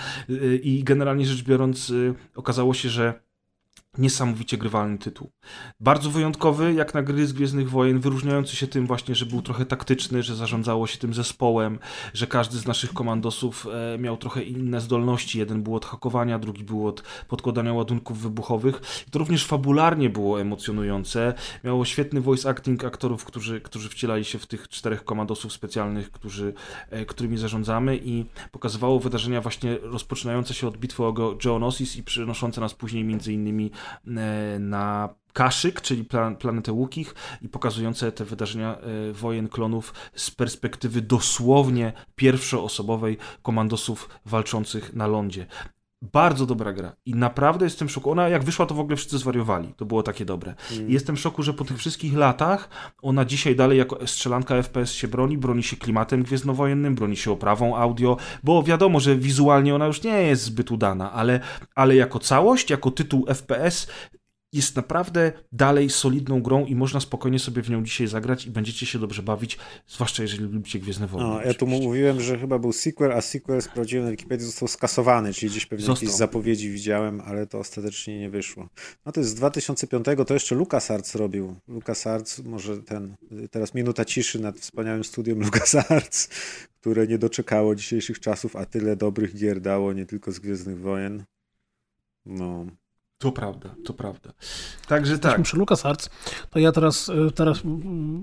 [0.64, 3.26] I generalnie rzecz biorąc, e, okazało się, że
[3.98, 5.32] niesamowicie grywalny tytuł.
[5.80, 9.66] Bardzo wyjątkowy, jak na gry z Gwiezdnych Wojen, wyróżniający się tym właśnie, że był trochę
[9.66, 11.80] taktyczny, że zarządzało się tym zespołem,
[12.14, 15.40] że każdy z naszych komandosów e, miał trochę inne zdolności.
[15.40, 18.82] Jeden był od hakowania, drugi był od podkładania ładunków wybuchowych.
[19.08, 21.34] I to również fabularnie było emocjonujące.
[21.64, 26.54] Miało świetny voice acting aktorów, którzy, którzy wcielali się w tych czterech komandosów specjalnych, którzy,
[26.90, 32.62] e, którymi zarządzamy i pokazywało wydarzenia właśnie rozpoczynające się od bitwy o Geonosis i przynoszące
[32.62, 33.72] nas później między innymi
[34.60, 41.02] na Kaszyk, czyli plan, planetę Łukich i pokazujące te wydarzenia e, wojen klonów z perspektywy
[41.02, 45.46] dosłownie pierwszoosobowej komandosów walczących na lądzie.
[46.14, 48.12] Bardzo dobra gra i naprawdę jestem w szoku.
[48.12, 49.74] Ona jak wyszła, to w ogóle wszyscy zwariowali.
[49.78, 50.56] To było takie dobre.
[50.72, 50.90] Mm.
[50.90, 52.70] I jestem w szoku, że po tych wszystkich latach
[53.02, 57.76] ona dzisiaj dalej jako strzelanka FPS się broni, broni się klimatem gwiezdnowojennym, broni się oprawą
[57.78, 61.40] audio, bo wiadomo, że wizualnie ona już nie jest zbyt udana, ale,
[61.76, 63.88] ale jako całość, jako tytuł FPS
[64.56, 68.86] jest naprawdę dalej solidną grą i można spokojnie sobie w nią dzisiaj zagrać i będziecie
[68.86, 69.58] się dobrze bawić,
[69.88, 71.30] zwłaszcza jeżeli lubicie Gwiezdne Wojny.
[71.30, 75.34] No, ja tu mówiłem, że chyba był sequel, a sequel sprawdziłem na Wikipedii został skasowany,
[75.34, 76.06] czyli gdzieś pewnie został.
[76.06, 78.70] jakieś zapowiedzi widziałem, ale to ostatecznie nie wyszło.
[79.06, 81.56] No to jest z 2005, to jeszcze LucasArts robił.
[81.68, 83.16] LucasArts, może ten,
[83.52, 86.30] teraz minuta ciszy nad wspaniałym studium LucasArts,
[86.82, 91.24] które nie doczekało dzisiejszych czasów, a tyle dobrych gier dało, nie tylko z Gwiezdnych Wojen.
[92.26, 92.66] No,
[93.18, 94.30] to prawda, to prawda.
[94.88, 95.42] Także tak.
[95.42, 96.10] przy LucasArts,
[96.50, 97.60] to ja teraz, y, teraz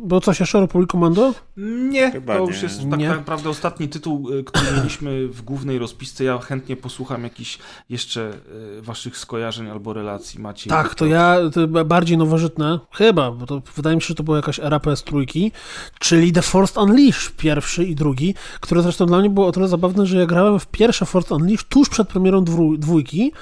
[0.04, 1.34] bo coś jeszcze Republic Commando?
[1.56, 3.08] Nie, Chyba to już jest tak nie.
[3.08, 6.24] naprawdę ostatni tytuł, y, który mieliśmy w głównej rozpisce.
[6.24, 7.58] Ja chętnie posłucham jakichś
[7.88, 8.32] jeszcze
[8.78, 10.70] y, waszych skojarzeń albo relacji macie.
[10.70, 14.36] Tak, to ja to bardziej nowożytne, chyba, bo to wydaje mi się, że to była
[14.36, 15.50] jakaś era PS3,
[15.98, 20.06] czyli The Force Unleashed, pierwszy i drugi, które zresztą dla mnie było o tyle zabawne,
[20.06, 22.44] że ja grałem w pierwsze Force Unleashed tuż przed premierą
[22.78, 23.32] dwójki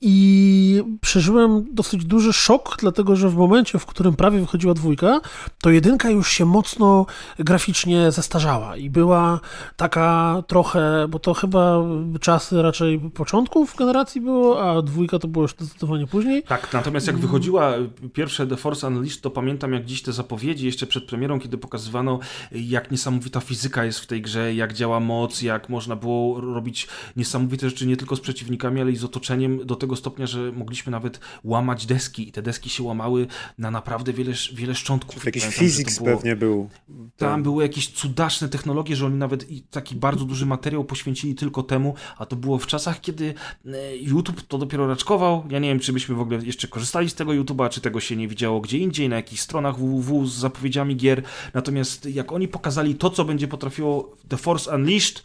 [0.00, 5.20] i i przeżyłem dosyć duży szok, dlatego że w momencie, w którym prawie wychodziła dwójka,
[5.62, 7.06] to jedynka już się mocno
[7.38, 9.40] graficznie zestarzała i była
[9.76, 11.82] taka trochę, bo to chyba
[12.20, 16.42] czasy raczej początków generacji było, a dwójka to było już zdecydowanie później.
[16.42, 17.72] Tak, natomiast jak wychodziła
[18.12, 22.18] pierwsze The Force Unleashed, to pamiętam jak dziś te zapowiedzi jeszcze przed premierą, kiedy pokazywano
[22.52, 27.70] jak niesamowita fizyka jest w tej grze, jak działa moc, jak można było robić niesamowite
[27.70, 31.20] rzeczy nie tylko z przeciwnikami, ale i z otoczeniem do tego stopnia, że mogliśmy nawet
[31.44, 33.26] łamać deski i te deski się łamały
[33.58, 35.24] na naprawdę wiele, wiele szczątków.
[35.24, 36.68] Jakiś fizyks pewnie był.
[37.16, 41.94] Tam były jakieś cudaczne technologie, że oni nawet taki bardzo duży materiał poświęcili tylko temu,
[42.18, 43.34] a to było w czasach, kiedy
[43.66, 45.44] e, YouTube to dopiero raczkował.
[45.50, 48.16] Ja nie wiem, czy byśmy w ogóle jeszcze korzystali z tego YouTube'a, czy tego się
[48.16, 51.22] nie widziało gdzie indziej, na jakichś stronach www z zapowiedziami gier.
[51.54, 55.22] Natomiast jak oni pokazali to, co będzie potrafiło The Force Unleashed,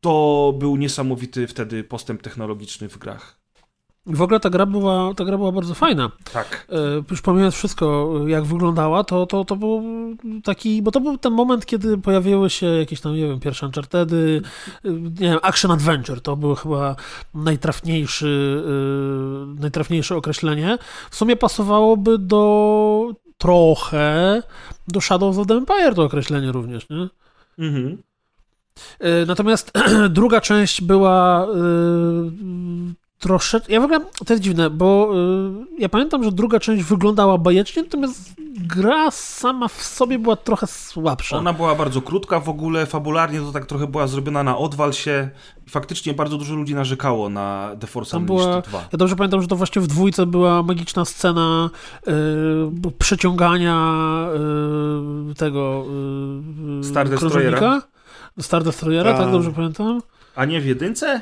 [0.00, 3.37] to był niesamowity wtedy postęp technologiczny w grach.
[4.08, 6.10] W ogóle ta gra była, ta gra była bardzo fajna.
[6.32, 6.66] Tak.
[6.72, 6.76] E,
[7.10, 9.82] już pomijając wszystko, jak wyglądała, to, to, to był
[10.44, 14.42] taki, bo to był ten moment, kiedy pojawiły się jakieś tam, nie wiem, pierwsze Unchartedy,
[14.84, 16.96] e, nie wiem, Action Adventure, to był chyba
[17.34, 18.62] najtrafniejszy,
[19.56, 20.78] e, najtrafniejsze określenie.
[21.10, 24.42] W sumie pasowałoby do trochę
[24.88, 27.08] do Shadows of the Empire to określenie również, nie?
[27.58, 28.02] Mhm.
[29.26, 29.72] Natomiast
[30.10, 31.46] druga część była
[33.18, 33.72] troszeczkę.
[33.72, 35.12] Ja w ogóle to jest dziwne, bo
[35.78, 38.34] y, ja pamiętam, że druga część wyglądała bajecznie, natomiast
[38.66, 41.36] gra sama w sobie była trochę słabsza.
[41.36, 45.30] Ona była bardzo krótka w ogóle, fabularnie to tak trochę była zrobiona na odwal się.
[45.70, 48.78] Faktycznie bardzo dużo ludzi narzekało na The Force Tam była, 2.
[48.92, 51.70] Ja dobrze pamiętam, że to właśnie w dwójce była magiczna scena
[52.08, 52.12] y,
[52.98, 53.98] przeciągania
[55.30, 55.84] y, tego
[56.80, 57.82] y, Star Destroyera.
[58.40, 60.02] Star Destroyera, tak dobrze pamiętam?
[60.36, 61.20] A nie w jedynce?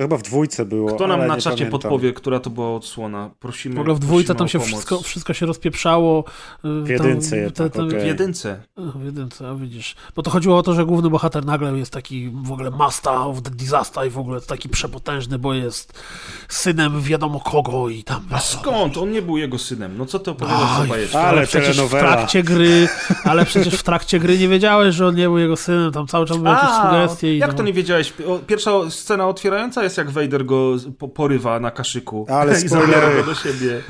[0.00, 0.94] To chyba w dwójce było.
[0.94, 1.70] Kto nam na czacie pamiętam.
[1.70, 3.30] podpowie, która to była odsłona?
[3.40, 3.74] Prosimy.
[3.74, 6.24] W ogóle w dwójce tam się wszystko, wszystko się rozpieprzało.
[6.64, 8.00] W jedynce tam, jednak, te, okay.
[8.00, 8.62] W jedynce.
[8.76, 9.94] W jedynce, a widzisz.
[10.16, 13.42] Bo to chodziło o to, że główny bohater nagle jest taki w ogóle master of
[13.42, 16.02] the disaster i w ogóle taki przepotężny, bo jest
[16.48, 18.22] synem wiadomo kogo i tam...
[18.30, 18.96] A skąd?
[18.96, 19.98] On nie był jego synem.
[19.98, 22.88] No co ty opowiadasz za Ale, ale przecież w trakcie gry,
[23.24, 25.92] ale przecież w trakcie gry nie wiedziałeś, że on nie był jego synem.
[25.92, 27.38] Tam cały czas były jakieś sugestie.
[27.38, 28.12] Jak to nie wiedziałeś?
[28.46, 30.76] Pierwsza scena otwierająca jest jest jak Vader go
[31.14, 33.82] porywa na kaszyku Ale i zabiera go do siebie.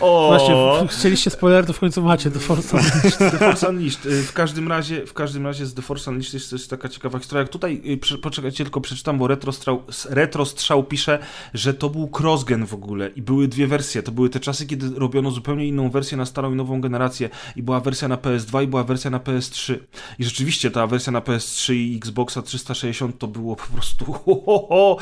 [0.00, 3.18] O, Właśnie, chcieliście spoiler, to w końcu macie The Force Unleashed.
[3.18, 4.06] The Force Unleashed.
[4.06, 7.18] Y, W każdym razie, w każdym razie z The Force Unleashed jest też taka ciekawa
[7.18, 7.40] historia.
[7.42, 11.18] Jak tutaj, y, poczekajcie, tylko przeczytam, bo Retrostrzał, Retrostrzał pisze,
[11.54, 14.02] że to był crossgen w ogóle i były dwie wersje.
[14.02, 17.62] To były te czasy, kiedy robiono zupełnie inną wersję na starą i nową generację i
[17.62, 19.78] była wersja na PS2 i była wersja na PS3.
[20.18, 24.66] I rzeczywiście ta wersja na PS3 i Xboxa 360 to było po prostu ho, ho,
[24.68, 24.96] ho,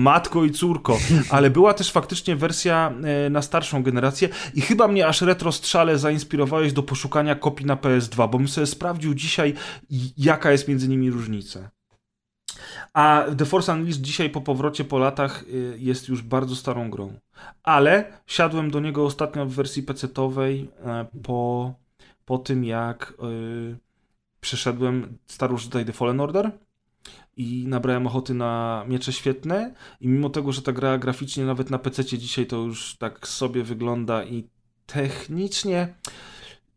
[0.00, 0.98] matko i córko.
[1.30, 2.92] Ale była też faktycznie wersja
[3.26, 8.16] e, na starszą generację i chyba mnie aż retrostrzale zainspirowałeś do poszukania kopii na PS2,
[8.30, 9.54] bo bym sobie sprawdził dzisiaj,
[10.16, 11.70] jaka jest między nimi różnica.
[12.94, 17.12] A The Force Unleashed dzisiaj po powrocie po latach y, jest już bardzo starą grą.
[17.62, 21.74] Ale siadłem do niego ostatnio w wersji PC-owej e, po,
[22.24, 23.76] po tym, jak y,
[24.40, 26.50] przeszedłem Star Wars Jedi The Fallen Order
[27.36, 29.74] i nabrałem ochoty na miecze świetne.
[30.00, 33.62] I mimo tego, że ta gra graficznie nawet na PC dzisiaj to już tak sobie
[33.62, 34.48] wygląda i
[34.86, 35.94] technicznie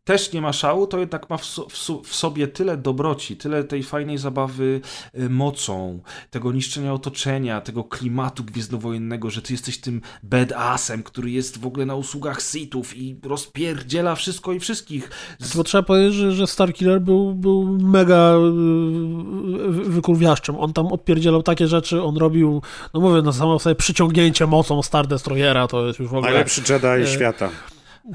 [0.04, 3.64] też nie ma szału, to jednak ma w, so, w, w sobie tyle dobroci, tyle
[3.64, 4.80] tej fajnej zabawy
[5.18, 6.00] y, mocą,
[6.30, 11.86] tego niszczenia otoczenia, tego klimatu gwiezdnowojennego, że ty jesteś tym badassem, który jest w ogóle
[11.86, 15.10] na usługach Sithów i rozpierdziela wszystko i wszystkich.
[15.38, 20.56] Z- Bo trzeba powiedzieć, że, że Starkiller był, był mega y, wykurwiaszczem.
[20.58, 22.62] On tam odpierdzielał takie rzeczy, on robił,
[22.94, 26.30] no mówię, na samo sobie przyciągnięcie mocą Star Destroyera, to jest już w ogóle...
[26.32, 27.48] Najlepszy Jedi E, świata.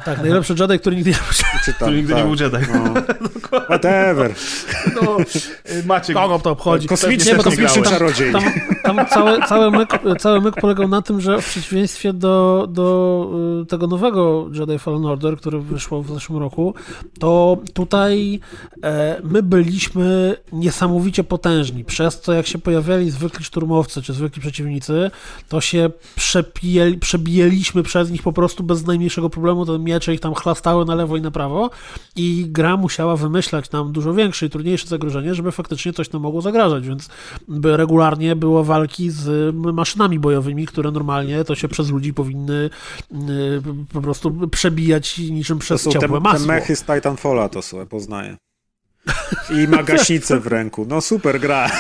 [0.06, 1.18] Tak, najlepszy Jedi, który nigdy nie
[1.66, 2.24] Czy tam, który nigdy tak.
[2.26, 2.72] nie był Jedi.
[2.74, 2.94] No.
[3.70, 4.34] Whatever.
[5.02, 6.88] No, y, Maciek, Kogo to obchodzi?
[6.88, 8.32] Kosmiczny, Nie, bo to- kosmiczny tam- czarodziej.
[8.32, 8.44] Tam,
[8.96, 9.90] tam cały, cały, myk,
[10.20, 13.30] cały myk polegał na tym, że w przeciwieństwie do, do
[13.62, 16.74] y, tego nowego Jedi Fallen Order, który wyszło w zeszłym roku,
[17.20, 18.40] to tutaj
[18.84, 21.86] e, my byliśmy niesamowicie potężni.
[21.86, 25.12] Przez to, jak się pojawiali zwykli szturmowcy czy zwykli przeciwnicy,
[25.50, 29.66] to się przepijeli, przebijaliśmy przez nich po prostu bez najmniejszego problemu.
[29.66, 31.70] Te miecze ich tam chlastały na lewo i na prawo
[32.16, 36.42] i gra musiała wymyślać nam dużo większe i trudniejsze zagrożenie, żeby faktycznie coś nam mogło
[36.42, 37.10] zagrażać, więc
[37.48, 42.70] by regularnie było walki z maszynami bojowymi, które normalnie to się przez ludzi powinny
[43.94, 46.48] po prostu przebijać niczym To przez są te, ciepłe te masło.
[46.48, 48.38] mechy z Titanfalla, to sobie poznaję.
[49.50, 50.86] I ma gaśnicę w ręku.
[50.90, 51.72] No super gra.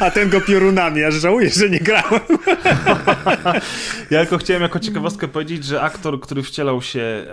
[0.00, 2.20] A ten go piorunami, aż żałuję, że nie grałem.
[4.10, 7.24] Ja tylko chciałem jako ciekawostkę powiedzieć, że aktor, który wcielał się e,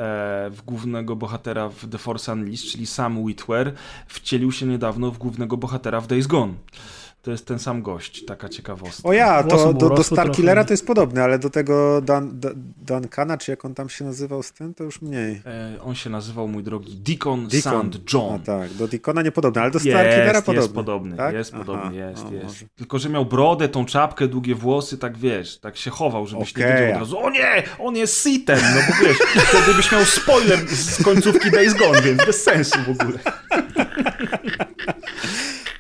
[0.52, 3.74] w głównego bohatera w The Force Unleashed, czyli Sam Witwer,
[4.08, 6.54] wcielił się niedawno w głównego bohatera w Days Gone.
[7.28, 9.10] To jest ten sam gość, taka ciekawostka.
[9.10, 10.68] O ja, to do, do Starkillera trochę.
[10.68, 14.44] to jest podobne, ale do tego Dan, Dan, Duncana, czy jak on tam się nazywał
[14.44, 15.41] z tym, to już mniej.
[15.45, 17.94] E, on się nazywał, mój drogi, Deacon, Deacon.
[17.94, 18.14] St.
[18.14, 18.36] John.
[18.36, 20.62] A tak, do Deacona niepodobne, ale do Starkillera podobny.
[20.62, 21.34] jest podobny, tak?
[21.34, 22.44] jest Aha, podobny, jest, o, jest.
[22.44, 22.66] może.
[22.76, 26.66] Tylko, że miał brodę, tą czapkę, długie włosy, tak wiesz, tak się chował, żebyś nie
[26.66, 26.78] Okej.
[26.78, 29.18] wiedział od razu, o nie, on jest Sithem, no bo wiesz,
[29.49, 33.20] wtedy byś miał spoiler z końcówki Days Gone, więc bez sensu w ogóle.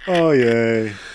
[0.07, 1.06] Ojej.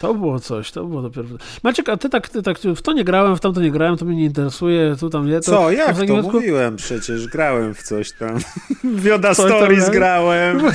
[0.00, 1.28] To było coś, to było dopiero.
[1.62, 4.04] Maciek, a ty tak, ty tak w to nie grałem, w tamto nie grałem, to
[4.04, 5.34] mnie nie interesuje, tu tam nie.
[5.40, 6.04] To, Co, jak w to?
[6.06, 8.38] wypadku- Mówiłem przecież, grałem w coś tam.
[8.84, 10.58] W Yoda Coś Stories grałem?
[10.58, 10.72] grałem,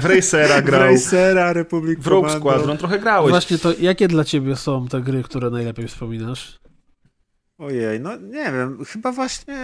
[0.00, 2.28] W Racera w grał, Racera, Republic w Rogue.
[2.30, 3.30] Squadron trochę grałeś.
[3.30, 6.58] Właśnie to, jakie dla ciebie są te gry, które najlepiej wspominasz?
[7.58, 9.54] Ojej, no nie wiem, chyba właśnie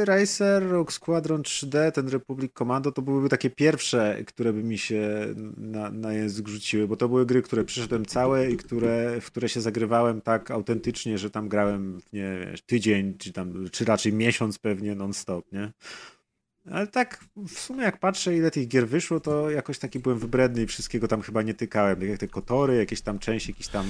[0.00, 4.78] y, Racer, Rogue Squadron 3D, ten Republic Commando to byłyby takie pierwsze, które by mi
[4.78, 5.26] się
[5.56, 9.48] na, na język rzuciły, bo to były gry, które przeszedłem całe i które, w które
[9.48, 14.94] się zagrywałem tak autentycznie, że tam grałem, nie tydzień, czy tam, czy raczej miesiąc pewnie
[14.94, 15.72] non-stop, nie?
[16.72, 20.62] Ale tak w sumie jak patrzę, ile tych gier wyszło, to jakoś taki byłem wybredny
[20.62, 22.02] i wszystkiego tam chyba nie tykałem.
[22.02, 23.86] Jak te kotory, jakieś tam części, jakieś tam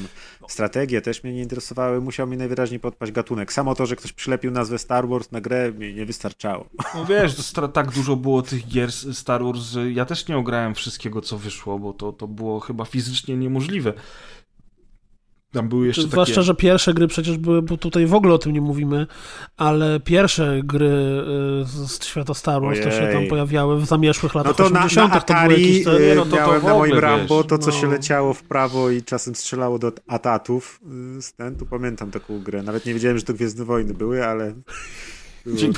[0.48, 2.00] strategie też mnie nie interesowały.
[2.00, 3.52] Musiał mi najwyraźniej podpaść gatunek.
[3.52, 6.68] Samo to, że ktoś przylepił nazwę Star Wars na grę, mi nie wystarczało.
[6.94, 11.20] No wiesz, to tak dużo było tych gier Star Wars, ja też nie ograłem wszystkiego,
[11.20, 13.92] co wyszło, bo to, to było chyba fizycznie niemożliwe.
[15.52, 16.42] Tam były jeszcze Zwłaszcza, takie...
[16.44, 19.06] że pierwsze gry przecież były, bo tutaj w ogóle o tym nie mówimy,
[19.56, 24.40] ale pierwsze gry y, z, świata Star Wars to się tam pojawiały w zamieszłych No
[24.40, 25.12] latach to na, na 80.
[25.26, 25.84] to były Atari jakieś...
[25.84, 27.72] te- nie, y, no to- to miałem w na moim ogóle, Rambo wiesz, to, co
[27.72, 27.92] się no.
[27.92, 30.80] leciało w prawo i czasem strzelało do atatów.
[31.18, 32.62] y, Z ten, tu pamiętam taką grę.
[32.62, 34.54] Nawet nie wiedziałem, że to Gwiezdne Wojny były, ale...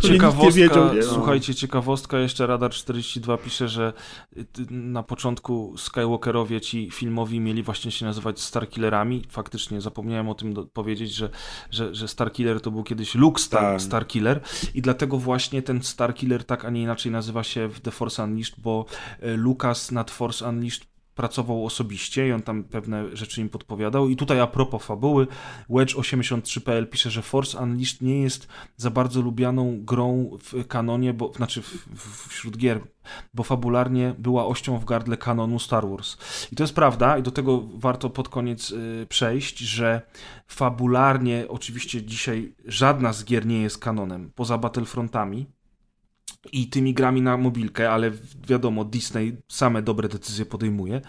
[0.02, 1.02] Ciekawostka, wiedział, nie?
[1.02, 3.92] słuchajcie, ciekawostka, jeszcze Radar 42 pisze, że
[4.36, 9.22] y, na początku Skywalkerowie ci filmowi mieli właśnie się nazywać Starkillerami.
[9.28, 11.30] Faktycznie zapomniałem o tym do- powiedzieć, że,
[11.70, 13.82] że, że Starkiller to był kiedyś Luke Star, Tak.
[13.82, 14.40] Starkiller
[14.74, 18.55] i dlatego właśnie ten Starkiller tak, a nie inaczej nazywa się w The Force Unleashed,
[18.60, 18.84] bo
[19.22, 20.90] y, Lucas nad Force Unleashed
[21.20, 24.09] pracował osobiście i on tam pewne rzeczy im podpowiadał.
[24.09, 25.26] I tutaj a propos fabuły,
[25.70, 31.62] Wedge83.pl pisze, że Force Unleashed nie jest za bardzo lubianą grą w kanonie, bo, znaczy
[31.62, 32.80] w, w, wśród gier,
[33.34, 36.16] bo fabularnie była ością w gardle kanonu Star Wars.
[36.52, 40.02] I to jest prawda i do tego warto pod koniec y, przejść, że
[40.47, 45.47] fabularnie oczywiście dzisiaj żadna z gier nie jest kanonem, poza Battlefrontami,
[46.52, 48.11] i tymi grami na mobilkę, ale
[48.48, 51.01] wiadomo, Disney same dobre decyzje podejmuje.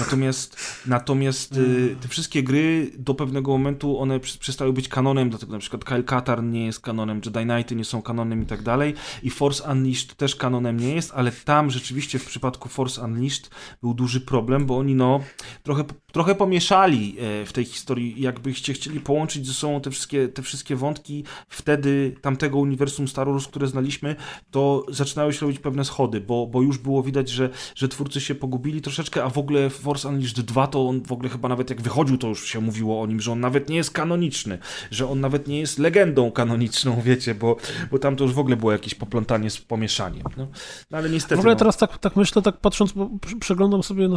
[0.00, 0.56] Natomiast,
[0.86, 5.84] natomiast y, te wszystkie gry do pewnego momentu one przestały być kanonem, dlatego na przykład
[5.84, 8.94] Kyle Katarn nie jest kanonem, Jedi Knighty nie są kanonem i tak dalej.
[9.22, 13.50] I Force Unleashed też kanonem nie jest, ale tam rzeczywiście w przypadku Force Unleashed
[13.82, 15.20] był duży problem, bo oni no
[15.62, 20.42] trochę, trochę pomieszali e, w tej historii, jakbyście chcieli połączyć ze sobą te wszystkie, te
[20.42, 24.16] wszystkie wątki wtedy tamtego uniwersum Star Wars, które znaliśmy,
[24.50, 28.34] to zaczynały się robić pewne schody, bo, bo już było widać, że, że twórcy się
[28.34, 31.80] pogubili troszeczkę, a w ogóle Force Unleashed 2 to on w ogóle chyba nawet jak
[31.82, 34.58] wychodził, to już się mówiło o nim, że on nawet nie jest kanoniczny,
[34.90, 37.56] że on nawet nie jest legendą kanoniczną, wiecie, bo,
[37.90, 40.24] bo tam to już w ogóle było jakieś poplątanie z pomieszaniem.
[40.36, 40.46] No,
[40.90, 41.36] no ale niestety.
[41.36, 41.58] W ogóle no.
[41.58, 44.16] teraz tak, tak myślę, tak patrząc, bo przeglądam sobie na,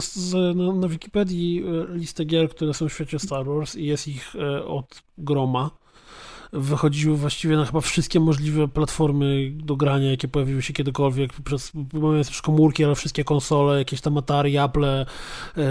[0.55, 4.35] na, na Wikipedii e, listę gier, które są w świecie Star Wars i jest ich
[4.35, 5.81] e, od groma
[6.53, 11.33] wychodziły właściwie na chyba wszystkie możliwe platformy do grania, jakie pojawiły się kiedykolwiek.
[11.33, 15.05] Przez, mamy też komórki, ale wszystkie konsole, jakieś tam Atari, Apple, e,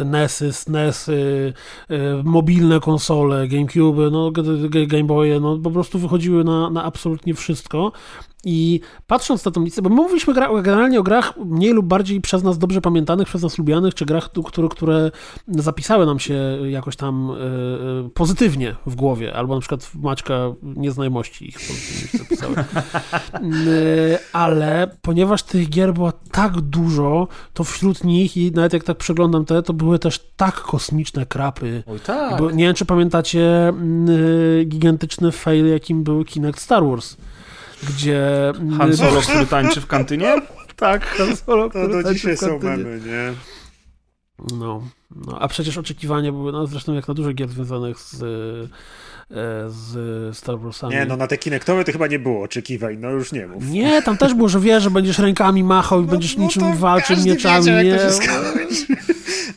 [0.04, 1.52] NESy, SNESy,
[1.88, 4.30] e, mobilne konsole, GameCube, no,
[4.86, 7.92] Game Boye, no po prostu wychodziły na, na absolutnie wszystko.
[8.44, 12.42] I patrząc na tę listę, bo my mówiliśmy generalnie o grach mniej lub bardziej przez
[12.42, 15.10] nas dobrze pamiętanych, przez nas lubianych, czy grach, które, które
[15.48, 17.30] zapisały nam się jakoś tam
[18.06, 22.54] y, pozytywnie w głowie, albo na przykład Maćka nieznajomości ich pozytywnie zapisały.
[23.66, 28.96] y, ale ponieważ tych gier było tak dużo, to wśród nich i nawet jak tak
[28.96, 31.82] przeglądam te, to były też tak kosmiczne krapy.
[31.86, 32.38] Oj tak.
[32.38, 33.72] Bo, nie wiem, czy pamiętacie
[34.08, 37.16] y, gigantyczny fail, jakim był Kinect Star Wars
[37.88, 38.22] gdzie...
[38.78, 40.34] Han Solo, który tańczy w kantynie?
[40.76, 42.60] tak, Han Solo, który To do dzisiaj w kantynie.
[42.60, 43.32] są memy, nie?
[44.58, 44.82] No,
[45.16, 48.26] no, a przecież oczekiwania były, no zresztą jak na dużo gier związanych z, e,
[49.70, 50.94] z Star Warsami.
[50.94, 53.68] Nie, no na te kinektowe to chyba nie było oczekiwań, no już nie mów.
[53.70, 56.76] Nie, tam też było, że wiesz, że będziesz rękami machał i No, będziesz no niczym
[56.76, 57.64] walczył mieczami.
[57.64, 57.96] wiedział, jak nie?
[57.98, 59.09] to się skończy.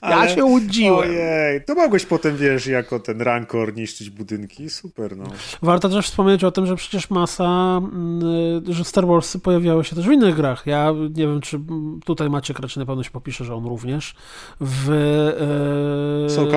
[0.03, 0.99] Ja Ale- się łudziłem.
[0.99, 5.23] Ojej, to mogłeś potem, wiesz, jako ten rankor niszczyć budynki, super, no.
[5.61, 10.07] Warto też wspomnieć o tym, że przecież masa, mm, że Star Warsy pojawiały się też
[10.07, 10.63] w innych grach.
[10.65, 11.59] Ja nie wiem, czy
[12.05, 14.15] tutaj Maciek raczej na pewno się popisze, że on również
[14.61, 14.89] w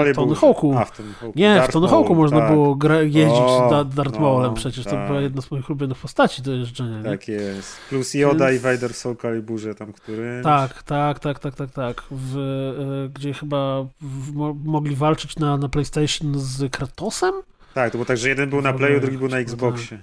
[0.03, 0.15] e.
[0.15, 0.75] Tony Hawku.
[0.79, 1.33] A, w Tony Hawku.
[1.37, 2.53] Nie, w Darth Tony Maul, Hawku można tak.
[2.53, 5.07] było gra, jeździć O, da, Darth no, Maulem, przecież to tak.
[5.07, 6.99] była jedna z moich ulubionych postaci do jeżdżenia.
[6.99, 7.05] Nie?
[7.05, 7.77] Tak jest.
[7.89, 10.41] Plus Yoda Więc- i Vader w Soul Caliburze tam, który...
[10.45, 12.03] Tak, tak, tak, tak, tak, tak.
[12.11, 17.35] W, e, gdzie chyba w, mo, mogli walczyć na, na PlayStation z Kratosem?
[17.75, 19.43] Tak, to było tak, że jeden był na Playu, drugi był na tak.
[19.43, 19.99] Xboxie.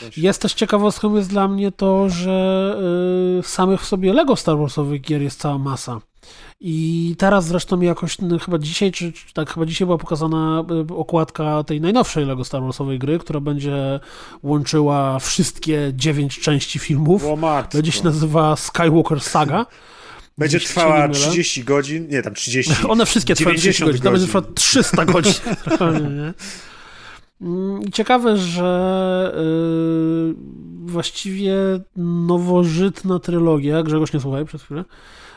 [0.00, 0.18] Coś.
[0.18, 2.76] Jest też ciekawostką jest dla mnie to, że
[3.38, 6.00] y, samych w sobie Lego Star Warsowych gier jest cała masa.
[6.60, 10.94] I teraz zresztą jakoś no, chyba dzisiaj, czy, czy tak chyba dzisiaj była pokazana y,
[10.94, 14.00] okładka tej najnowszej Lego Star Warsowej gry, która będzie
[14.42, 17.24] łączyła wszystkie dziewięć części filmów.
[17.72, 19.66] Będzie się nazywała Skywalker Saga.
[20.40, 21.30] Będzie trwała nie mylę.
[21.30, 22.72] 30 godzin, nie, tam 30.
[22.88, 25.32] One wszystkie trwają 30 90 godzin, to będzie trwać 300 godzin.
[27.40, 30.34] Mm, ciekawe, że yy,
[30.80, 31.54] właściwie
[31.96, 34.84] nowożytna trylogia, Grzegorz nie słuchaj przez chwilę,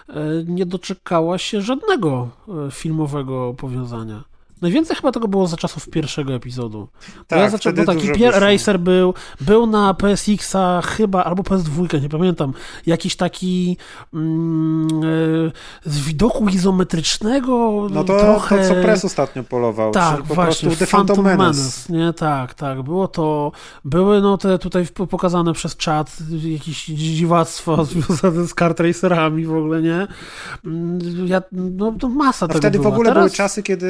[0.09, 0.15] yy,
[0.47, 4.23] nie doczekała się żadnego yy, filmowego powiązania.
[4.61, 6.87] Najwięcej chyba tego było za czasów pierwszego epizodu.
[7.17, 8.39] Bo Tak, ja zacząłem, bo taki pier-.
[8.39, 12.53] Racer był, był na PSX-a chyba, albo PS2, nie pamiętam,
[12.85, 13.77] jakiś taki
[14.13, 14.87] mm,
[15.85, 18.57] e, z widoku izometrycznego No to, trochę...
[18.57, 21.93] to co Press ostatnio polował, Tak, po właśnie, prostu The Phantom, Menace.
[21.93, 22.81] Nie, tak, tak.
[22.81, 23.51] Było to,
[23.85, 29.53] były no te tutaj w- pokazane przez czat jakieś dziwactwa związane z kart racerami w
[29.55, 30.07] ogóle, nie?
[30.65, 32.93] Mm, Ja, no to masa No tego wtedy w była.
[32.93, 33.21] ogóle Teraz...
[33.23, 33.85] były czasy, kiedy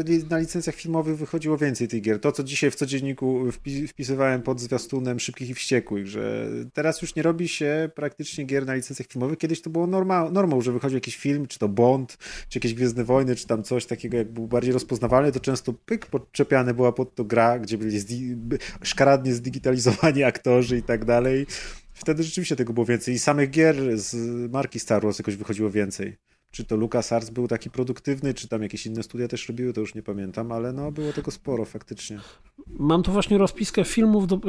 [0.00, 2.20] y, na licencjach filmowych wychodziło więcej tych gier.
[2.20, 7.14] To, co dzisiaj w codzienniku wpi- wpisywałem pod zwiastunem Szybkich i Wściekłych, że teraz już
[7.14, 9.38] nie robi się praktycznie gier na licencjach filmowych.
[9.38, 12.18] Kiedyś to było norma, normą, że wychodził jakiś film, czy to Bond,
[12.48, 16.06] czy jakieś Gwiezdne Wojny, czy tam coś takiego, jak był bardziej rozpoznawalny, to często pyk,
[16.06, 21.46] podczepiane była pod to gra, gdzie byli zdi- szkaradnie zdigitalizowani aktorzy i tak dalej.
[21.92, 23.14] Wtedy rzeczywiście tego było więcej.
[23.14, 24.14] I samych gier z
[24.52, 26.16] marki Star Wars jakoś wychodziło więcej.
[26.50, 29.94] Czy to LucasArts był taki produktywny, czy tam jakieś inne studia też robiły, to już
[29.94, 32.18] nie pamiętam, ale no było tego sporo faktycznie.
[32.66, 34.40] Mam tu właśnie rozpiskę filmów, do,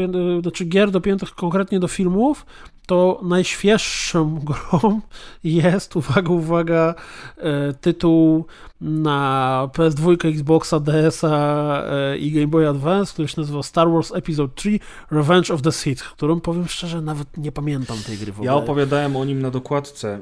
[0.42, 2.46] znaczy gier dopiętych konkretnie do filmów,
[2.86, 5.02] to najświeższą grą
[5.44, 6.96] jest, uwaga, uwaga,
[7.38, 8.46] e, tytuł
[8.82, 14.54] na PS2, Xboxa, DS-a e, i Game Boy Advance, który się nazywa Star Wars Episode
[14.56, 14.80] 3
[15.12, 18.52] Revenge of the Sith, którą powiem szczerze, nawet nie pamiętam tej gry w ogóle.
[18.52, 20.20] Ja opowiadałem o nim na dokładce.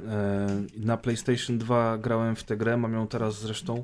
[0.77, 3.83] Na PlayStation 2 grałem w tę grę, mam ją teraz zresztą,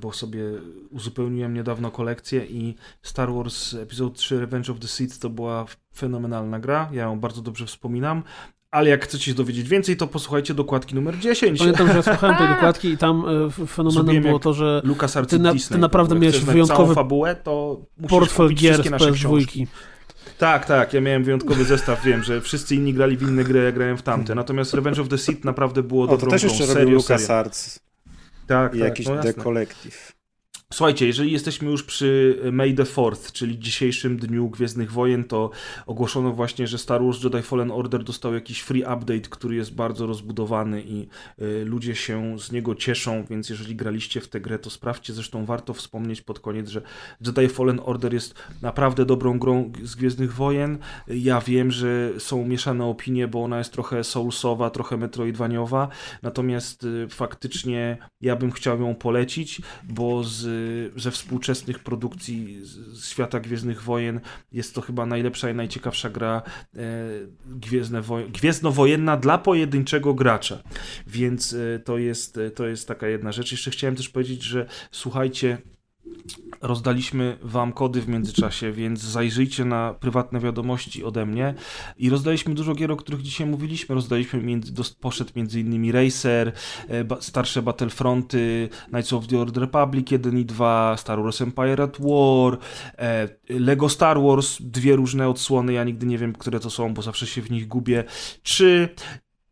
[0.00, 0.42] bo sobie
[0.90, 6.60] uzupełniłem niedawno kolekcję i Star Wars Episode 3 Revenge of the Sith to była fenomenalna
[6.60, 8.22] gra, ja ją bardzo dobrze wspominam,
[8.74, 11.58] ale jak chcecie się dowiedzieć więcej, to posłuchajcie dokładki numer 10.
[11.58, 13.24] Pamiętam, że słuchałem tej dokładki i tam
[13.60, 14.82] e, fenomenem było to, że
[15.28, 19.66] ty, na, ty naprawdę miałeś wyjątkowy fabułę, to portfel gier z PS2.
[20.38, 23.72] Tak, tak, ja miałem wyjątkowy zestaw, wiem, że wszyscy inni grali w inne gry, ja
[23.72, 24.34] grałem w tamte.
[24.34, 26.74] Natomiast Revenge of the Sith naprawdę było o, dobrą to też jeszcze grą.
[26.74, 27.80] robił LucasArts.
[28.46, 30.13] Tak, I tak, jakiś no The Collective.
[30.72, 35.50] Słuchajcie, jeżeli jesteśmy już przy May the 4th, czyli dzisiejszym dniu Gwiezdnych Wojen, to
[35.86, 40.06] ogłoszono właśnie, że Star Wars Jedi Fallen Order dostał jakiś free update, który jest bardzo
[40.06, 41.08] rozbudowany i
[41.42, 45.12] y, ludzie się z niego cieszą, więc jeżeli graliście w tę grę, to sprawdźcie.
[45.12, 46.82] Zresztą warto wspomnieć pod koniec, że
[47.26, 50.78] Jedi Fallen Order jest naprawdę dobrą grą z Gwiezdnych Wojen.
[51.08, 55.88] Ja wiem, że są mieszane opinie, bo ona jest trochę soulsowa, trochę metroidwaniowa,
[56.22, 60.53] natomiast y, faktycznie ja bym chciał ją polecić, bo z
[60.96, 62.62] ze współczesnych produkcji
[63.04, 64.20] świata Gwiezdnych Wojen
[64.52, 66.42] jest to chyba najlepsza i najciekawsza gra
[66.76, 66.80] e,
[67.46, 70.62] Gwiezdne gwiezdnowojenna dla pojedynczego gracza.
[71.06, 73.52] Więc e, to jest, e, to jest taka jedna rzecz.
[73.52, 75.58] Jeszcze chciałem też powiedzieć, że słuchajcie,
[76.60, 81.54] Rozdaliśmy wam kody w międzyczasie, więc zajrzyjcie na prywatne wiadomości ode mnie.
[81.98, 83.94] I rozdaliśmy dużo gier, o których dzisiaj mówiliśmy.
[83.94, 86.52] Rozdaliśmy, między, poszedł między innymi Racer,
[86.88, 91.96] e, starsze Battlefronty, Knights of the Old Republic 1 i 2, Star Wars Empire at
[92.00, 92.58] War,
[92.98, 97.02] e, Lego Star Wars, dwie różne odsłony, ja nigdy nie wiem, które to są, bo
[97.02, 98.04] zawsze się w nich gubię.
[98.42, 98.88] Czy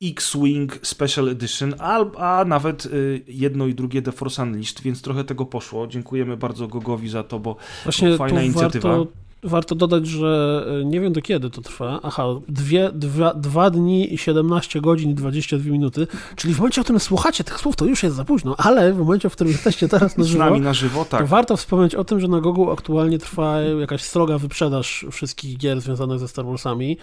[0.02, 5.24] X-Wing Special Edition, a, a nawet y, jedno i drugie The Force Unleashed, więc trochę
[5.24, 5.86] tego poszło.
[5.86, 8.88] Dziękujemy bardzo Gogowi za to, bo, Właśnie fajna inicjatywa.
[8.88, 9.12] Warto
[9.42, 12.00] warto dodać, że e, nie wiem do kiedy to trwa.
[12.02, 16.06] Aha, dwie, dwa, dwa dni i 17 godzin i 22 minuty.
[16.36, 18.98] Czyli w momencie, w którym słuchacie tych słów, to już jest za późno, ale w
[18.98, 21.20] momencie, w którym jesteście teraz na żywo, na żywo tak.
[21.20, 25.80] to warto wspomnieć o tym, że na Google aktualnie trwa jakaś stroga wyprzedaż wszystkich gier
[25.80, 26.96] związanych ze Star Warsami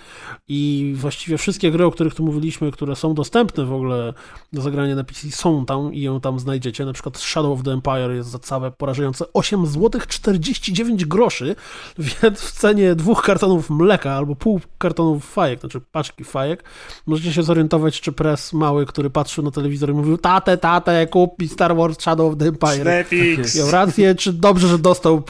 [0.48, 4.14] i właściwie wszystkie gry, o których tu mówiliśmy, które są dostępne w ogóle
[4.54, 6.86] do zagrania na PC są tam i ją tam znajdziecie.
[6.86, 11.56] Na przykład Shadow of the Empire jest za całe porażające 8 zł 49 groszy,
[12.22, 16.64] więc w cenie dwóch kartonów mleka albo pół kartonów fajek, znaczy paczki fajek,
[17.06, 21.40] możecie się zorientować, czy pres mały, który patrzył na telewizor i mówił tatę, tatę, kup
[21.40, 22.86] mi Star Wars Shadow of the Empire.
[22.86, 23.58] Netflix.
[23.58, 25.24] Miał rację, czy dobrze, że dostał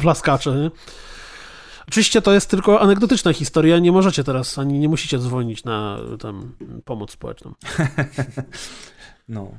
[0.00, 0.70] plaskacze, nie?
[1.88, 6.52] Oczywiście to jest tylko anegdotyczna historia, nie możecie teraz, ani nie musicie dzwonić na tam,
[6.84, 7.54] pomoc społeczną.
[9.28, 9.50] no.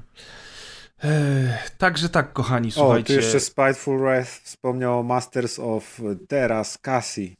[1.77, 3.13] Także tak, kochani, słuchajcie.
[3.13, 7.35] O, tu jeszcze Spiteful Wrath wspomniał o Masters of Teraz Cassie.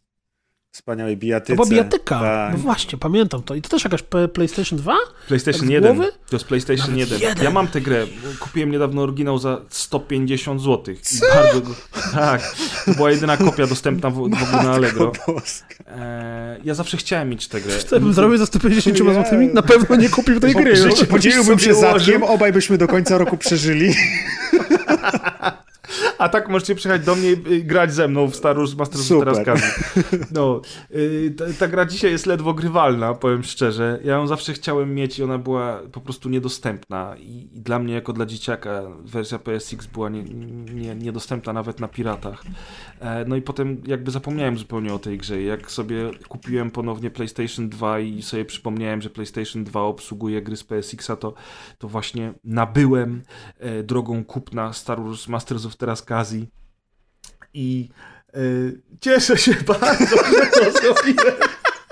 [0.72, 1.54] Wspaniałej bijatyce.
[1.54, 2.52] To była bijatyka, tak.
[2.54, 3.56] no właśnie, pamiętam to.
[3.56, 4.04] I to też jakaś
[4.34, 4.96] PlayStation 2?
[5.28, 5.96] PlayStation tak 1.
[5.96, 6.12] Głowy?
[6.30, 7.20] To jest PlayStation 1.
[7.20, 7.44] 1.
[7.44, 8.08] Ja mam tę grę.
[8.40, 10.96] Kupiłem niedawno oryginał za 150 zł.
[11.02, 11.26] Co?
[11.36, 11.76] Bardzo go...
[12.14, 12.56] Tak.
[12.86, 15.12] To była jedyna kopia dostępna w, w ogóle na Allegro.
[15.88, 17.78] E, ja zawsze chciałem mieć tę grę.
[17.78, 19.24] Co bym zrobił za 150 zł?
[19.54, 20.74] Na pewno nie kupił tej gry.
[21.10, 23.94] Podzieliłbym się zatkiem, obaj byśmy do końca roku przeżyli.
[26.22, 29.46] A tak możecie przyjechać do mnie i grać ze mną w Star Wars Masters teraz
[29.46, 29.68] każdy.
[30.32, 30.62] No,
[30.96, 34.00] y, ta, ta, gra dzisiaj jest ledwo grywalna, powiem szczerze.
[34.04, 37.16] Ja ją zawsze chciałem mieć i ona była po prostu niedostępna.
[37.18, 40.24] I, i dla mnie, jako dla dzieciaka, wersja PSX była nie,
[40.74, 42.44] nie, niedostępna nawet na piratach.
[43.00, 45.42] E, no i potem jakby zapomniałem zupełnie o tej grze.
[45.42, 50.64] Jak sobie kupiłem ponownie PlayStation 2 i sobie przypomniałem, że PlayStation 2 obsługuje gry z
[50.64, 51.34] PSX-a, to,
[51.78, 53.22] to właśnie nabyłem
[53.60, 56.50] e, drogą kupna Star Wars Masters of teraz okazji.
[57.54, 57.90] I
[58.34, 61.36] yy, cieszę się bardzo, że to zrobiłem.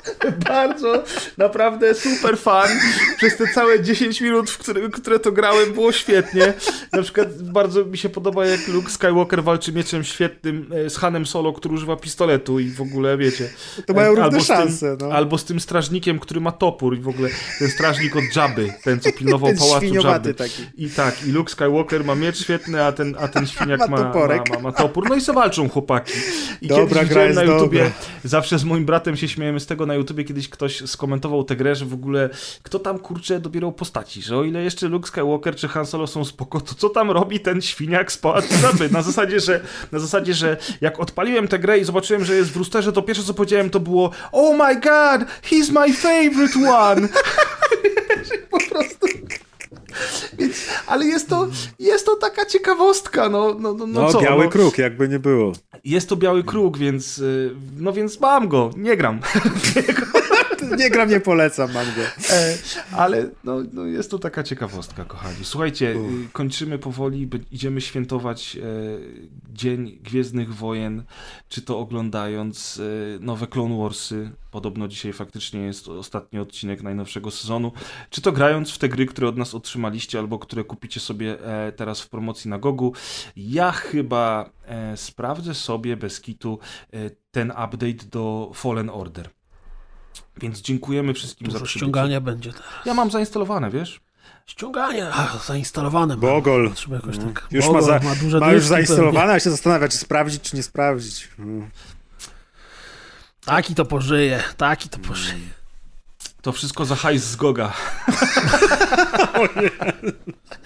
[0.50, 1.04] Bardzo,
[1.38, 2.70] naprawdę super fan.
[3.18, 6.54] Przez te całe 10 minut, w które, które to grałem, było świetnie.
[6.94, 11.26] Na przykład bardzo mi się podoba, jak Luke Skywalker walczy mieczem świetnym e, z Hanem
[11.26, 13.50] Solo, który używa pistoletu i w ogóle, wiecie...
[13.86, 15.16] To mają równe albo szanse, tym, no.
[15.16, 19.00] Albo z tym strażnikiem, który ma topór i w ogóle ten strażnik od Jabby, ten,
[19.00, 20.34] co pilnował ten pałacu Jabby.
[20.34, 20.64] Taki.
[20.78, 24.14] I tak, i Luke Skywalker ma miecz świetny, a ten, a ten świniak ma, ma,
[24.50, 25.10] ma, ma, topór.
[25.10, 26.14] No i zawalczą chłopaki.
[26.62, 27.94] I dobra, kiedyś widziałem na YouTubie, dobra.
[28.24, 31.76] Zawsze z moim bratem się śmiejemy z tego na YouTubie kiedyś ktoś skomentował tę grę,
[31.76, 32.30] że w ogóle
[32.64, 36.26] kto tam kurczę dobierał postaci, że o ile jeszcze Luke Skywalker czy Han Solo są
[36.26, 38.90] spoko, to co tam robi ten świniak z Pałacu Jabby?
[38.90, 42.56] Na zasadzie, że na zasadzie, że jak odpaliłem tę grę i zobaczyłem, że jest w
[42.56, 47.08] roosterze, to pierwsze co powiedziałem to było Oh my god, he's my favorite one!
[48.52, 48.99] po prostu...
[50.40, 50.56] Więc,
[50.88, 51.48] ale jest to,
[51.80, 54.22] jest to taka ciekawostka, no, no, no, no, No, co?
[54.22, 55.54] biały no, kruk, jakby nie było.
[55.84, 59.20] Jest to biały kruk, więc, y, no więc mam go, nie gram.
[60.78, 62.02] Nie gram, nie polecam, mam go.
[62.30, 62.58] E,
[62.92, 65.38] ale no, no jest to taka ciekawostka, kochani.
[65.42, 65.98] Słuchajcie, y,
[66.34, 68.62] kończymy powoli, idziemy świętować e,
[69.54, 71.04] Dzień Gwiezdnych Wojen,
[71.50, 72.82] czy to oglądając
[73.18, 77.72] e, nowe Clone Warsy, podobno dzisiaj faktycznie jest ostatni odcinek najnowszego sezonu,
[78.10, 81.38] czy to grając w te gry, które od nas otrzymaliście, albo które kupicie sobie
[81.76, 82.94] teraz w promocji na Gogu.
[83.36, 84.50] Ja chyba
[84.96, 86.60] sprawdzę sobie bez kitu
[87.32, 89.30] ten update do Fallen Order.
[90.38, 91.80] Więc dziękujemy wszystkim Dużo za przybycie.
[91.80, 92.86] ściągania będzie teraz.
[92.86, 94.02] Ja mam zainstalowane, wiesz?
[94.46, 96.18] Ściąganie, a, zainstalowane.
[96.18, 96.72] Bogol.
[96.74, 97.48] Trzeba jakoś tak.
[97.52, 100.64] Już Bogol ma, za, duże ma już zainstalowane, a się zastanawia, czy sprawdzić, czy nie
[100.64, 101.30] sprawdzić.
[101.40, 101.70] Mm.
[103.46, 105.59] Taki to pożyje, taki to pożyje.
[106.42, 107.74] To wszystko za hajs z Goga.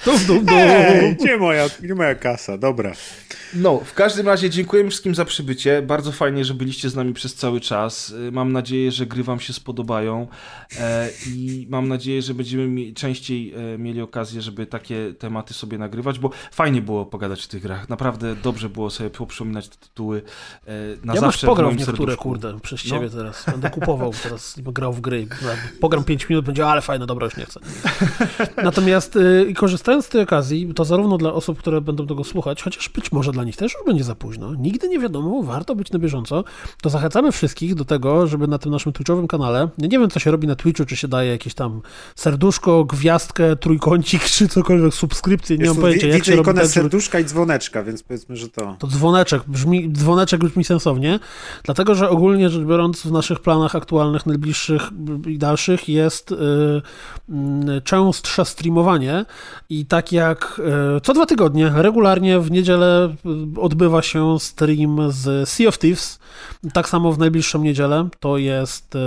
[0.06, 0.58] Dum, dum, dum.
[0.60, 2.58] Ej, gdzie moja, gdzie moja kasa?
[2.58, 2.91] Dobra.
[3.54, 5.82] No, w każdym razie dziękujemy wszystkim za przybycie.
[5.82, 8.10] Bardzo fajnie, że byliście z nami przez cały czas.
[8.10, 10.28] Y, Mam nadzieję, że gry wam się spodobają
[10.80, 15.78] e, i mam nadzieję, że będziemy mi, częściej e, mieli okazję, żeby takie tematy sobie
[15.78, 17.90] nagrywać, bo fajnie było pogadać o tych grach.
[17.90, 20.22] Naprawdę dobrze było sobie poprzypominać te tytuły
[20.68, 20.72] e,
[21.04, 22.24] na Ja już zawsze w pogram w moim niektóre, serduszku.
[22.24, 22.90] kurde, przez No.
[22.90, 23.45] ciebie teraz.
[23.52, 25.28] Będę kupował teraz, grał w gry.
[25.80, 27.60] Pogram 5 minut, będzie, ale fajne, dobra, już nie chcę.
[28.64, 32.90] Natomiast y, korzystając z tej okazji, to zarówno dla osób, które będą tego słuchać, chociaż
[32.90, 35.99] być może dla nich też już będzie za późno, nigdy nie wiadomo, warto być na
[35.99, 36.44] bieżąco,
[36.81, 40.19] to zachęcamy wszystkich do tego, żeby na tym naszym Twitchowym kanale, ja nie wiem, co
[40.19, 41.81] się robi na Twitchu, czy się daje jakieś tam
[42.15, 47.19] serduszko, gwiazdkę, trójkącik, czy cokolwiek, subskrypcję, nie Jest mam pojęcia, jak się robi ten, serduszka
[47.19, 48.76] i dzwoneczka, więc powiedzmy, że to...
[48.80, 51.19] to dzwoneczek brzmi, dzwoneczek brzmi sensownie,
[51.64, 54.81] dlatego że ogólnie rzecz biorąc w naszych planach aktualnych, najbliższych
[55.27, 55.53] i dalszych
[55.90, 59.26] jest y, y, częstsze streamowanie
[59.70, 60.62] i tak jak
[60.98, 63.16] y, co dwa tygodnie, regularnie w niedzielę
[63.58, 66.20] y, odbywa się stream z Sea of Thieves,
[66.74, 69.00] tak samo w najbliższą niedzielę, to jest y,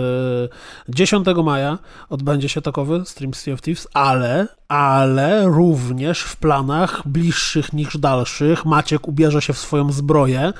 [0.88, 1.78] 10 maja
[2.08, 8.64] odbędzie się takowy stream Sea of Thieves, ale, ale również w planach bliższych niż dalszych
[8.64, 10.52] Maciek ubierze się w swoją zbroję,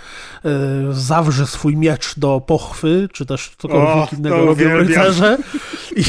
[0.44, 0.50] y,
[0.90, 5.38] zawrze swój miecz do pochwy, czy też cokolwiek O, innego robią rycerze
[5.96, 6.04] i,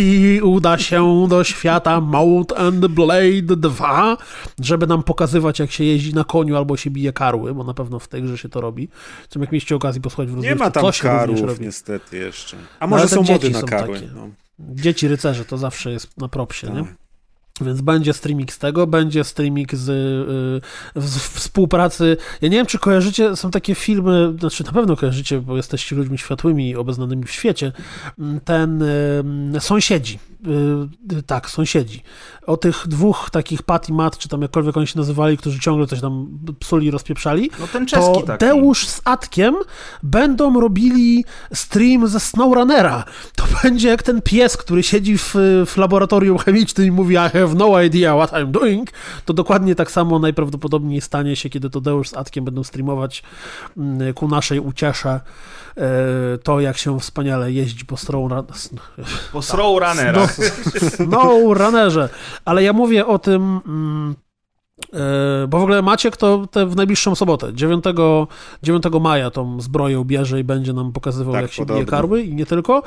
[0.00, 4.16] i uda się do świata Mount and Blade 2,
[4.60, 7.98] żeby nam pokazywać jak się jeździ na koniu albo się bije karły, bo na pewno
[7.98, 8.88] w tej grze się to robi.
[9.28, 12.56] Co jak mieliście okazji posłuchać w Nie rozgrywce, ma tam to się karłów niestety jeszcze.
[12.80, 13.94] A No, może te są mody dzieci na karły.
[14.00, 14.10] takie.
[14.14, 14.28] No.
[14.58, 16.84] Dzieci rycerze to zawsze jest na propsie, nie?
[17.60, 19.88] Więc będzie streaming z tego, będzie streaming z,
[20.96, 22.16] y, z współpracy.
[22.40, 26.18] Ja nie wiem, czy kojarzycie, są takie filmy, znaczy na pewno kojarzycie, bo jesteście ludźmi
[26.18, 27.72] światłymi i obeznanymi w świecie.
[28.18, 30.18] Mm, Ten y, Sąsiedzi.
[31.12, 32.02] Y, y, tak, Sąsiedzi.
[32.46, 35.86] O tych dwóch takich Pat i Matt, czy tam jakkolwiek oni się nazywali, którzy ciągle
[35.86, 37.50] coś tam psuli rozpieprzali.
[37.60, 38.44] No ten czeski To taki.
[38.44, 39.54] Deusz z Atkiem
[40.02, 41.24] będą robili
[41.54, 43.04] stream ze SnowRunnera.
[43.36, 45.34] To będzie jak ten pies, który siedzi w,
[45.66, 48.90] w laboratorium chemicznym i mówi I have no idea what I'm doing.
[49.24, 53.22] To dokładnie tak samo najprawdopodobniej stanie się, kiedy to Deusz z Atkiem będą streamować
[53.76, 55.20] mm, ku naszej uciesze
[55.76, 58.68] e, to, jak się wspaniale jeździ po SnowRunnerze.
[59.32, 60.28] Po Throw Runnera.
[61.08, 62.08] No, runnerze.
[62.44, 63.60] Ale ja mówię o tym.
[64.92, 67.84] E, bo w ogóle Maciek to te w najbliższą sobotę, 9,
[68.62, 72.34] 9 maja tą zbroję ubierze i będzie nam pokazywał, Tak, jak się bije karły i
[72.34, 72.82] nie tylko.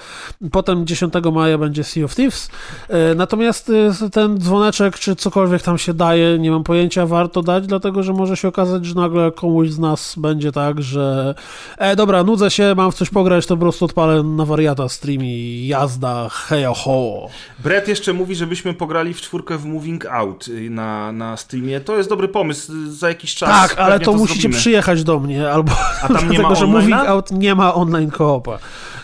[0.52, 2.50] Potem 10 maja będzie Sea of Thieves.
[2.90, 3.72] E, Natomiast
[4.04, 8.14] e, ten dzwoneczek, czy cokolwiek tam się daje, nie mam pojęcia, warto dać, dlatego że
[8.14, 11.36] może się okazać, że nagle komuś z nas będzie tak, że
[11.78, 15.24] e, dobra, nudzę się, mam w coś pograć, to po prostu odpalę na wariata stream
[15.24, 17.28] i jazda, hejo ho.
[17.60, 21.80] Brett jeszcze mówi, żebyśmy pograli w czwórkę w Moving Out y, na, na streamie.
[21.86, 22.72] To jest dobry pomysł.
[22.90, 23.50] Za jakiś czas.
[23.50, 24.60] Tak, ale pewnie to, musicie zrobimy.
[24.60, 25.72] przyjechać do mnie, albo
[26.02, 26.68] A tam nie dlatego, ma że?
[26.68, 28.60] Moving Out nie ma online koopa.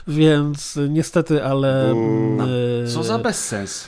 [0.08, 1.94] Więc niestety, ale...
[2.86, 3.88] Y, Co za bezsens.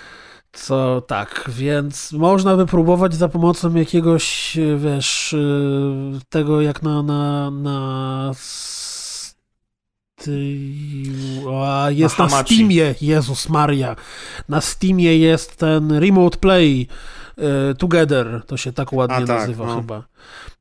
[0.53, 7.03] Co tak, więc można by próbować za pomocą jakiegoś, y, wiesz, y, tego jak na.
[7.03, 8.31] na, na
[11.63, 12.55] a, jest na, Hamachi.
[12.55, 13.95] Steamie, Jezus Maria.
[14.49, 16.87] Na Steamie jest ten Remote Play
[17.77, 19.75] Together, to się tak ładnie tak, nazywa no.
[19.75, 20.03] chyba.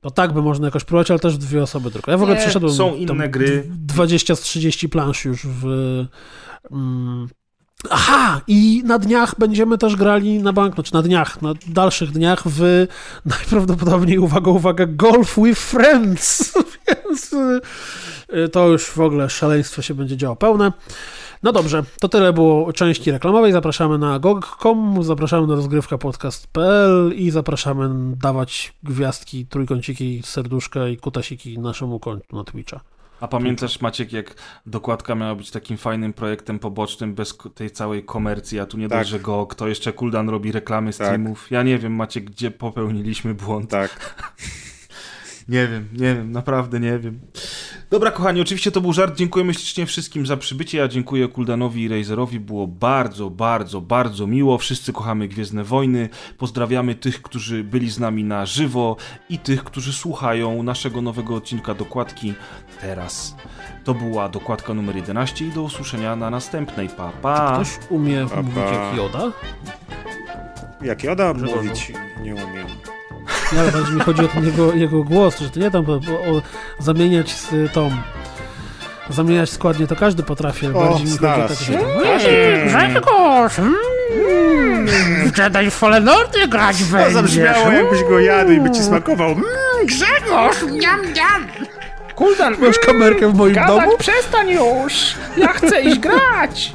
[0.00, 2.10] To tak by można jakoś próbować, ale też w dwie osoby tylko.
[2.10, 3.64] Ja w ogóle Nie, przeszedłem są inne gry.
[3.68, 5.66] 20 z 30 plansz już w,
[6.70, 7.28] Mm.
[7.90, 12.42] Aha, i na dniach będziemy też grali na bank, znaczy na dniach, na dalszych dniach
[12.46, 12.86] w
[13.26, 16.54] najprawdopodobniej, uwaga, uwaga, Golf with Friends,
[16.86, 20.72] więc y, to już w ogóle szaleństwo się będzie działo pełne.
[21.42, 23.52] No dobrze, to tyle było części reklamowej.
[23.52, 31.58] Zapraszamy na gog.com, zapraszamy na rozgrywka podcast.pl i zapraszamy dawać gwiazdki, trójkąciki, serduszka i kutasiki
[31.58, 32.80] naszemu kontu na Twitcha.
[33.22, 34.34] A pamiętasz, Maciek, jak
[34.66, 38.98] dokładka miała być takim fajnym projektem pobocznym bez tej całej komercji, a tu nie Tak.
[38.98, 41.50] dość, że go, kto jeszcze Kuldan robi reklamy streamów.
[41.50, 43.70] Ja nie wiem, Maciek, gdzie popełniliśmy błąd.
[43.70, 43.90] Tak.
[45.48, 47.20] Nie wiem, nie wiem, naprawdę nie wiem.
[47.90, 49.16] Dobra, kochani, oczywiście to był żart.
[49.16, 50.78] Dziękujemy ślicznie wszystkim za przybycie.
[50.78, 52.40] Ja dziękuję Kuldanowi i Razerowi.
[52.40, 54.58] Było bardzo, bardzo, bardzo miło.
[54.58, 56.08] Wszyscy kochamy Gwiezdne Wojny.
[56.38, 58.96] Pozdrawiamy tych, którzy byli z nami na żywo
[59.28, 62.34] i tych, którzy słuchają naszego nowego odcinka dokładki
[62.80, 63.36] teraz.
[63.84, 66.88] To była dokładka numer 11 i do usłyszenia na następnej.
[66.88, 67.54] Pa, pa.
[67.54, 68.72] Ktoś umie Pa, mówić pa.
[68.72, 69.32] jak Joda?
[70.82, 71.92] Jak Joda mówić
[72.22, 72.66] nie umiem.
[73.52, 75.92] Nie, ale bardziej mi chodzi o ten jego, jego głos, że to nie tam o,
[75.94, 76.42] o,
[76.78, 77.90] zamieniać z tą.
[79.10, 82.20] Zamieniać składnie to każdy potrafi, ale O, bardziej mi chodzi o tak, znalazł że.
[82.20, 82.64] się.
[82.66, 83.58] Grzegorz!
[83.58, 84.86] Mm,
[85.32, 87.12] w Jedi Fallen Order grać To będziesz.
[87.12, 89.28] zabrzmiało jakbyś go jadł i by ci smakował.
[89.30, 89.42] Mm,
[89.86, 90.56] Grzegorz!
[90.70, 91.46] Niam, niam!
[92.14, 93.98] Kuldan, Masz kamerkę w moim gadać domu?
[93.98, 95.14] przestań już!
[95.36, 96.72] Ja chcę iść grać!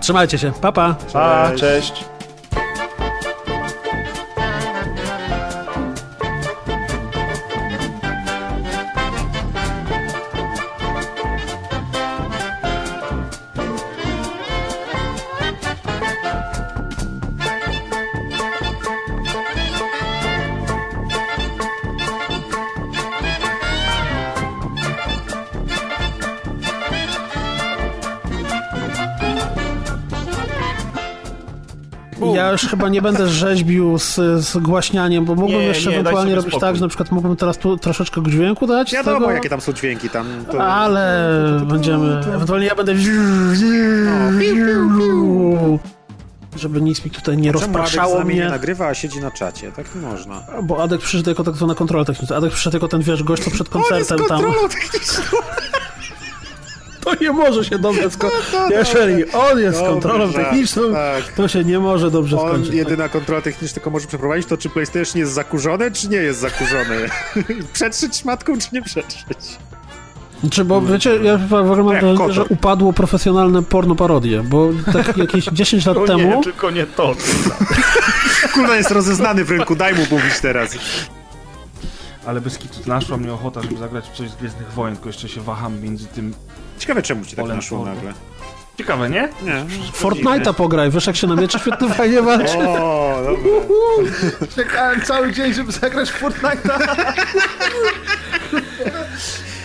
[0.00, 0.94] Trzymajcie się, papa.
[1.12, 1.48] Pa.
[1.50, 2.04] Pa, cześć.
[32.62, 34.14] Już chyba nie będę rzeźbił z,
[34.44, 36.68] z głaśnianiem, bo mógłbym Nie, jeszcze nie, ewentualnie robić spokój.
[36.68, 38.92] tak, że na przykład mógłbym teraz tu troszeczkę dźwięku dać.
[38.92, 40.10] Wiadomo, tego, jakie tam są dźwięki.
[40.10, 40.64] Tam to...
[40.64, 42.20] Ale będziemy.
[42.34, 42.94] Ewentualnie ja będę.
[46.56, 48.50] Żeby nic mi tutaj nie Czemu Adek rozpraszało nami nie mnie.
[48.50, 49.72] nagrywa, a siedzi na czacie?
[49.72, 50.42] Tak nie można.
[50.62, 52.36] Bo Adek przyszedł jako tak zwana kontrola techniczna.
[52.36, 54.42] Adek przyszedł jako ten wiesz, gość, co przed koncertem tam.
[54.70, 55.22] techniczną.
[57.08, 58.40] To nie może się dobrze skończyć.
[58.70, 61.32] Jeżeli on jest Dobry kontrolą żart, techniczną, tak.
[61.32, 62.74] to się nie może dobrze On skończyć.
[62.74, 66.96] jedyna kontrola techniczna, tylko może przeprowadzić to, czy PlayStation jest zakurzone, czy nie jest zakurzone.
[67.72, 69.38] przetrzeć szmatką, czy nie przetrzeć.
[70.50, 75.16] Czy bo wiecie, ja w ogóle mam wrażenie, że upadło profesjonalne porno parodie, bo tak
[75.26, 76.42] jakieś 10 lat temu.
[76.44, 77.14] tylko nie to.
[78.54, 80.76] Kulna jest rozeznany w rynku, daj mu mówić teraz.
[82.26, 85.28] Ale bez kitu naszła mnie ochota, żeby zagrać w coś z Gwiezdnych Wojen, tylko jeszcze
[85.28, 86.34] się waham między tym.
[86.78, 87.94] Ciekawe, czemu ci tak Olem naszło Forda.
[87.94, 88.12] nagle.
[88.78, 89.28] Ciekawe, nie?
[89.42, 89.64] Nie.
[90.00, 92.58] Fortnite'a pograj, wiesz jak się na miecze świetnie fajnie walczy.
[92.58, 94.48] O, dobra.
[94.56, 97.04] Czekałem cały dzień, żeby zagrać w Fortnite'a.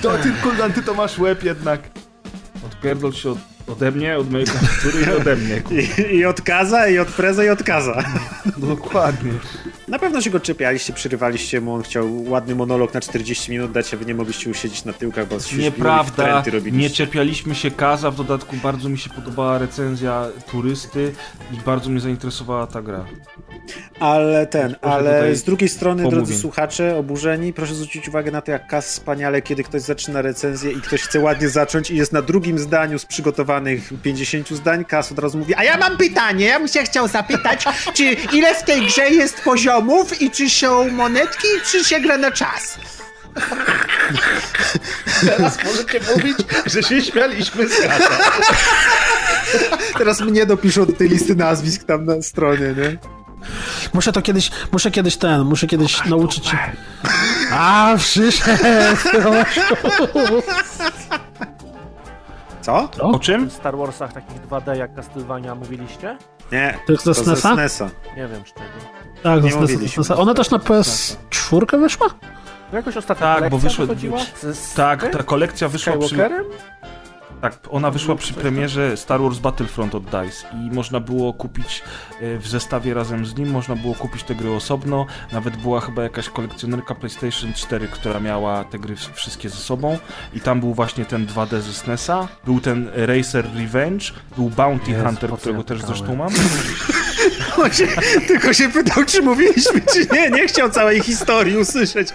[0.01, 1.79] To ty, Kuldan, ty to masz łeb jednak.
[2.65, 3.37] Odpierdol się od,
[3.67, 5.61] ode mnie, od mojej klawiatury i ode mnie.
[5.71, 8.03] I, I od Kaza, i od Preza, i od Kaza.
[8.57, 9.31] Dokładnie.
[9.87, 13.93] Na pewno się go czepialiście, przerywaliście mu, on chciał ładny monolog na 40 minut dać,
[13.93, 18.15] a wy nie mogliście usiedzieć na tyłkach, bo się Nieprawda, nie czepialiśmy się Kaza, w
[18.15, 21.13] dodatku bardzo mi się podobała recenzja turysty
[21.51, 23.05] i bardzo mnie zainteresowała ta gra.
[23.99, 28.51] Ale ten, Proszę ale z drugiej strony, drodzy słuchacze, oburzeni, proszę zwrócić uwagę na to,
[28.51, 32.21] jak Kaz wspaniale, kiedy ktoś zaczyna recenzję i ktoś chce ładnie zacząć i jest na
[32.21, 33.05] drugim zdaniu z
[33.61, 37.07] przygotowanych 50 zdań, Kaz od razu mówi, a ja mam pytanie, ja bym się chciał
[37.07, 38.03] zapytać, czy
[38.33, 42.77] ile w tej grze jest poziomów i czy są monetki, czy się gra na czas?
[45.25, 48.09] Teraz możecie mówić, że się śmialiśmy z Kaza.
[49.97, 52.97] Teraz mnie dopiszą do tej listy nazwisk tam na stronie, nie?
[53.93, 56.57] Muszę to kiedyś, muszę kiedyś ten, muszę kiedyś nauczyć się.
[57.51, 58.63] A, przyszedł!
[62.63, 62.89] Co?
[63.01, 63.49] O czym?
[63.49, 66.17] w Star Warsach takich 2D jak Castlevania mówiliście?
[66.51, 67.53] Nie, To jest ze ze SNES-a?
[67.53, 67.85] SNES-a.
[68.17, 68.65] Nie wiem z czego.
[69.23, 70.01] Tak, to mówiliśmy.
[70.01, 72.07] jest Ona też na PS4 wyszła?
[72.71, 73.87] No jakoś ostatnio Tak, bo wyszły-
[74.75, 76.15] Tak, ta kolekcja wyszła przy...
[77.43, 81.83] Tak, ona wyszła przy premierze Star Wars Battlefront od DICE i można było kupić
[82.21, 86.03] e, w zestawie razem z nim, można było kupić te gry osobno, nawet była chyba
[86.03, 89.97] jakaś kolekcjonerka PlayStation 4, która miała te gry wszystkie ze sobą
[90.33, 94.05] i tam był właśnie ten 2D ze SNES-a, był ten Racer Revenge,
[94.37, 96.29] był Bounty Jezu, Hunter, którego ja też zresztą mam.
[97.63, 97.87] On się,
[98.27, 100.29] tylko się pytał, czy mówiliśmy, czy nie.
[100.29, 102.07] Nie chciał całej historii usłyszeć.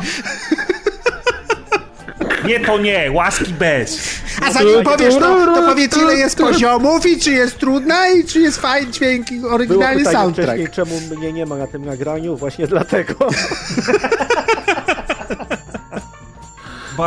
[2.45, 4.21] Nie, to nie, łaski bez!
[4.43, 8.41] A zanim powiesz to, to powiedz ile jest poziomów i czy jest trudna i czy
[8.41, 10.71] jest fajny dźwięk i Było oryginalny pytanie soundtrack.
[10.71, 12.37] czemu mnie nie ma na tym nagraniu?
[12.37, 13.15] Właśnie dlatego.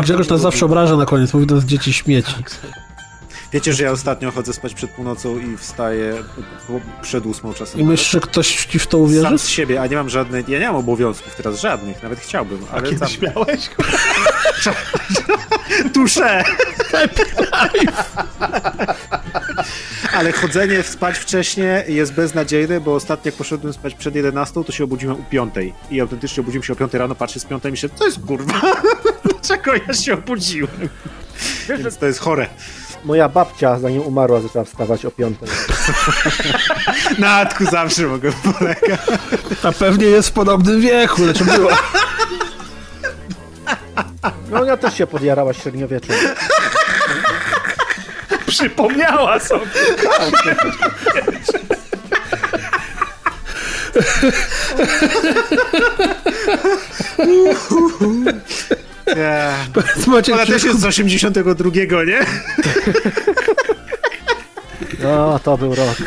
[0.01, 2.33] Grzegorz nas zawsze obraża na koniec, mówi to jest dzieci śmieci.
[3.53, 6.13] Wiecie, że ja ostatnio chodzę spać przed północą i wstaję
[7.01, 7.81] przed ósmą czasem.
[7.81, 9.37] I myślisz, że ktoś ci w to Sam uwierzy?
[9.37, 12.81] z siebie, a nie mam żadnej, ja nie mam obowiązków teraz żadnych, nawet chciałbym, ale
[12.81, 12.91] tam...
[12.91, 13.69] Kiedyś miałeś?
[15.93, 16.43] Tusze!
[20.13, 24.83] Ale chodzenie spać wcześnie jest beznadziejne, bo ostatnio jak poszedłem spać przed 11, to się
[24.83, 25.53] obudziłem u 5.
[25.91, 28.53] I autentycznie obudziłem się o 5 rano, patrzę z 5 i myślę, co jest kurwa?
[29.23, 30.89] Dlaczego ja się obudziłem?
[31.77, 32.47] Więc to jest chore.
[33.05, 35.49] Moja babcia, zanim umarła, zaczęła wstawać o piątej.
[37.19, 38.99] Na Atku zawsze mogę polegać.
[39.63, 41.77] A pewnie jest w podobnym wieku, znaczy była.
[44.52, 46.15] No ona też się podjarała średniowieczem.
[48.48, 49.65] Przypomniała sobie.
[60.07, 62.19] Macie Ona też jest z 82, nie?
[65.03, 65.98] No, to był rok.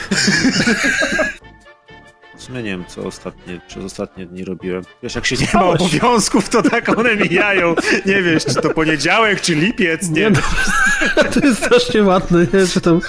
[2.46, 4.84] Sumie nie wiem, co ostatnie, przez ostatnie dni robiłem.
[5.02, 7.74] Wiesz, jak się nie ma obowiązków, to tak one mijają.
[8.06, 10.34] Nie wiesz, czy to poniedziałek, czy lipiec, nie, Nie, wiem.
[11.16, 12.66] no, to jest strasznie ładne, nie?
[12.66, 13.00] Czy tam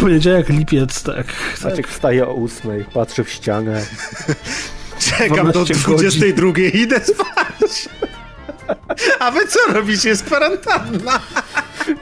[0.00, 1.26] poniedziałek, lipiec, tak.
[1.64, 3.86] Maciek wstaje o ósmej, patrzy w ścianę.
[5.18, 7.88] Czekam do 12 22 i idę spać.
[9.18, 10.08] A wy co robicie?
[10.08, 11.20] Jest kwarantanna.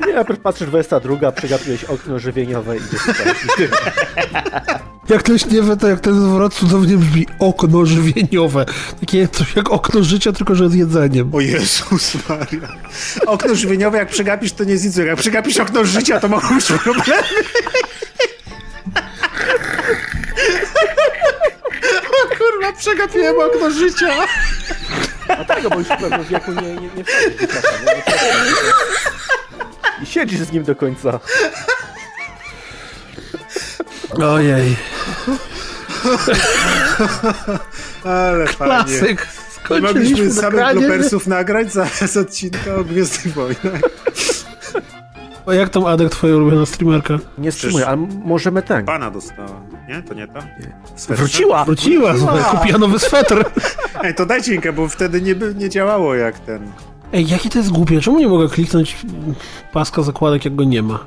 [0.06, 3.01] Nie, najpierw patrzysz 22, przegapiłeś okno żywieniowe i idziesz.
[5.09, 8.66] Jak to śniewe, to jak ten zwrot cudownie brzmi okno żywieniowe.
[9.01, 11.35] Takie coś jak okno życia, tylko że z jedzeniem.
[11.35, 12.68] O Jezus Maria.
[13.27, 15.02] Okno żywieniowe, jak przegapisz, to nie zjedzą.
[15.02, 17.23] Jak przegapisz okno życia, to mogą być problemy.
[22.09, 24.09] O kurwa, przegapiłem okno życia.
[25.27, 27.93] Dlatego, bo już w wieku nie, nie, nie wchodzisz do klasa, nie?
[30.03, 31.20] I siedzisz z nim do końca.
[34.11, 34.77] Ojej.
[38.05, 38.74] Ale fajnie.
[38.74, 39.28] Klasyk.
[39.82, 43.81] Mogliśmy samych bloopersów nagrać zamiast odcinka o Gwiezdnych Wojnach.
[45.47, 47.18] A jak tam Adek, twoja ulubiona streamerka?
[47.39, 48.85] Nie streamuję, ale możemy ten.
[48.85, 49.60] Pana dostała.
[49.89, 50.02] Nie?
[50.02, 50.40] To nie to?
[50.97, 51.24] Swetrze?
[51.24, 51.64] Wróciła!
[51.64, 53.44] Wróciła, słuchaj, kupiła nowy swetr.
[54.05, 56.73] Ej, to dajcie linkę, bo wtedy nie, nie działało jak ten.
[57.12, 58.01] Ej, jakie to jest głupie?
[58.01, 58.97] Czemu nie mogę kliknąć
[59.73, 60.98] paska zakładek, jak go nie ma?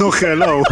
[0.00, 0.62] No hello.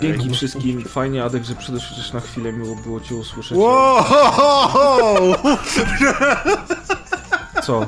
[0.00, 0.84] Dzięki wszystkim.
[0.84, 2.52] Fajnie, Adek, że przyszedłeś chociaż na chwilę.
[2.52, 3.58] Miło było cię usłyszeć.
[3.58, 5.34] Wow!
[7.62, 7.86] Co?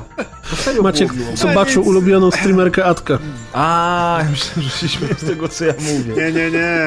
[0.83, 3.19] Maciek zobaczył ulubioną streamerkę Adka.
[3.53, 6.13] A, ja myślałem, że się śmieję z tego, co ja mówię.
[6.15, 6.85] Nie, nie, nie.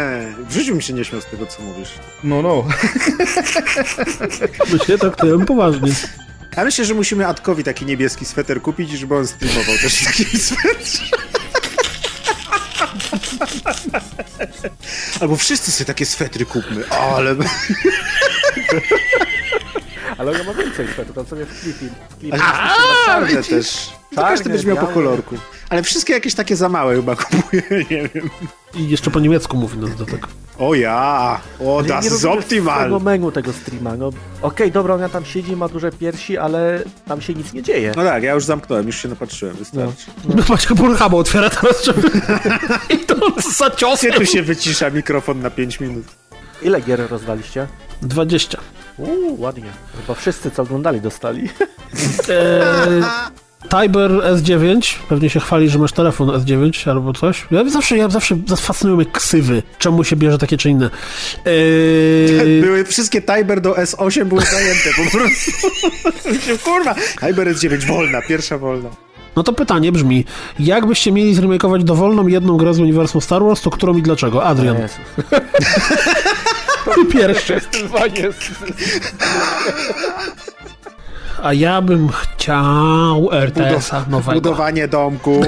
[0.49, 1.89] W życiu mi się nie śmiał z tego, co mówisz.
[2.25, 2.65] No, no.
[4.73, 5.93] My się traktujemy poważnie.
[6.57, 10.41] Ja myślę, że musimy Adkowi taki niebieski sweter kupić, żeby on streamował też w takim
[10.41, 11.05] swetrze.
[15.21, 16.89] Albo wszyscy sobie takie swetry kupmy.
[16.91, 17.37] Ale...
[20.19, 21.95] Ale ona ma więcej swetu, tam sobie w klipie.
[22.11, 22.39] W klipie.
[23.07, 23.91] Czarne też.
[24.15, 25.35] To każdy będzie miał po kolorku.
[25.69, 28.31] Ale wszystkie jakieś takie za małe chyba kupuję, nie wiem.
[28.75, 30.29] I jeszcze po niemiecku mówi nas do tego.
[30.59, 31.41] O ja!
[31.61, 32.83] O, Nie- das nie rozumiem optimal!
[32.85, 33.97] tego menu tego streama.
[33.97, 34.11] No,
[34.43, 37.93] okej, dobra, ona tam siedzi, ma duże piersi, ale tam się nic nie dzieje.
[37.97, 40.05] No tak, ja już zamknąłem, już się napatrzyłem, wystarczy.
[40.25, 40.43] No.
[40.49, 42.11] Maciek Pornhuba otwiera teraz, żeby...
[43.03, 44.11] Idąc za ciosem.
[44.11, 46.05] Gdzie tu się wycisza mikrofon na 5 minut?
[46.63, 47.67] Ile gier rozdaliście?
[48.03, 48.59] 20.
[48.99, 49.65] Uuu, ładnie.
[50.01, 51.41] Chyba wszyscy, co oglądali, dostali.
[52.29, 53.03] Eee,
[53.83, 57.47] Tiber S9, pewnie się chwali, że masz telefon S9 albo coś.
[57.51, 59.63] Ja zawsze, ja zawsze fascynują mnie ksywy.
[59.79, 60.91] Czemu się bierze takie czy inne.
[61.47, 65.51] Eee, Były wszystkie Tiber do S8 były zajęte po prostu.
[66.65, 66.95] Kurwa!
[67.21, 68.89] Tiber S9 wolna, pierwsza wolna.
[69.37, 70.25] no to pytanie brzmi,
[70.59, 74.45] jakbyście mieli zremakeować dowolną jedną grę z uniwersum Star Wars, to którą i dlaczego?
[74.45, 74.77] Adrian.
[76.95, 77.61] Ty pierwszy.
[81.43, 84.41] A ja bym chciał RTS-a nowego.
[84.41, 85.41] Budowanie domku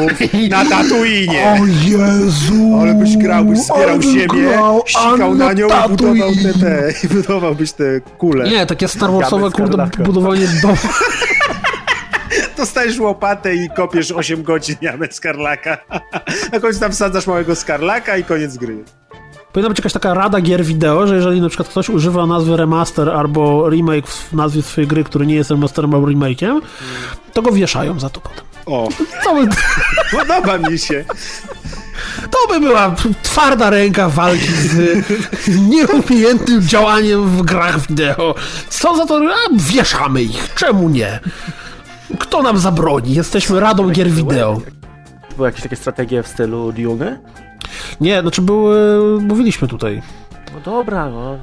[0.50, 1.60] na Tatooine.
[1.60, 2.78] O Jezu!
[2.80, 7.08] Ale byś grał, byś zbierał ziemię, grał, sikał na nią i budował te, te, i
[7.08, 8.50] budowałbyś te kule.
[8.50, 10.76] Nie, takie Star Warsowe, kurde, budowanie domu.
[12.56, 15.78] Dostajesz łopatę i kopiesz 8 godzin jamę skarlaka.
[16.52, 18.84] Na końcu tam wsadzasz małego skarlaka i koniec gry.
[19.52, 23.10] Powinna być jakaś taka rada gier wideo, że jeżeli na przykład ktoś używa nazwy remaster
[23.10, 26.60] albo remake w nazwie swojej gry, który nie jest remasterem albo remake'iem,
[27.32, 28.44] to go wieszają za to potem.
[28.66, 28.88] O,
[29.24, 29.48] To by,
[30.12, 31.04] podoba mi się.
[32.30, 34.98] to by była twarda ręka walki z
[35.70, 38.34] nieumiejętnym działaniem w grach wideo.
[38.68, 39.16] Co za to?
[39.16, 40.54] A, wieszamy ich.
[40.54, 41.20] Czemu nie?
[42.18, 43.14] Kto nam zabroni?
[43.14, 44.60] Jesteśmy radą gier wideo.
[45.36, 47.18] Były jakieś takie strategie w stylu Dune?
[48.00, 50.02] Nie, znaczy były, mówiliśmy tutaj.
[50.54, 51.38] No dobra, no.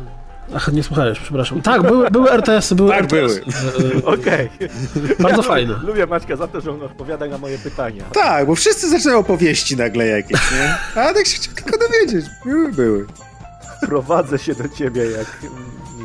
[0.56, 1.62] Ach, nie słuchałeś, przepraszam.
[1.62, 3.42] Tak, były, były RTS-y, były Tak, RTS-y.
[4.16, 4.50] Okej.
[5.20, 5.76] Bardzo fajne.
[5.84, 8.04] Lubię Maćka za to, że on odpowiada na moje pytania.
[8.14, 10.76] Tak, bo wszyscy zaczynają opowieści nagle jakieś, nie?
[11.02, 12.26] A tak się chciał tylko dowiedzieć.
[12.46, 13.06] Były, były.
[13.82, 15.38] Prowadzę się do ciebie, jak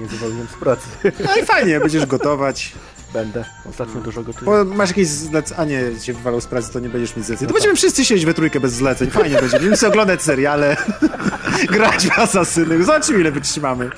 [0.00, 0.88] nie zwolniłem z pracy.
[1.04, 2.72] No i fajnie, będziesz gotować.
[3.12, 3.44] Będę.
[3.70, 4.44] Ostatnio dużo gotuję.
[4.44, 7.48] Bo masz jakieś zlecenie, a nie, się wywalał z pracy, to nie będziesz mieć zleceń.
[7.48, 9.10] To będziemy wszyscy siedzieć we trójkę bez zleceń.
[9.10, 9.50] Fajnie będzie.
[9.50, 10.76] Będziemy sobie oglądać seriale,
[11.76, 12.84] grać w asasyny.
[12.84, 13.90] Zobaczymy, ile wytrzymamy.